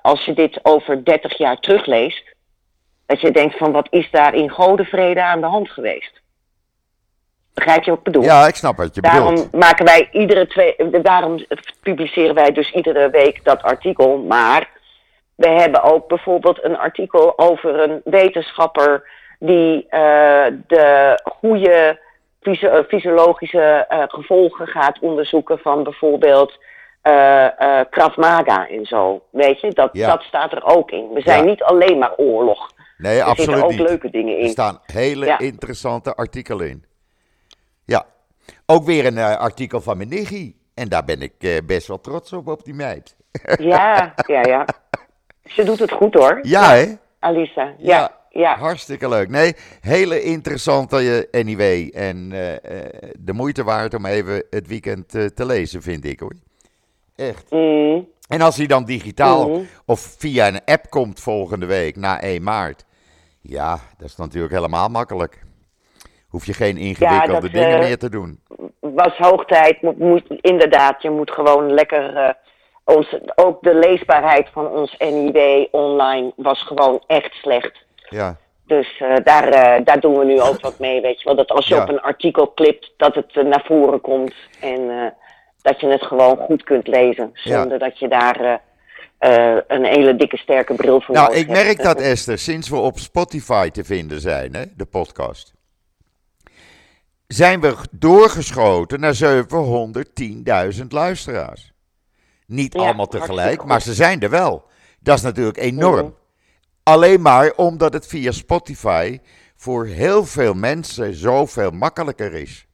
als 0.03 0.25
je 0.25 0.33
dit 0.35 0.59
over 0.63 1.05
30 1.05 1.39
jaar 1.39 1.61
terugleest, 1.61 2.35
dat 3.07 3.21
je 3.21 3.31
denkt 3.31 3.57
van 3.57 3.73
wat 3.73 3.87
is 3.91 4.11
daar 4.11 4.35
in 4.35 4.51
godenvrede 4.51 5.23
aan 5.23 5.41
de 5.41 5.47
hand 5.47 5.71
geweest? 5.71 6.23
Begrijp 7.55 7.83
je 7.85 7.91
wat 7.91 7.99
ik 7.99 8.05
bedoel? 8.05 8.23
Ja, 8.23 8.47
ik 8.47 8.55
snap 8.55 8.77
wat 8.77 8.95
je 8.95 9.01
Daarom 9.01 9.35
bedoelt. 9.35 9.53
maken 9.53 9.85
wij 9.85 10.09
iedere 10.13 10.47
twee, 10.47 10.75
daarom 11.03 11.45
publiceren 11.83 12.35
wij 12.35 12.53
dus 12.53 12.73
iedere 12.73 13.11
week 13.11 13.45
dat 13.45 13.63
artikel. 13.63 14.19
Maar 14.19 14.69
we 15.35 15.49
hebben 15.49 15.83
ook 15.83 16.09
bijvoorbeeld 16.09 16.65
een 16.65 16.77
artikel 16.79 17.39
over 17.39 17.81
een 17.81 18.01
wetenschapper 18.05 19.09
die 19.39 19.87
eh, 19.89 20.45
de 20.67 21.19
goede 21.25 21.99
fysio- 22.41 22.69
eh, 22.69 22.85
fysiologische 22.89 23.87
eh, 23.89 24.03
gevolgen 24.07 24.67
gaat 24.67 24.99
onderzoeken 25.01 25.59
van 25.59 25.83
bijvoorbeeld 25.83 26.59
Krav 27.91 28.17
Maga 28.17 28.69
en 28.69 28.85
zo. 28.87 29.23
Weet 29.31 29.61
je, 29.61 29.71
dat, 29.71 29.89
Ja. 29.93 30.07
dat 30.09 30.23
staat 30.23 30.53
er 30.53 30.65
ook 30.65 30.91
in. 30.91 31.09
We 31.13 31.21
zijn 31.21 31.39
Ja. 31.45 31.51
niet 31.51 31.63
alleen 31.63 31.99
maar 31.99 32.15
oorlog. 32.17 32.71
Nee, 32.99 33.13
Er 33.13 33.17
zitten 33.27 33.45
absoluut 33.45 33.63
ook 33.65 33.71
niet. 33.71 33.89
leuke 33.89 34.11
dingen 34.11 34.35
Er 34.37 34.43
in. 34.43 34.49
staan 34.49 34.81
hele 34.87 35.27
Ja. 35.27 35.39
interessante 35.39 36.15
artikelen 36.15 36.69
in. 36.69 36.85
Ja, 37.85 38.07
ook 38.67 38.85
weer 38.85 39.07
een 39.07 39.19
eh, 39.19 39.37
artikel 39.37 39.81
van 39.81 39.97
mijn 39.97 40.09
nichtje. 40.09 40.55
En 40.75 40.89
daar 40.89 41.05
ben 41.05 41.23
ik 41.23 41.33
eh, 41.39 41.57
best 41.67 41.87
wel 41.87 42.01
trots 42.01 42.33
op, 42.33 42.49
op 42.49 42.65
die 42.65 42.75
meid. 42.75 43.17
Ja, 43.59 44.15
ja, 44.27 44.41
ja. 44.43 44.67
Ze 45.45 45.65
doet 45.65 45.79
het 45.79 45.93
goed 45.93 46.15
hoor. 46.15 46.39
Ja, 46.43 46.75
hè? 46.75 46.93
Alisa. 47.19 47.75
Ja, 47.79 48.17
ja. 48.31 48.57
Hartstikke 48.57 49.09
leuk. 49.09 49.29
Nee, 49.29 49.55
hele 49.81 50.23
interessante 50.23 51.27
eh, 51.31 51.41
anyway. 51.41 51.91
En 51.95 52.29
de 53.19 53.33
moeite 53.33 53.65
waard 53.65 53.95
om 53.95 54.07
even 54.07 54.45
het 54.51 54.67
weekend 54.67 55.09
te 55.09 55.47
lezen, 55.47 55.83
vind 55.83 56.05
ik 56.05 56.21
hoor. 56.21 56.35
Echt. 57.17 57.51
Mm, 57.51 58.09
En 58.29 58.41
als 58.41 58.57
hij 58.57 58.67
dan 58.67 58.85
digitaal 58.85 59.49
Mhm. 59.49 59.61
of 59.87 60.01
via 60.19 60.49
een 60.49 60.65
app 60.65 60.91
komt 60.91 61.21
volgende 61.21 61.67
week 61.67 61.97
na 61.97 62.23
1 62.23 62.43
maart. 62.43 62.85
Ja, 63.41 63.79
dat 63.99 64.09
is 64.09 64.17
natuurlijk 64.17 64.55
helemaal 64.55 64.89
makkelijk. 64.89 65.43
Hoef 66.35 66.47
je 66.47 66.53
geen 66.53 66.77
ingewikkelde 66.77 67.41
dat, 67.41 67.53
dingen 67.53 67.79
eh, 67.79 67.85
meer 67.87 67.99
te 67.99 68.11
doen. 68.11 68.41
was 68.81 69.17
hoog 69.17 69.45
tijd. 69.45 69.83
Moet, 69.83 69.99
moet, 69.99 70.25
inderdaad, 70.41 71.03
je 71.03 71.11
moet 71.11 71.31
gewoon 71.31 71.73
lekker 71.73 72.17
eh, 72.17 72.31
ons, 72.85 73.17
ook 73.35 73.63
de 73.63 73.75
leesbaarheid 73.75 74.49
van 74.53 74.69
ons 74.69 74.97
NIW 74.99 75.67
online 75.71 76.33
was 76.37 76.63
gewoon 76.63 77.03
echt 77.07 77.33
slecht. 77.33 77.85
Ja. 78.09 78.37
Dus 78.67 79.01
uh, 79.01 79.17
daar, 79.25 79.49
uh, 79.49 79.85
daar 79.85 80.01
doen 80.01 80.19
we 80.19 80.25
nu 80.25 80.41
ook 80.41 80.61
wat 80.61 80.79
mee, 80.79 81.01
weet 81.01 81.19
je 81.19 81.25
wel. 81.25 81.37
Dat 81.37 81.51
als 81.51 81.67
je 81.67 81.75
Ja. 81.75 81.83
op 81.83 81.89
een 81.89 82.01
artikel 82.01 82.47
klipt, 82.47 82.93
dat 82.97 83.15
het 83.15 83.35
uh, 83.35 83.45
naar 83.45 83.65
voren 83.65 84.01
komt. 84.01 84.35
En 84.61 85.13
dat 85.63 85.81
je 85.81 85.87
het 85.87 86.03
gewoon 86.03 86.37
goed 86.37 86.63
kunt 86.63 86.87
lezen. 86.87 87.31
Zonder 87.33 87.79
dat 87.79 87.99
je 87.99 88.09
daar 88.09 88.61
een 89.69 89.85
hele 89.85 90.17
dikke 90.17 90.37
sterke 90.37 90.75
bril 90.75 91.01
voor 91.01 91.15
Nou, 91.15 91.27
nodig 91.27 91.43
ik 91.43 91.49
hebt. 91.49 91.65
merk 91.65 91.83
dat, 91.83 92.01
Esther, 92.13 92.39
sinds 92.39 92.69
we 92.69 92.77
op 92.77 92.99
Spotify 92.99 93.71
te 93.71 93.85
vinden 93.85 94.21
zijn, 94.21 94.55
hè, 94.55 94.65
de 94.77 94.85
podcast. 94.87 95.54
Zijn 97.27 97.61
we 97.61 97.77
doorgeschoten 97.91 99.01
naar 99.01 99.15
710.000 100.75 100.87
luisteraars. 100.89 101.73
Niet 102.47 102.73
Ja, 102.73 102.81
allemaal 102.81 103.07
tegelijk, 103.07 103.65
maar 103.65 103.81
ze 103.83 103.95
zijn 103.95 104.21
er 104.21 104.31
wel. 104.31 104.67
Dat 105.01 105.17
is 105.17 105.23
natuurlijk 105.23 105.57
enorm. 105.59 106.15
Alleen 106.83 107.21
maar 107.23 107.53
omdat 107.57 107.93
het 107.93 108.07
via 108.07 108.31
Spotify 108.33 109.19
voor 109.57 109.87
heel 109.87 110.25
veel 110.25 110.55
mensen 110.55 111.15
zoveel 111.15 111.71
makkelijker 111.71 112.33
is. 112.33 112.67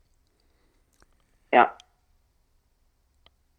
Ja, 1.48 1.74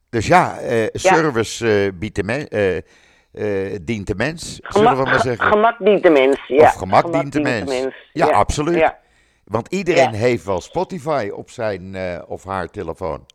Dus 0.09 0.27
ja, 0.27 0.59
eh, 0.59 0.87
service 0.93 1.85
eh, 1.85 1.91
biedt 1.99 2.15
de 2.15 2.23
men- 2.23 2.47
eh, 2.47 2.77
eh, 3.31 3.79
dient 3.81 4.07
de 4.07 4.15
mens, 4.15 4.55
zullen 4.55 4.69
gemak, 4.89 4.95
we 4.97 5.03
maar 5.03 5.13
ge- 5.19 5.27
zeggen. 5.27 5.45
gemak 5.47 5.77
dient 5.79 6.03
de 6.03 6.09
mens. 6.09 6.47
Ja, 6.47 6.63
of 6.63 6.73
gemak, 6.73 7.11
dient 7.13 7.33
de 7.33 7.39
mens. 7.41 7.93
Ja, 8.13 8.27
absoluut. 8.27 8.75
Ja. 8.77 8.99
Want 9.43 9.67
iedereen 9.73 10.11
Ja. 10.11 10.17
heeft 10.17 10.45
wel 10.45 10.61
Spotify 10.61 11.29
op 11.33 11.49
zijn 11.49 11.95
eh, 11.95 12.21
of 12.27 12.43
haar 12.43 12.67
telefoon. 12.67 13.25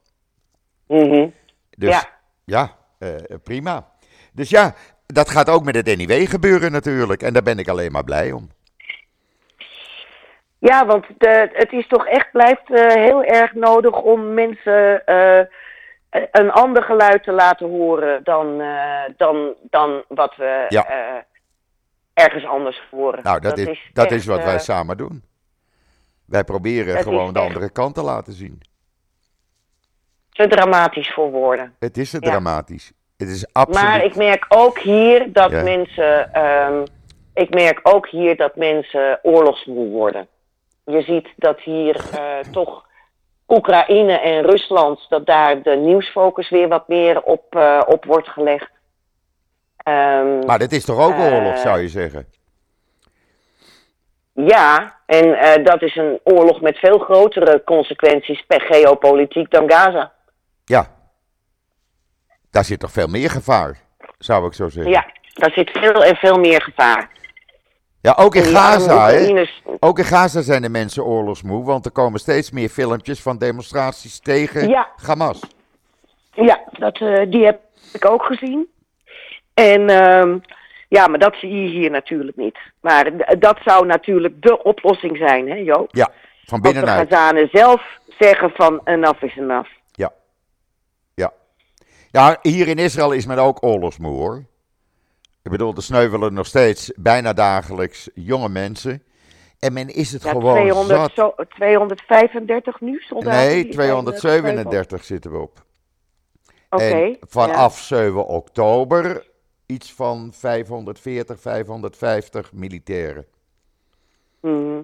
Mhm. 0.88 1.28
Dus 1.70 1.90
ja, 1.90 2.04
Ja. 2.44 2.70
eh, 2.98 3.36
prima. 3.44 3.88
Dus 4.32 4.50
ja, 4.50 4.74
dat 5.06 5.30
gaat 5.30 5.50
ook 5.50 5.64
met 5.64 5.74
het 5.74 5.96
NIW 5.96 6.28
gebeuren 6.28 6.72
natuurlijk. 6.72 7.22
En 7.22 7.32
daar 7.32 7.42
ben 7.42 7.58
ik 7.58 7.68
alleen 7.68 7.92
maar 7.92 8.04
blij 8.04 8.32
om. 8.32 8.50
Ja, 10.58 10.86
want 10.86 11.04
de, 11.18 11.50
het 11.52 11.72
is 11.72 11.86
toch 11.88 12.06
echt, 12.06 12.30
blijft 12.32 12.70
eh, 12.70 12.86
heel 12.94 13.22
erg 13.24 13.54
nodig 13.54 14.00
om 14.02 14.34
mensen 14.34 15.06
eh, 15.06 15.40
een 16.10 16.50
ander 16.50 16.82
geluid 16.82 17.22
te 17.22 17.32
laten 17.32 17.68
horen 17.68 18.24
dan, 18.24 18.60
eh, 18.60 19.02
dan, 19.16 19.54
dan 19.70 20.02
wat 20.08 20.36
we 20.36 20.66
Ja. 20.68 20.84
eh, 20.88 21.22
ergens 22.14 22.44
anders 22.46 22.82
horen. 22.90 23.22
Nou, 23.22 23.40
dat, 23.40 23.58
is, 23.58 23.90
dat 23.92 24.04
echt, 24.04 24.14
is 24.14 24.26
wat 24.26 24.44
wij 24.44 24.54
eh, 24.54 24.60
samen 24.60 24.96
doen. 24.96 25.22
Wij 26.26 26.44
proberen 26.44 26.94
het 26.94 27.02
gewoon 27.02 27.32
de 27.32 27.38
echt- 27.38 27.48
andere 27.48 27.70
kant 27.70 27.94
te 27.94 28.02
laten 28.02 28.32
zien. 28.32 28.60
te 30.30 30.46
dramatisch 30.48 31.12
voor 31.12 31.30
woorden. 31.30 31.74
Het 31.78 31.96
is 31.98 32.10
te 32.10 32.16
Ja. 32.20 32.30
dramatisch. 32.30 32.92
Het 33.16 33.28
is 33.28 33.52
absoluut. 33.52 33.82
Maar 33.88 34.04
ik 34.04 34.16
merk 34.16 34.44
ook 34.48 34.78
hier 34.78 35.32
dat 35.32 35.50
Ja. 35.50 35.62
mensen. 35.62 36.32
ehm, 36.32 36.84
ik 37.34 37.54
merk 37.54 37.80
ook 37.82 38.08
hier 38.08 38.36
dat 38.36 38.56
mensen 38.56 39.18
oorlogsmoe 39.22 39.88
worden. 39.88 40.28
Je 40.84 41.02
ziet 41.02 41.28
dat 41.36 41.60
hier 41.60 42.04
eh, 42.12 42.38
toch 42.50 42.84
Oekraïne 43.48 44.12
en 44.12 44.42
Rusland, 44.42 45.06
dat 45.08 45.26
daar 45.26 45.62
de 45.62 45.76
nieuwsfocus 45.76 46.50
weer 46.50 46.68
wat 46.68 46.88
meer 46.88 47.22
op, 47.22 47.54
eh, 47.56 47.82
op 47.86 48.04
wordt 48.04 48.28
gelegd. 48.28 48.70
Ehm, 49.76 50.38
Maar 50.46 50.58
dit 50.58 50.72
is 50.72 50.84
toch 50.84 50.98
ook 51.00 51.12
Eh, 51.14 51.32
oorlog, 51.34 51.58
zou 51.58 51.80
je 51.80 51.88
zeggen? 51.88 52.26
Ja, 54.36 54.94
en 55.06 55.38
eh, 55.38 55.64
dat 55.64 55.82
is 55.82 55.96
een 55.96 56.20
oorlog 56.24 56.60
met 56.60 56.78
veel 56.78 56.98
grotere 56.98 57.62
consequenties 57.64 58.44
per 58.46 58.60
geopolitiek 58.60 59.50
dan 59.50 59.70
Gaza. 59.70 60.12
Ja. 60.64 60.86
Daar 62.50 62.64
zit 62.64 62.80
toch 62.80 62.90
veel 62.90 63.06
meer 63.06 63.30
gevaar, 63.30 63.78
zou 64.18 64.46
ik 64.46 64.52
zo 64.54 64.68
zeggen. 64.68 64.92
Ja, 64.92 65.06
daar 65.32 65.50
zit 65.50 65.70
veel 65.70 66.04
en 66.04 66.16
veel 66.16 66.38
meer 66.38 66.62
gevaar. 66.62 67.10
Ja, 68.00 68.14
ook 68.18 68.34
in 68.34 68.42
Gaza, 68.42 69.10
hè? 69.10 69.44
Ook 69.80 69.98
in 69.98 70.04
Gaza 70.04 70.40
zijn 70.40 70.62
de 70.62 70.68
mensen 70.68 71.04
oorlogsmoe, 71.04 71.64
want 71.64 71.84
er 71.84 71.90
komen 71.90 72.20
steeds 72.20 72.50
meer 72.50 72.68
filmpjes 72.68 73.22
van 73.22 73.38
demonstraties 73.38 74.20
tegen 74.20 74.68
Ja. 74.68 74.88
Hamas. 75.06 75.40
Ja, 76.32 76.60
dat, 76.78 77.00
eh, 77.00 77.30
die 77.30 77.44
heb 77.44 77.60
ik 77.92 78.10
ook 78.10 78.24
gezien. 78.24 78.66
En 79.54 79.88
ehm, 79.88 80.38
ja, 80.88 81.06
maar 81.06 81.18
dat 81.18 81.34
zie 81.34 81.62
je 81.62 81.68
hier 81.68 81.90
natuurlijk 81.90 82.36
niet. 82.36 82.58
Maar 82.80 83.38
dat 83.38 83.58
zou 83.64 83.86
natuurlijk 83.86 84.42
de 84.42 84.62
oplossing 84.62 85.16
zijn, 85.16 85.48
hè 85.50 85.54
Joop? 85.56 85.88
Ja, 85.94 86.04
van 86.44 86.60
Als 86.60 86.68
de 86.68 86.72
binnenuit. 86.72 87.08
Gazanen 87.08 87.48
zelf 87.52 87.82
zeggen 88.18 88.50
van 88.50 88.80
enough 88.84 89.22
is 89.22 89.36
enough. 89.36 89.70
Ja. 89.92 90.12
Ja. 91.14 91.32
Ja, 92.10 92.38
hier 92.42 92.68
in 92.68 92.78
Israël 92.78 93.12
is 93.12 93.26
men 93.26 93.38
ook 93.38 93.62
oorlogsmoe, 93.64 94.16
hoor. 94.16 94.44
Ik 95.42 95.50
bedoel, 95.50 95.74
er 95.74 95.82
sneuvelen 95.82 96.34
nog 96.34 96.46
steeds 96.46 96.92
bijna 96.96 97.32
dagelijks 97.32 98.10
jonge 98.14 98.48
mensen. 98.48 99.02
En 99.58 99.72
men 99.72 99.88
is 99.88 100.12
het 100.12 100.22
Ja, 100.22 100.30
gewoon 100.30 100.54
200, 100.54 100.98
zat. 101.00 101.12
zo, 101.14 101.44
235 101.48 102.80
nu 102.80 102.98
soldaten? 103.00 103.40
Nee, 103.40 103.64
die 103.64 103.72
zijn, 103.72 103.88
eh, 103.88 103.94
gesneuveld? 103.96 104.16
237 104.18 105.04
zitten 105.04 105.32
we 105.32 105.38
op. 105.38 105.64
Oké. 106.70 107.16
Vanaf 107.20 107.78
7 107.78 108.26
oktober 108.26 109.26
iets 109.66 109.92
van 109.92 110.32
540, 110.32 111.40
550 111.40 112.52
militairen. 112.52 113.26
Mhm. 114.40 114.82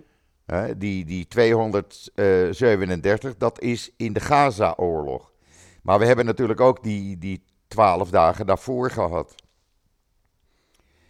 Die, 0.77 1.05
die 1.05 1.29
237, 1.29 3.37
dat 3.37 3.61
is 3.61 3.91
in 3.97 4.13
de 4.13 4.21
Gaza-oorlog. 4.21 5.33
Maar 5.83 5.99
we 5.99 6.07
hebben 6.07 6.25
natuurlijk 6.25 6.61
ook 6.61 6.83
die, 6.83 7.19
die 7.19 7.43
12 7.69 8.11
dagen 8.11 8.47
daarvoor 8.47 8.91
gehad. 8.91 9.35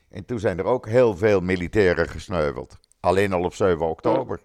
En 0.08 0.24
toen 0.24 0.38
zijn 0.38 0.58
er 0.58 0.64
ook 0.64 0.86
heel 0.86 1.16
veel 1.16 1.40
militairen 1.40 2.08
gesneuveld. 2.08 2.78
Alleen 3.00 3.32
al 3.32 3.44
op 3.44 3.54
7 3.54 3.86
oktober. 3.86 4.40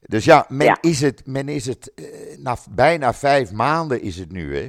Dus 0.00 0.24
ja, 0.24 0.46
men 0.48 0.66
Ja. 0.66 0.78
is 0.80 1.00
het, 1.00 1.26
men 1.26 1.48
is 1.48 1.66
het 1.66 1.94
eh, 1.94 2.38
na 2.38 2.56
bijna 2.70 3.14
vijf 3.14 3.52
maanden 3.52 4.00
is 4.02 4.16
het 4.16 4.32
nu, 4.32 4.56
hè. 4.56 4.68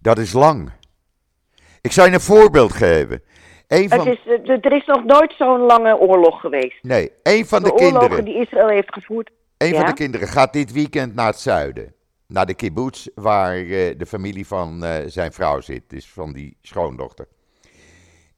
Dat 0.00 0.18
is 0.18 0.32
lang. 0.32 0.70
Ik 1.84 1.92
zal 1.92 2.06
je 2.06 2.12
een 2.12 2.20
voorbeeld 2.20 2.72
geven. 2.72 3.22
Een 3.66 3.82
Het 3.82 3.94
van, 3.94 4.06
is, 4.08 4.20
eh, 4.26 4.48
er 4.64 4.72
is 4.72 4.86
nog 4.86 5.04
nooit 5.04 5.34
zo'n 5.38 5.60
lange 5.60 5.98
oorlog 5.98 6.40
geweest. 6.40 6.82
nee, 6.82 7.10
een 7.22 7.46
van 7.46 7.62
De, 7.62 7.68
de, 7.68 7.74
oorlogen 7.74 7.98
kinderen. 8.00 8.24
die 8.24 8.40
Israël 8.40 8.68
heeft 8.68 8.92
gevoerd. 8.94 9.30
Een 9.58 9.74
van 9.74 9.86
de 9.86 9.92
kinderen 9.92 10.28
gaat 10.28 10.52
dit 10.52 10.72
weekend 10.72 11.14
naar 11.14 11.26
het 11.26 11.40
zuiden. 11.40 11.94
Naar 12.26 12.46
de 12.46 12.54
kibbutz 12.54 13.06
waar 13.14 13.56
eh, 13.56 13.98
de 13.98 14.06
familie 14.06 14.46
van 14.46 14.84
eh, 14.84 14.90
zijn 15.06 15.32
vrouw 15.32 15.60
zit. 15.60 15.82
Dus 15.88 16.08
van 16.10 16.32
die 16.32 16.56
schoondochter. 16.62 17.26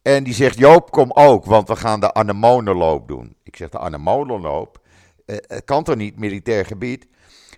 En 0.02 0.24
die 0.24 0.34
zegt, 0.34 0.58
Joop, 0.58 0.90
kom 0.90 1.10
ook, 1.14 1.44
want 1.44 1.68
we 1.68 1.76
gaan 1.76 2.00
de 2.00 2.14
anemonenloop 2.14 3.08
doen. 3.08 3.36
Ik 3.42 3.56
zeg, 3.56 3.68
de 3.68 3.78
anemonenloop? 3.78 4.78
Het 5.26 5.64
kan 5.64 5.82
toch 5.82 5.96
niet, 5.96 6.18
militair 6.18 6.64
gebied? 6.66 7.06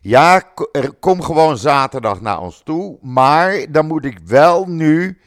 Ja, 0.00 0.38
ko- 0.38 0.70
kom 1.00 1.22
gewoon 1.22 1.56
zaterdag 1.56 2.20
naar 2.20 2.40
ons 2.40 2.62
toe. 2.64 2.98
Maar 3.02 3.66
dan 3.70 3.86
moet 3.86 4.04
ik 4.04 4.18
wel 4.24 4.66
nu 4.66 5.18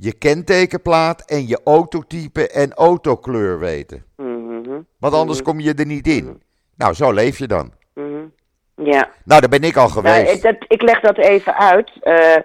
je 0.00 0.12
kentekenplaat 0.18 1.22
en 1.30 1.46
je 1.48 1.60
autotype 1.64 2.48
en 2.48 2.72
autokleur 2.74 3.58
weten. 3.58 4.04
Mhm, 4.16 4.80
Want 4.98 5.14
anders 5.14 5.42
kom 5.42 5.60
je 5.60 5.74
er 5.74 5.86
niet 5.86 6.06
in. 6.06 6.42
Nou, 6.76 6.94
zo 6.94 7.12
leef 7.12 7.38
je 7.38 7.46
dan. 7.46 7.72
mhm. 7.94 8.08
Ja. 8.84 9.10
Nou, 9.24 9.40
daar 9.40 9.48
ben 9.50 9.62
ik 9.62 9.76
al 9.76 9.88
Nou, 9.88 9.92
geweest. 9.92 10.32
ik- 10.34 10.42
dat, 10.42 10.56
ik 10.68 10.82
leg 10.82 11.00
dat 11.00 11.18
even 11.18 11.56
uit. 11.58 11.90
Eh, 12.00 12.36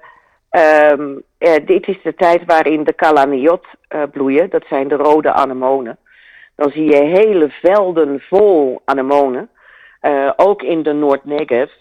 ehm, 0.50 1.18
eh, 1.38 1.66
dit 1.66 1.88
is 1.88 2.02
de 2.04 2.14
tijd 2.16 2.46
waarin 2.46 2.84
de 2.84 2.94
kalaniot 2.94 3.66
eh, 3.88 4.02
bloeien. 4.12 4.50
Dat 4.50 4.66
zijn 4.70 4.88
de 4.88 4.96
rode 4.96 5.32
anemonen. 5.32 5.98
Dan 6.56 6.72
zie 6.72 6.84
je 6.86 7.04
hele 7.04 7.50
velden 7.50 8.20
vol 8.30 8.82
anemonen. 8.86 9.50
eh, 10.00 10.32
ook 10.36 10.62
in 10.62 10.84
de 10.84 10.94
Noord-Negev. 10.94 11.72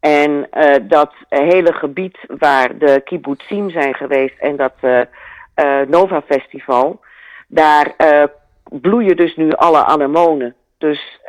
En 0.00 0.50
eh, 0.50 0.74
dat 0.82 1.14
hele 1.28 1.72
gebied 1.72 2.18
waar 2.26 2.78
de 2.78 3.00
kibbutzim 3.04 3.70
zijn 3.70 3.94
geweest 3.94 4.38
en 4.38 4.56
dat 4.56 4.74
eh, 4.80 5.80
Nova 5.86 6.22
Festival, 6.22 7.00
daar 7.48 7.94
bloeien 8.70 9.16
dus 9.16 9.36
nu 9.36 9.52
alle 9.52 9.84
anemonen. 9.84 10.54
Dus 10.78 11.20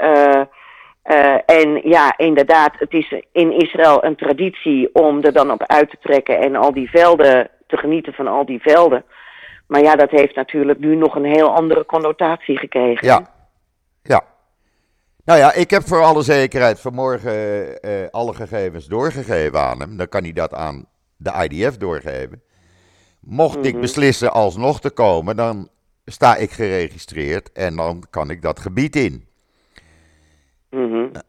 en 1.45 1.81
ja, 1.83 2.17
inderdaad, 2.17 2.71
het 2.77 2.93
is 2.93 3.13
in 3.31 3.51
Israël 3.51 4.03
een 4.03 4.15
traditie 4.15 4.89
om 4.93 5.23
er 5.23 5.33
dan 5.33 5.51
op 5.51 5.63
uit 5.63 5.89
te 5.89 5.97
trekken 6.01 6.39
en 6.39 6.55
al 6.55 6.73
die 6.73 6.89
velden 6.89 7.49
te 7.67 7.77
genieten 7.77 8.13
van 8.13 8.27
al 8.27 8.45
die 8.45 8.61
velden. 8.61 9.03
Maar 9.67 9.81
ja, 9.81 9.95
dat 9.95 10.09
heeft 10.09 10.35
natuurlijk 10.35 10.79
nu 10.79 10.95
nog 10.95 11.15
een 11.15 11.25
heel 11.25 11.55
andere 11.55 11.85
connotatie 11.85 12.57
gekregen. 12.57 13.07
Ja. 13.07 13.29
Ja. 14.03 14.23
Nou 15.29 15.41
ja, 15.41 15.53
ik 15.53 15.69
heb 15.69 15.87
voor 15.87 16.03
alle 16.03 16.21
zekerheid 16.21 16.79
vanmorgen 16.79 17.81
eh, 17.81 17.91
alle 18.11 18.33
gegevens 18.33 18.85
doorgegeven 18.85 19.59
aan 19.59 19.79
hem. 19.79 19.97
Dan 19.97 20.07
kan 20.07 20.23
hij 20.23 20.33
dat 20.33 20.53
aan 20.53 20.85
de 21.17 21.47
IDF 21.49 21.77
doorgeven. 21.77 22.41
Mocht 23.19 23.65
ik 23.65 23.71
Mhm. 23.73 23.81
beslissen 23.81 24.31
alsnog 24.31 24.81
te 24.81 24.89
komen, 24.89 25.35
dan 25.35 25.69
sta 26.05 26.35
ik 26.35 26.51
geregistreerd 26.51 27.51
en 27.51 27.75
dan 27.75 28.03
kan 28.09 28.29
ik 28.29 28.41
dat 28.41 28.59
gebied 28.59 28.95
in. 28.95 29.27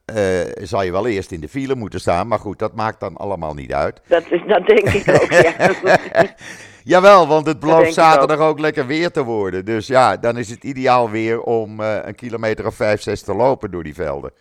Eh, 0.05 0.17
zal 0.63 0.83
je 0.83 0.93
wel 0.93 1.07
eerst 1.07 1.33
in 1.33 1.41
de 1.41 1.49
file 1.49 1.75
moeten 1.75 2.01
staan. 2.01 2.29
Maar 2.29 2.39
goed, 2.39 2.59
dat 2.59 2.75
maakt 2.75 3.01
dan 3.01 3.17
allemaal 3.17 3.55
niet 3.55 3.73
uit. 3.73 4.01
Dat, 4.07 4.25
is, 4.31 4.43
dat 4.47 4.67
denk 4.67 4.89
ik 4.89 5.09
ook, 5.23 5.31
ja. 5.31 5.55
Jawel, 6.85 7.27
want 7.29 7.47
het 7.47 7.61
belooft 7.61 7.93
zaterdag 7.95 8.39
ook. 8.39 8.59
lekker 8.59 8.87
weer 8.87 9.11
te 9.11 9.23
worden. 9.25 9.65
Dus 9.65 9.87
ja, 9.87 10.17
dan 10.17 10.39
is 10.39 10.51
het 10.51 10.65
ideaal 10.65 11.11
weer 11.11 11.41
om 11.43 11.81
eh, 11.81 11.97
een 12.03 12.15
kilometer 12.15 12.67
of 12.67 12.75
vijf, 12.75 13.03
zes 13.03 13.23
te 13.23 13.35
lopen 13.35 13.71
door 13.71 13.83
die 13.83 13.95
velden. 13.95 14.33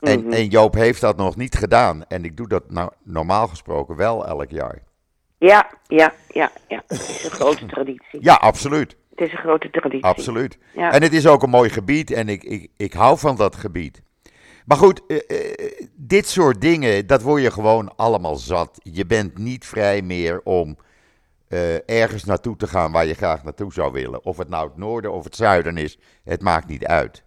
En, 0.00 0.20
Mhm. 0.24 0.32
en 0.32 0.46
Joop 0.46 0.74
heeft 0.74 1.00
dat 1.00 1.16
nog 1.16 1.36
niet 1.36 1.54
gedaan. 1.54 2.04
En 2.08 2.24
ik 2.24 2.36
doe 2.36 2.48
dat 2.48 2.70
nou 2.70 2.90
normaal 3.04 3.48
gesproken 3.48 3.96
wel 3.96 4.26
elk 4.26 4.50
jaar. 4.50 4.82
ja, 5.38 5.70
ja, 5.86 6.12
ja, 6.28 6.50
ja. 6.68 6.82
Het 6.86 7.00
is 7.00 7.24
een 7.24 7.30
grote 7.30 7.66
traditie. 7.66 8.18
Ja, 8.20 8.34
absoluut. 8.34 8.96
Het 9.10 9.20
is 9.28 9.32
een 9.32 9.38
grote 9.38 9.70
traditie. 9.70 10.04
Absoluut. 10.04 10.58
Ja. 10.74 10.92
En 10.92 11.02
het 11.02 11.12
is 11.12 11.26
ook 11.26 11.42
een 11.42 11.50
mooi 11.50 11.70
gebied 11.70 12.10
en 12.10 12.28
ik, 12.28 12.44
ik, 12.44 12.68
ik 12.76 12.92
hou 12.92 13.18
van 13.18 13.36
dat 13.36 13.56
gebied. 13.56 14.02
Maar 14.66 14.76
goed, 14.76 15.02
eh, 15.06 15.16
eh, 15.16 15.72
dit 15.96 16.28
soort 16.28 16.60
dingen, 16.60 17.06
dat 17.06 17.22
word 17.22 17.42
je 17.42 17.50
gewoon 17.50 17.92
allemaal 17.96 18.36
zat. 18.36 18.80
Je 18.82 19.06
bent 19.06 19.38
niet 19.38 19.66
vrij 19.66 20.02
meer 20.02 20.40
om 20.44 20.76
eh, 21.50 21.88
ergens 22.00 22.24
naartoe 22.24 22.56
te 22.56 22.66
gaan 22.66 22.92
waar 22.92 23.06
je 23.06 23.14
graag 23.14 23.44
naartoe 23.44 23.72
zou 23.72 23.92
willen. 23.92 24.24
Of 24.24 24.36
het 24.36 24.48
nou 24.48 24.68
het 24.68 24.76
noorden 24.76 25.12
of 25.12 25.24
het 25.24 25.36
zuiden 25.36 25.76
is, 25.76 25.98
het 26.24 26.42
maakt 26.42 26.68
niet 26.68 26.86
uit. 26.86 27.24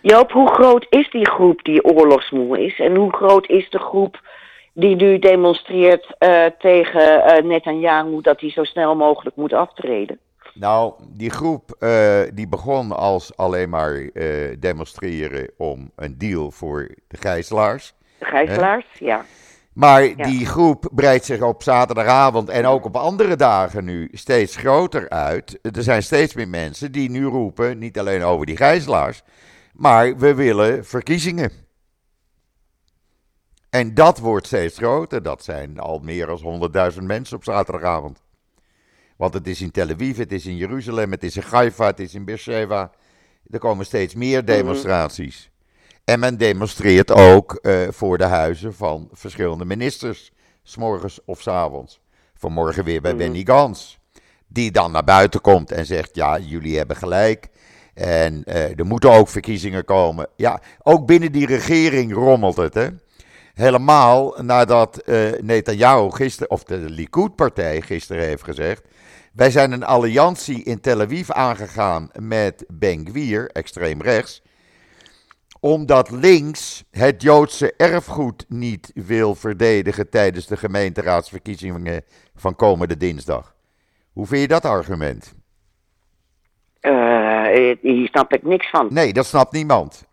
Joop, 0.00 0.32
hoe 0.32 0.48
groot 0.48 0.86
is 0.90 1.10
die 1.10 1.30
groep 1.30 1.62
die 1.62 1.84
oorlogsmoe 1.84 2.64
is? 2.64 2.78
En 2.78 2.96
hoe 2.96 3.12
groot 3.12 3.48
is 3.48 3.70
de 3.70 3.78
groep 3.78 4.20
die 4.74 4.96
nu 4.96 5.18
demonstreert 5.18 6.14
eh, 6.18 6.44
tegen 6.58 7.24
eh 7.24 7.44
Netanyahu 7.44 8.20
dat 8.20 8.40
hij 8.40 8.50
zo 8.50 8.64
snel 8.64 8.96
mogelijk 8.96 9.36
moet 9.36 9.52
aftreden? 9.52 10.18
Nou, 10.54 10.92
die 11.08 11.30
groep 11.30 11.76
die 12.34 12.48
begon 12.48 12.92
als 12.92 13.36
alleen 13.36 13.68
maar 13.68 14.10
demonstreren 14.58 15.50
om 15.56 15.90
een 15.96 16.18
deal 16.18 16.50
voor 16.50 16.88
de 17.08 17.16
gijzelaars. 17.16 17.94
De 18.18 18.24
gijzelaars? 18.24 18.86
Ja. 18.98 19.24
Maar 19.72 20.16
die 20.16 20.46
groep 20.46 20.90
breidt 20.94 21.24
zich 21.24 21.42
op 21.42 21.62
zaterdagavond 21.62 22.48
en 22.48 22.66
ook 22.66 22.84
op 22.84 22.96
andere 22.96 23.36
dagen 23.36 23.84
nu 23.84 24.08
steeds 24.12 24.56
groter 24.56 25.08
uit. 25.08 25.58
Er 25.76 25.82
zijn 25.82 26.02
steeds 26.02 26.34
meer 26.34 26.48
mensen 26.48 26.92
die 26.92 27.10
nu 27.10 27.24
roepen, 27.24 27.78
niet 27.78 27.98
alleen 27.98 28.22
over 28.22 28.46
die 28.46 28.56
gijzelaars, 28.56 29.22
maar 29.72 30.16
we 30.16 30.34
willen 30.34 30.84
verkiezingen. 30.84 31.50
En 33.70 33.94
dat 33.94 34.18
wordt 34.18 34.46
steeds 34.46 34.78
groter. 34.78 35.22
Dat 35.22 35.44
zijn 35.44 35.78
al 35.78 35.98
meer 35.98 36.26
dan 36.26 36.70
100.000 36.92 37.02
mensen 37.02 37.36
op 37.36 37.44
zaterdagavond. 37.44 38.22
Want 39.16 39.34
het 39.34 39.46
is 39.46 39.60
in 39.60 39.70
Tel 39.70 39.88
Aviv, 39.88 40.16
het 40.16 40.32
is 40.32 40.46
in 40.46 40.56
Jeruzalem, 40.56 41.10
het 41.10 41.24
is 41.24 41.36
in 41.36 41.42
Haifa, 41.50 41.86
het 41.86 42.00
is 42.00 42.14
in 42.14 42.24
Beersheba. 42.24 42.90
Er 43.50 43.58
komen 43.58 43.86
steeds 43.86 44.14
meer 44.14 44.44
demonstraties. 44.44 45.51
En 46.04 46.20
men 46.20 46.38
demonstreert 46.38 47.10
ook 47.10 47.54
eh, 47.54 47.80
voor 47.90 48.18
de 48.18 48.24
huizen 48.24 48.74
van 48.74 49.08
verschillende 49.12 49.64
ministers. 49.64 50.32
S'morgens 50.62 51.20
of 51.24 51.40
s 51.40 51.48
avonds. 51.48 52.00
Vanmorgen 52.34 52.84
weer 52.84 53.00
bij 53.00 53.16
Benny 53.16 53.44
Gans. 53.44 53.98
Die 54.46 54.70
dan 54.70 54.92
naar 54.92 55.04
buiten 55.04 55.40
komt 55.40 55.72
en 55.72 55.86
zegt: 55.86 56.14
Ja, 56.14 56.38
jullie 56.38 56.76
hebben 56.76 56.96
gelijk. 56.96 57.48
En 57.94 58.44
eh, 58.44 58.78
er 58.78 58.86
moeten 58.86 59.10
ook 59.10 59.28
verkiezingen 59.28 59.84
komen. 59.84 60.26
Ja, 60.36 60.60
ook 60.82 61.06
binnen 61.06 61.32
die 61.32 61.46
regering 61.46 62.12
rommelt 62.12 62.56
het, 62.56 62.74
hè? 62.74 62.88
Helemaal 63.54 64.34
nadat 64.42 64.96
eh 64.96 65.30
Netanyahu 65.40 66.10
gisteren, 66.10 66.50
of 66.50 66.64
de 66.64 66.76
Likud-partij 66.76 67.80
gisteren 67.80 68.24
heeft 68.24 68.44
gezegd. 68.44 68.82
Wij 69.32 69.50
zijn 69.50 69.72
een 69.72 69.84
alliantie 69.84 70.62
in 70.62 70.80
Tel 70.80 71.00
Aviv 71.00 71.30
aangegaan 71.30 72.10
met 72.18 72.64
Ben 72.68 73.08
Gvir, 73.08 73.50
extreem 73.50 74.02
rechts 74.02 74.42
omdat 75.64 76.10
links 76.10 76.84
het 76.90 77.22
Joodse 77.22 77.72
erfgoed 77.76 78.44
niet 78.48 78.90
wil 78.94 79.34
verdedigen 79.34 80.10
tijdens 80.10 80.46
de 80.46 80.56
gemeenteraadsverkiezingen 80.56 82.04
van 82.34 82.56
komende 82.56 82.96
dinsdag. 82.96 83.54
Hoe 84.12 84.26
vind 84.26 84.40
je 84.40 84.48
dat 84.48 84.64
argument? 84.64 85.34
Eh, 86.80 87.76
hier 87.80 88.08
snap 88.08 88.32
ik 88.32 88.42
niks 88.42 88.70
van. 88.70 88.88
Nee, 88.90 89.12
dat 89.12 89.26
snapt 89.26 89.52
niemand. 89.52 90.04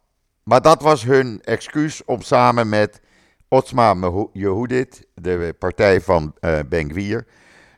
Maar 0.44 0.62
dat 0.62 0.82
was 0.82 1.04
hun 1.04 1.42
excuus 1.44 2.06
om 2.06 2.22
samen 2.22 2.70
met 2.70 3.02
Otzma 3.48 3.94
Mehu- 3.94 4.30
Yehudit, 4.34 5.08
de 5.14 5.56
partij 5.60 6.02
van 6.02 6.34
eh 6.40 6.60
Ben 6.70 7.26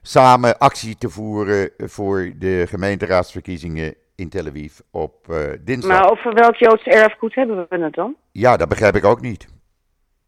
samen 0.02 0.58
actie 0.58 0.96
te 0.96 1.10
voeren 1.10 1.70
voor 1.78 2.32
de 2.38 2.66
gemeenteraadsverkiezingen 2.68 3.96
in 4.16 4.30
Tel 4.30 4.48
Aviv 4.48 4.80
op 4.92 5.30
eh, 5.30 5.38
dinsdag. 5.62 6.00
Maar 6.00 6.12
over 6.12 6.34
welk 6.34 6.56
Joods 6.56 6.84
erfgoed 6.84 7.36
hebben 7.36 7.68
we 7.70 7.78
het 7.78 7.94
dan? 7.94 8.16
Ja, 8.32 8.58
dat 8.58 8.70
begrijp 8.70 8.96
ik 8.96 9.06
ook 9.06 9.22
niet. 9.22 9.48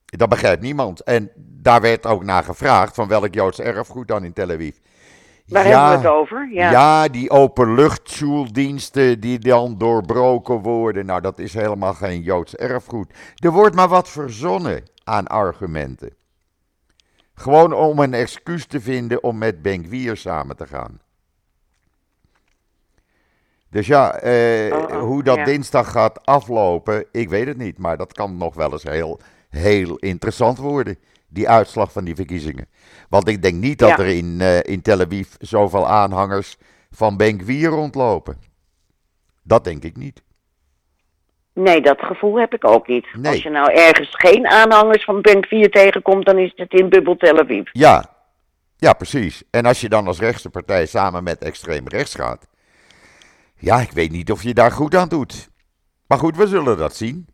Dat 0.05 0.29
begrijpt 0.29 0.61
niemand. 0.61 1.03
En 1.03 1.31
daar 1.35 1.81
werd 1.81 2.05
ook 2.05 2.23
naar 2.23 2.43
gevraagd 2.43 2.95
van 2.95 3.07
welk 3.07 3.33
Joods 3.33 3.59
erfgoed 3.59 4.07
dan 4.07 4.23
in 4.23 4.33
Tel 4.33 4.49
Aviv. 4.49 4.77
Waar 5.47 5.67
ja, 5.67 5.69
hebben 5.69 6.01
we 6.01 6.07
het 6.07 6.17
over? 6.17 6.49
Ja. 6.51 6.71
ja, 6.71 7.07
die 7.07 7.29
openluchtschuldiensten 7.29 9.19
die 9.19 9.39
dan 9.39 9.77
doorbroken 9.77 10.61
worden. 10.61 11.05
Nou, 11.05 11.21
dat 11.21 11.39
is 11.39 11.53
helemaal 11.53 11.93
geen 11.93 12.21
Joods 12.21 12.55
erfgoed. 12.55 13.13
Er 13.35 13.51
wordt 13.51 13.75
maar 13.75 13.87
wat 13.87 14.09
verzonnen 14.09 14.83
aan 15.03 15.27
argumenten. 15.27 16.15
Gewoon 17.33 17.73
om 17.73 17.99
een 17.99 18.13
excuus 18.13 18.65
te 18.65 18.81
vinden 18.81 19.23
om 19.23 19.37
met 19.37 19.61
Benkwier 19.61 20.17
samen 20.17 20.55
te 20.55 20.67
gaan. 20.67 20.99
Dus 23.73 23.87
ja, 23.87 24.13
eh, 24.15 24.73
Oh, 24.73 24.79
oh, 24.81 24.99
hoe 24.99 25.23
dat 25.23 25.35
ja. 25.35 25.43
dinsdag 25.45 25.91
gaat 25.91 26.25
aflopen, 26.25 27.05
ik 27.11 27.29
weet 27.29 27.47
het 27.47 27.57
niet. 27.57 27.77
Maar 27.77 27.97
dat 27.97 28.13
kan 28.13 28.37
nog 28.37 28.55
wel 28.55 28.71
eens 28.71 28.83
heel, 28.83 29.19
heel 29.49 29.95
interessant 29.95 30.57
worden, 30.57 30.97
die 31.27 31.49
uitslag 31.49 31.91
van 31.91 32.03
die 32.03 32.15
verkiezingen. 32.15 32.67
Want 33.09 33.27
ik 33.27 33.41
denk 33.41 33.55
niet 33.55 33.79
dat 33.79 33.89
Ja. 33.89 33.97
er 33.97 34.07
in, 34.07 34.41
eh, 34.41 34.59
in 34.63 34.81
Tel 34.81 34.99
Aviv 35.01 35.27
zoveel 35.39 35.87
aanhangers 35.87 36.57
van 36.91 37.17
Benkwier 37.17 37.69
rondlopen. 37.69 38.37
Dat 39.43 39.63
denk 39.63 39.83
ik 39.83 39.97
niet. 39.97 40.23
Nee, 41.53 41.81
dat 41.81 41.99
gevoel 42.01 42.39
heb 42.39 42.53
ik 42.53 42.67
ook 42.67 42.87
niet. 42.87 43.07
Nee. 43.13 43.31
Als 43.31 43.43
je 43.43 43.49
nou 43.49 43.71
ergens 43.73 44.09
geen 44.11 44.47
aanhangers 44.47 45.03
van 45.03 45.21
Bank 45.21 45.45
4 45.45 45.69
tegenkomt, 45.71 46.25
dan 46.25 46.37
is 46.37 46.51
het 46.55 46.73
in 46.73 46.89
bubbel 46.89 47.15
Tel 47.15 47.39
Aviv. 47.39 47.69
Ja, 47.71 48.05
ja, 48.77 48.93
precies. 48.93 49.43
En 49.51 49.65
als 49.65 49.81
je 49.81 49.89
dan 49.89 50.07
als 50.07 50.19
rechtse 50.19 50.49
partij 50.49 50.85
samen 50.85 51.23
met 51.23 51.43
extreem 51.43 51.87
rechts 51.87 52.15
gaat. 52.15 52.47
Ja, 53.63 53.79
ik 53.81 53.91
weet 53.91 54.11
niet 54.11 54.31
of 54.31 54.43
je 54.43 54.53
daar 54.53 54.71
goed 54.71 54.95
aan 54.95 55.09
doet. 55.09 55.49
Maar 56.07 56.17
goed, 56.17 56.37
we 56.37 56.47
zullen 56.47 56.77
dat 56.77 56.95
zien. 56.95 57.27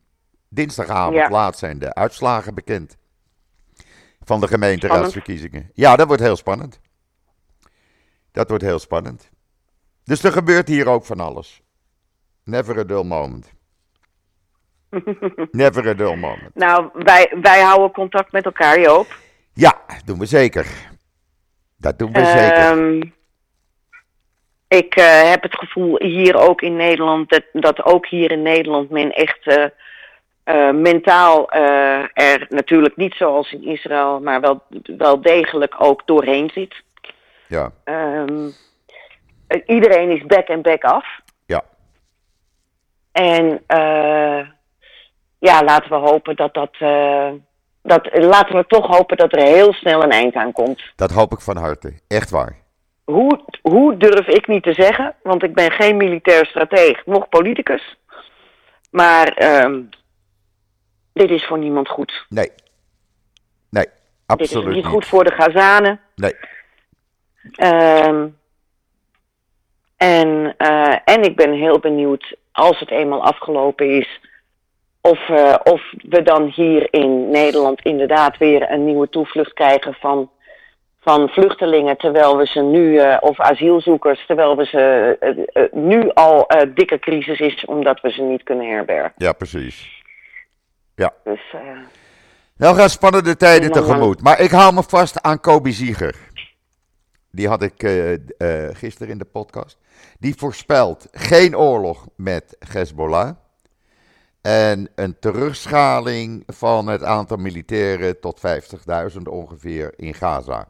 Dinsdagavond 0.49 1.15
Ja. 1.15 1.30
laat 1.30 1.57
zijn 1.57 1.80
de 1.80 1.93
uitslagen 1.93 2.55
bekend. 2.55 2.97
Van 4.21 4.39
de 4.39 4.47
gemeenteraadsverkiezingen. 4.47 5.69
Ja, 5.73 5.95
dat 5.95 6.07
wordt 6.07 6.21
heel 6.21 6.36
spannend. 6.36 6.80
Dat 8.32 8.49
wordt 8.49 8.63
heel 8.63 8.80
spannend. 8.80 9.30
Dus 10.03 10.23
er 10.23 10.32
gebeurt 10.32 10.67
hier 10.67 10.88
ook 10.88 11.05
van 11.05 11.19
alles. 11.19 11.61
Never 12.43 12.80
a 12.80 12.84
dull 12.84 13.03
moment. 13.03 13.51
Never 15.51 15.88
a 15.88 15.93
dull 15.93 16.15
moment. 16.15 16.55
Nou, 16.55 16.89
wij, 16.93 17.38
wij 17.41 17.61
houden 17.61 17.91
contact 17.91 18.32
met 18.32 18.45
elkaar, 18.45 18.80
Joop. 18.80 19.17
Ja, 19.53 19.82
doen 20.05 20.19
we 20.19 20.25
zeker. 20.25 20.89
Dat 21.77 21.99
doen 21.99 22.11
we 22.11 22.25
zeker. 22.25 23.13
Ik 24.70 24.95
eh, 24.95 25.30
heb 25.30 25.41
het 25.43 25.55
gevoel 25.55 25.95
hier 26.03 26.36
ook 26.36 26.61
in 26.61 26.76
Nederland, 26.76 27.30
dat, 27.30 27.43
dat 27.53 27.84
ook 27.84 28.07
hier 28.07 28.32
in 28.32 28.41
Nederland 28.41 28.89
men 28.89 29.11
echt 29.11 29.47
eh, 29.47 29.65
eh, 30.43 30.74
mentaal 30.76 31.51
er 32.13 32.45
natuurlijk 32.49 32.95
niet 32.95 33.13
zoals 33.13 33.51
in 33.51 33.63
Israël, 33.63 34.20
maar 34.20 34.41
wel, 34.41 34.61
wel 34.97 35.22
degelijk 35.22 35.76
ook 35.78 36.01
doorheen 36.05 36.49
zit. 36.53 36.76
Ja, 37.47 37.72
Ehm, 37.84 38.49
eh, 39.47 39.61
iedereen 39.65 40.09
is 40.09 40.26
back 40.26 40.47
en 40.47 40.61
back 40.61 40.84
af. 40.84 41.05
ja. 41.45 41.63
En 43.11 43.63
ja, 45.39 45.63
laten 45.63 45.89
we 45.89 45.95
hopen 45.95 46.36
dat 46.36 46.53
dat, 46.53 46.78
dat. 47.82 48.09
Laten 48.11 48.55
we 48.55 48.65
toch 48.67 48.88
hopen 48.88 49.17
dat 49.17 49.34
er 49.34 49.41
heel 49.41 49.74
snel 49.74 50.03
een 50.03 50.11
eind 50.11 50.36
aan 50.36 50.51
komt. 50.51 50.82
Dat 50.95 51.11
hoop 51.11 51.32
ik 51.32 51.41
van 51.41 51.57
harte. 51.57 51.93
Echt 52.07 52.30
waar. 52.30 52.55
Hoe, 53.10 53.39
hoe 53.62 53.97
durf 53.97 54.28
ik 54.28 54.47
niet 54.47 54.64
te 54.64 54.74
zeggen, 54.74 55.16
want 55.24 55.43
ik 55.43 55.53
ben 55.53 55.72
geen 55.72 55.97
militair 55.97 56.45
strateeg, 56.45 57.05
nog 57.05 57.30
politicus. 57.30 57.97
Maar 58.91 59.28
ehm, 59.28 59.82
dit 61.14 61.30
is 61.30 61.45
voor 61.45 61.57
niemand 61.57 61.89
goed. 61.89 62.26
Nee. 62.30 62.51
Nee, 63.70 63.86
Dit 63.86 63.93
absoluut 64.26 64.68
is 64.68 64.74
niet 64.74 64.86
goed 64.86 65.05
voor 65.05 65.24
de 65.24 65.32
Gazanen. 65.32 65.99
Nee. 66.16 66.34
Ehm, 67.51 68.28
en, 69.97 70.53
eh, 70.57 70.95
en 71.05 71.24
ik 71.24 71.36
ben 71.36 71.53
heel 71.53 71.80
benieuwd, 71.80 72.36
als 72.51 72.80
het 72.80 72.91
eenmaal 72.91 73.24
afgelopen 73.24 73.89
is, 73.89 74.20
of, 75.01 75.30
eh, 75.30 75.55
of 75.64 75.82
we 76.10 76.22
dan 76.22 76.51
hier 76.55 76.93
in 76.93 77.30
Nederland 77.30 77.82
inderdaad 77.82 78.38
weer 78.38 78.72
een 78.72 78.86
nieuwe 78.86 79.10
toevlucht 79.10 79.53
krijgen 79.53 79.93
van 79.93 80.30
van 81.00 81.30
vluchtelingen, 81.30 81.97
terwijl 81.97 82.38
we 82.38 82.45
ze 82.45 82.62
nu, 82.62 82.97
eh, 82.97 83.18
of 83.20 83.39
asielzoekers, 83.39 84.26
terwijl 84.26 84.58
we 84.58 84.66
ze 84.66 85.16
eh, 85.20 85.64
eh, 85.64 85.72
nu 85.72 86.12
al 86.14 86.47
dikke 86.74 87.00
crisis 87.00 87.39
is, 87.39 87.66
omdat 87.66 88.02
we 88.02 88.12
ze 88.12 88.22
niet 88.22 88.43
kunnen 88.43 88.70
herbergen. 88.70 89.14
Ja, 89.18 89.32
precies. 89.32 89.97
Dus 91.24 91.52
eh, 91.52 91.60
Nou 92.58 92.76
gaan 92.76 92.89
spannende 92.89 93.38
tijden 93.38 93.72
tegemoet. 93.72 94.22
Maar 94.22 94.39
ik 94.39 94.52
hou 94.52 94.74
me 94.74 94.84
vast 94.84 95.22
aan 95.22 95.39
Kobe 95.39 95.72
Zieger. 95.72 96.16
Die 97.32 97.47
had 97.47 97.64
ik 97.64 97.74
gisteren 98.74 99.10
in 99.10 99.18
de 99.18 99.26
podcast. 99.26 99.78
Die 100.20 100.36
voorspelt 100.38 101.08
geen 101.12 101.58
oorlog 101.58 102.08
met 102.16 102.58
Hezbollah. 102.74 103.32
En 104.41 104.89
een 104.95 105.20
terugschaling 105.20 106.43
van 106.47 106.88
het 106.88 107.04
aantal 107.04 107.38
militairen 107.38 108.20
tot 108.20 108.41
50.000 109.14 109.22
ongeveer 109.24 109.93
in 109.95 110.14
Gaza. 110.14 110.68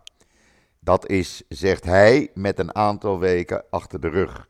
Dat 0.90 1.08
is, 1.10 1.44
zegt 1.50 1.84
hij, 1.84 2.30
met 2.34 2.60
een 2.60 2.76
aantal 2.76 3.20
weken 3.20 3.64
achter 3.70 4.00
de 4.02 4.10
rug. 4.10 4.48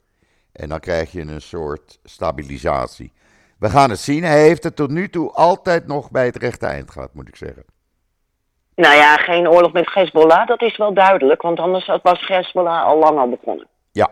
En 0.52 0.70
dan 0.70 0.80
krijg 0.80 1.12
je 1.12 1.22
een 1.22 1.42
soort 1.42 2.00
stabilisatie. 2.04 3.14
We 3.60 3.70
gaan 3.70 3.90
het 3.90 4.00
zien. 4.00 4.24
Hij 4.24 4.42
heeft 4.42 4.64
het 4.64 4.76
tot 4.76 4.90
nu 4.90 5.10
toe 5.10 5.32
altijd 5.32 5.88
nog 5.88 6.12
bij 6.12 6.26
het 6.26 6.36
rechte 6.36 6.66
eind 6.66 6.92
gehad, 6.92 7.14
moet 7.14 7.28
ik 7.28 7.36
zeggen. 7.36 7.64
nou 8.76 8.96
ja, 8.96 9.16
geen 9.16 9.50
oorlog 9.50 9.72
met 9.74 9.94
Hezbollah, 9.94 10.48
dat 10.48 10.62
is 10.62 10.78
wel 10.78 10.94
duidelijk, 10.94 11.42
want 11.42 11.60
anders 11.60 11.86
was 12.04 12.28
Hezbollah 12.28 12.86
al 12.86 12.98
lang 13.00 13.20
al 13.20 13.30
begonnen. 13.30 13.68
Ja, 13.92 14.10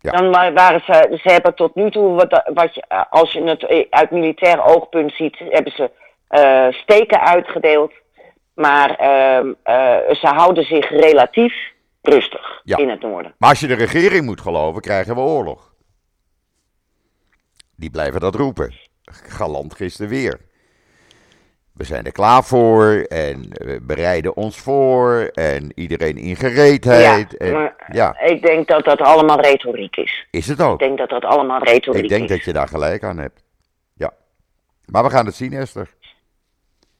Ja. 0.00 0.10
Dan 0.10 0.30
wa- 0.30 0.52
waren 0.52 0.80
ze, 0.80 1.18
ze 1.22 1.30
hebben 1.30 1.54
tot 1.54 1.74
nu 1.74 1.90
toe, 1.90 2.14
wat, 2.14 2.50
wat 2.54 2.74
je, 2.74 2.84
als 3.10 3.32
je 3.32 3.42
het 3.42 3.86
uit 3.90 4.10
militair 4.10 4.64
oogpunt 4.64 5.12
ziet, 5.12 5.38
hebben 5.38 5.72
ze 5.72 5.90
eh, 6.28 6.66
steken 6.72 7.20
uitgedeeld. 7.20 7.92
Maar 8.58 8.90
ehm, 8.94 9.52
eh, 9.62 10.14
ze 10.14 10.26
houden 10.26 10.64
zich 10.64 10.88
relatief 10.90 11.54
rustig 12.02 12.60
Ja. 12.64 12.76
in 12.76 12.88
het 12.88 13.00
noorden. 13.00 13.34
maar 13.38 13.48
als 13.48 13.60
je 13.60 13.66
de 13.66 13.74
regering 13.74 14.24
moet 14.24 14.40
geloven, 14.40 14.80
krijgen 14.82 15.14
we 15.14 15.20
oorlog. 15.20 15.74
Die 17.76 17.90
blijven 17.90 18.20
dat 18.20 18.34
roepen. 18.34 18.74
Galant 19.04 19.74
gisteren 19.74 20.10
weer. 20.10 20.40
We 21.74 21.84
zijn 21.84 22.04
er 22.04 22.12
klaar 22.12 22.44
voor 22.44 22.84
en 23.08 23.48
we 23.52 23.80
bereiden 23.82 24.36
ons 24.36 24.58
voor 24.58 25.30
en 25.32 25.72
iedereen 25.74 26.16
in 26.16 26.36
gereedheid. 26.36 27.30
Ja, 27.30 27.38
en, 27.46 27.52
maar- 27.52 27.74
ja, 27.92 28.18
Ik 28.20 28.42
denk 28.42 28.68
dat 28.68 28.84
dat 28.84 29.00
allemaal 29.00 29.40
retoriek 29.40 29.96
is. 29.96 30.26
is 30.30 30.46
het 30.48 30.58
Ik 30.58 30.64
ook. 30.66 30.78
denk 30.78 30.98
dat 30.98 31.08
dat 31.08 31.24
allemaal 31.24 31.62
retoriek 31.62 32.02
Ik 32.02 32.08
denk 32.08 32.22
is. 32.22 32.28
dat 32.30 32.44
je 32.44 32.52
daar 32.52 32.68
gelijk 32.68 33.02
aan 33.04 33.18
hebt. 33.18 33.44
Ja. 33.94 34.12
Maar 34.86 35.02
we 35.02 35.10
gaan 35.10 35.26
het 35.26 35.34
zien, 35.34 35.52
Esther. 35.52 35.94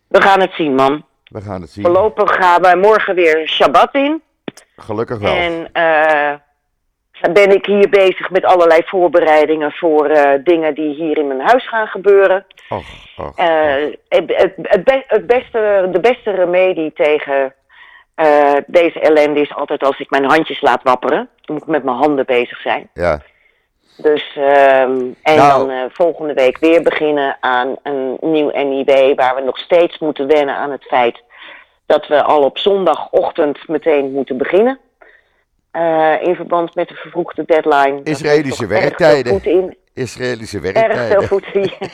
We 0.08 0.22
gaan 0.22 0.40
het 0.40 0.52
zien, 0.52 0.74
man. 0.74 1.06
We 1.28 1.40
gaan 1.40 1.60
het 1.60 1.70
zien. 1.70 1.84
Voorlopig 1.84 2.34
gaan 2.36 2.62
we 2.62 2.76
morgen 2.76 3.14
weer 3.14 3.48
Shabbat 3.48 3.94
in. 3.94 4.22
Gelukkig 4.76 5.18
wel. 5.18 5.34
En 5.34 5.68
eh, 5.72 6.34
ben 7.32 7.50
ik 7.54 7.66
hier 7.66 7.88
bezig 7.88 8.30
met 8.30 8.44
allerlei 8.44 8.80
voorbereidingen 8.84 9.72
voor 9.72 10.06
eh, 10.06 10.40
dingen 10.44 10.74
die 10.74 10.94
hier 10.94 11.18
in 11.18 11.26
mijn 11.26 11.40
huis 11.40 11.68
gaan 11.68 11.86
gebeuren. 11.86 12.46
Och, 12.68 12.86
och, 13.16 13.36
Eh, 13.38 13.74
het, 14.08 14.24
het, 14.26 14.52
het 14.62 14.84
be- 14.84 15.04
het 15.06 15.26
beste, 15.26 15.88
de 15.92 16.00
beste 16.00 16.30
remedie 16.30 16.92
tegen 16.92 17.52
deze 18.66 19.00
ellende 19.00 19.40
is 19.40 19.54
altijd 19.54 19.82
als 19.82 19.98
ik 19.98 20.10
mijn 20.10 20.24
handjes 20.24 20.60
laat 20.60 20.82
wapperen. 20.82 21.28
Dan 21.40 21.54
moet 21.54 21.62
ik 21.62 21.68
met 21.72 21.84
mijn 21.84 21.96
handen 21.96 22.26
bezig 22.26 22.60
zijn. 22.60 22.90
Ja, 22.94 23.20
Dus, 24.02 24.32
ehm, 24.36 25.00
en 25.22 25.36
Nou. 25.36 25.66
dan 25.66 25.70
eh, 25.70 25.84
volgende 25.88 26.34
week 26.34 26.58
weer 26.58 26.82
beginnen 26.82 27.36
aan 27.40 27.76
een 27.82 28.16
nieuw 28.20 28.50
NIB, 28.50 29.16
waar 29.16 29.34
we 29.34 29.40
nog 29.42 29.58
steeds 29.58 29.98
moeten 29.98 30.26
wennen 30.26 30.54
aan 30.54 30.70
het 30.70 30.84
feit 30.84 31.22
dat 31.86 32.06
we 32.06 32.22
al 32.22 32.42
op 32.42 32.58
zondagochtend 32.58 33.68
meteen 33.68 34.12
moeten 34.12 34.36
beginnen. 34.36 34.78
Eh, 35.70 36.14
in 36.22 36.34
verband 36.34 36.74
met 36.74 36.88
de 36.88 36.94
vervroegde 36.94 37.44
deadline. 37.46 38.00
Israëlische 38.02 38.66
werktijden. 38.66 39.22
veel 39.22 39.32
voeten 39.32 39.52
in, 39.52 39.76
Israëlische 39.94 40.58
erg 40.60 40.72
veel 40.72 40.82
werktijden. 40.82 41.28
voeten 41.28 41.52
in. 41.62 41.72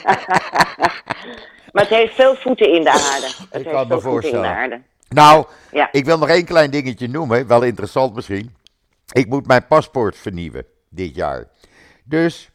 maar 1.73 1.83
het 1.83 1.89
heeft 1.89 2.15
veel 2.15 2.35
voeten 2.35 2.69
in 2.71 2.83
de 2.83 2.89
aarde. 2.89 3.25
Het 3.49 3.63
kan 3.63 3.63
heeft 3.63 3.65
me 3.65 3.71
veel 3.71 3.71
voeten 3.71 3.83
in 3.83 3.97
de 3.97 4.01
voorstellen. 4.01 4.49
aarde. 4.49 4.81
Nou, 5.09 5.45
Ja. 5.71 5.89
ik 5.91 6.05
wil 6.05 6.17
nog 6.17 6.29
één 6.29 6.45
klein 6.45 6.71
dingetje 6.71 7.07
noemen. 7.07 7.47
Wel 7.47 7.61
interessant 7.63 8.15
misschien. 8.15 8.55
Ik 9.11 9.27
moet 9.27 9.47
mijn 9.47 9.67
paspoort 9.67 10.17
vernieuwen 10.17 10.65
dit 10.89 11.15
jaar. 11.15 11.47
Dus 12.07 12.51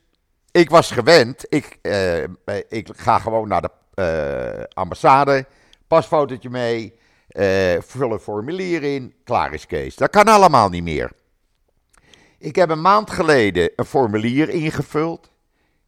ik 0.50 0.70
was 0.70 0.90
gewend. 0.90 1.46
Ik, 1.48 1.78
eh, 1.82 2.22
ik 2.68 2.88
ga 2.96 3.18
gewoon 3.18 3.48
naar 3.48 3.62
de 3.62 3.70
eh, 3.94 4.64
ambassade. 4.74 5.46
Pasfotootje 5.86 6.50
mee. 6.50 6.98
eh, 7.28 7.76
vul 7.80 8.12
een 8.12 8.18
formulier 8.18 8.82
in. 8.82 9.14
Klaar 9.24 9.52
is 9.54 9.66
Kees. 9.66 9.96
Dat 9.96 10.10
kan 10.10 10.24
allemaal 10.24 10.68
niet 10.68 10.82
meer. 10.82 11.10
Ik 12.38 12.56
heb 12.56 12.70
een 12.70 12.80
maand 12.80 13.10
geleden 13.10 13.70
een 13.76 13.84
formulier 13.84 14.48
ingevuld. 14.48 15.30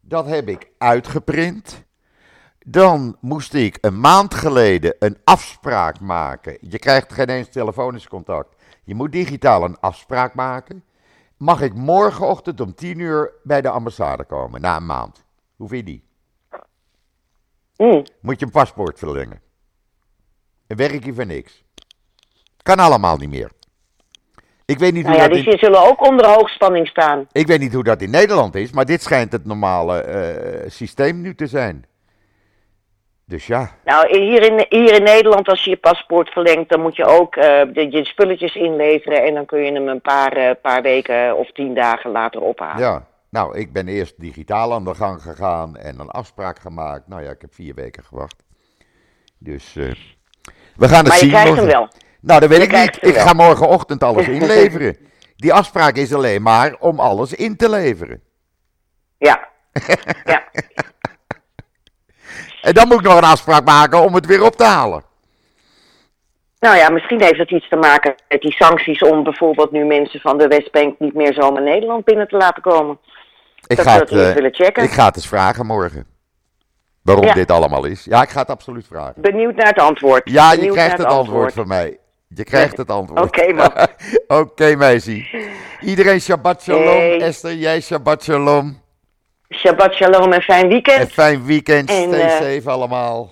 Dat 0.01 0.25
heb 0.25 0.47
ik 0.47 0.67
uitgeprint. 0.77 1.83
Dan 2.65 3.17
moest 3.19 3.53
ik 3.53 3.77
een 3.81 3.99
maand 3.99 4.33
geleden 4.33 4.95
een 4.99 5.17
afspraak 5.23 5.99
maken. 5.99 6.57
Je 6.61 6.79
krijgt 6.79 7.13
geen 7.13 7.29
eens 7.29 7.49
telefonisch 7.49 8.07
contact. 8.07 8.55
Je 8.83 8.95
moet 8.95 9.11
digitaal 9.11 9.63
een 9.63 9.79
afspraak 9.79 10.33
maken. 10.33 10.83
Mag 11.37 11.61
ik 11.61 11.73
morgenochtend 11.73 12.61
om 12.61 12.75
10 12.75 12.99
uur 12.99 13.31
bij 13.43 13.61
de 13.61 13.69
ambassade 13.69 14.23
komen, 14.23 14.61
na 14.61 14.75
een 14.75 14.85
maand? 14.85 15.25
Hoe 15.55 15.67
vind 15.67 15.87
je 15.87 15.93
die? 15.93 16.03
Mm. 17.77 18.03
Moet 18.21 18.39
je 18.39 18.45
een 18.45 18.51
paspoort 18.51 18.99
verlengen. 18.99 19.41
Een 20.67 20.77
werkje 20.77 21.13
voor 21.13 21.25
niks. 21.25 21.63
Kan 22.61 22.79
allemaal 22.79 23.17
niet 23.17 23.29
meer. 23.29 23.51
Ik 24.65 24.79
weet 24.79 24.93
niet 24.93 25.05
hoe 25.05 25.11
Nou 25.11 25.23
ja, 25.23 25.29
dat 25.29 25.43
die 25.43 25.53
in, 25.53 25.59
zullen 25.59 25.87
ook 25.89 26.07
onder 26.07 26.27
hoogspanning 26.27 26.87
staan. 26.87 27.27
ik 27.31 27.47
weet 27.47 27.59
niet 27.59 27.73
hoe 27.73 27.83
dat 27.83 28.01
in 28.01 28.09
Nederland 28.09 28.55
is, 28.55 28.71
maar 28.71 28.85
dit 28.85 29.01
schijnt 29.01 29.31
het 29.31 29.45
normale 29.45 30.01
eh, 30.01 30.69
systeem 30.69 31.21
nu 31.21 31.35
te 31.35 31.47
zijn. 31.47 31.85
Dus 33.25 33.47
ja, 33.47 33.69
Nou, 33.85 34.19
hier 34.19 34.41
in, 34.41 34.65
hier 34.69 34.93
in 34.93 35.03
Nederland, 35.03 35.47
als 35.47 35.63
je 35.63 35.69
je 35.69 35.77
paspoort 35.77 36.29
verlengt, 36.29 36.69
dan 36.69 36.81
moet 36.81 36.95
je 36.95 37.05
ook 37.05 37.35
eh, 37.35 37.61
de, 37.73 37.91
je 37.91 38.05
spulletjes 38.05 38.55
inleveren. 38.55 39.23
En 39.23 39.33
dan 39.33 39.45
kun 39.45 39.59
je 39.59 39.71
hem 39.71 39.87
een 39.87 40.01
paar, 40.01 40.31
eh, 40.31 40.51
paar 40.61 40.81
weken 40.81 41.37
of 41.37 41.51
tien 41.51 41.73
dagen 41.73 42.11
later 42.11 42.41
ophalen. 42.41 42.79
Ja, 42.81 43.05
nou, 43.29 43.57
ik 43.57 43.73
ben 43.73 43.87
eerst 43.87 44.19
digitaal 44.19 44.73
aan 44.73 44.83
de 44.83 44.95
gang 44.95 45.21
gegaan 45.21 45.77
en 45.77 45.99
een 45.99 46.09
afspraak 46.09 46.59
gemaakt. 46.59 47.07
Nou 47.07 47.23
ja, 47.23 47.29
ik 47.29 47.41
heb 47.41 47.53
vier 47.53 47.73
weken 47.75 48.03
gewacht. 48.03 48.43
Dus 49.37 49.75
eh, 49.75 49.91
we 50.75 50.87
gaan 50.87 50.97
het 50.97 51.07
maar 51.07 51.13
je 51.13 51.19
zien. 51.19 51.29
krijgt 51.29 51.55
hem 51.55 51.65
wel. 51.65 51.87
Nou, 52.21 52.39
dat 52.39 52.49
weet 52.49 52.57
Je 52.59 52.65
ik 52.67 52.71
niet. 52.71 52.97
Ik 53.09 53.15
wel. 53.15 53.25
ga 53.25 53.33
morgenochtend 53.33 54.03
alles 54.03 54.27
inleveren. 54.39 54.97
Die 55.35 55.53
afspraak 55.53 55.95
is 55.95 56.13
alleen 56.13 56.41
maar 56.41 56.75
om 56.79 56.99
alles 56.99 57.33
in 57.33 57.57
te 57.57 57.69
leveren. 57.69 58.21
Ja. 59.17 59.47
ja. 60.25 60.43
En 62.63 62.73
dan 62.73 62.87
moet 62.87 62.99
ik 62.99 63.05
nog 63.05 63.17
een 63.17 63.23
afspraak 63.23 63.65
maken 63.65 64.01
om 64.01 64.13
het 64.15 64.25
weer 64.25 64.43
op 64.43 64.55
te 64.55 64.63
halen. 64.63 65.03
Nou 66.59 66.77
ja, 66.77 66.89
misschien 66.89 67.21
heeft 67.21 67.37
het 67.37 67.51
iets 67.51 67.69
te 67.69 67.75
maken 67.75 68.15
met 68.27 68.41
die 68.41 68.51
sancties 68.53 69.01
om 69.03 69.23
bijvoorbeeld 69.23 69.71
nu 69.71 69.85
mensen 69.85 70.19
van 70.19 70.37
de 70.37 70.47
Westbank 70.47 70.99
niet 70.99 71.13
meer 71.13 71.33
zomaar 71.33 71.61
Nederland 71.63 72.05
binnen 72.05 72.27
te 72.27 72.37
laten 72.37 72.61
komen. 72.61 72.97
Ik 73.67 73.77
Dat 73.77 73.85
ga, 73.87 73.99
het, 73.99 74.09
dat 74.09 74.19
eh, 74.27 74.33
willen 74.33 74.53
checken. 74.53 74.83
ik 74.83 74.89
ga 74.91 75.05
het 75.05 75.15
eens 75.15 75.27
vragen 75.27 75.65
morgen. 75.65 76.05
Waarom 77.01 77.25
Ja. 77.25 77.33
dit 77.33 77.51
allemaal 77.51 77.85
is. 77.85 78.03
Ja, 78.05 78.21
ik 78.21 78.29
ga 78.29 78.39
het 78.39 78.49
absoluut 78.49 78.87
vragen. 78.87 79.21
Benieuwd 79.21 79.55
naar 79.55 79.67
het 79.67 79.79
antwoord. 79.79 80.29
Ja, 80.29 80.51
je 80.51 80.71
krijgt 80.71 80.97
het 80.97 81.07
antwoord 81.07 81.53
van 81.53 81.67
mij. 81.67 81.97
Je 82.27 82.43
krijgt 82.43 82.77
het 82.77 82.89
antwoord. 82.89 83.23
Oké, 83.27 83.53
man. 83.53 83.71
Oké, 84.41 84.75
meisje. 84.75 85.25
Iedereen 85.81 86.21
Shabbat 86.21 86.61
Shalom. 86.61 86.83
Hey. 86.83 87.21
Esther, 87.21 87.53
jij 87.53 87.81
Shabbat 87.81 88.23
Shalom. 88.23 88.81
Shabbat 89.53 89.93
shalom 89.93 90.33
en 90.33 90.41
fijn 90.41 90.67
weekend. 90.67 91.11
fijn 91.11 91.45
weekend. 91.45 91.89
En, 91.89 92.13
Stay 92.13 92.21
eh, 92.21 92.29
safe 92.29 92.69
allemaal. 92.69 93.31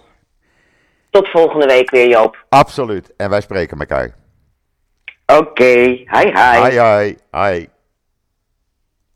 Tot 1.09 1.27
volgende 1.27 1.65
week 1.65 1.89
weer, 1.89 2.07
Joop. 2.07 2.45
Absoluut. 2.49 3.13
En 3.17 3.29
wij 3.29 3.41
spreken 3.41 3.79
elkaar. 3.79 4.15
Oké. 5.25 5.63
Hi, 5.63 6.05
hi. 6.11 6.69
Hi, 6.69 6.79
hi. 6.79 7.15
Hi. 7.31 7.67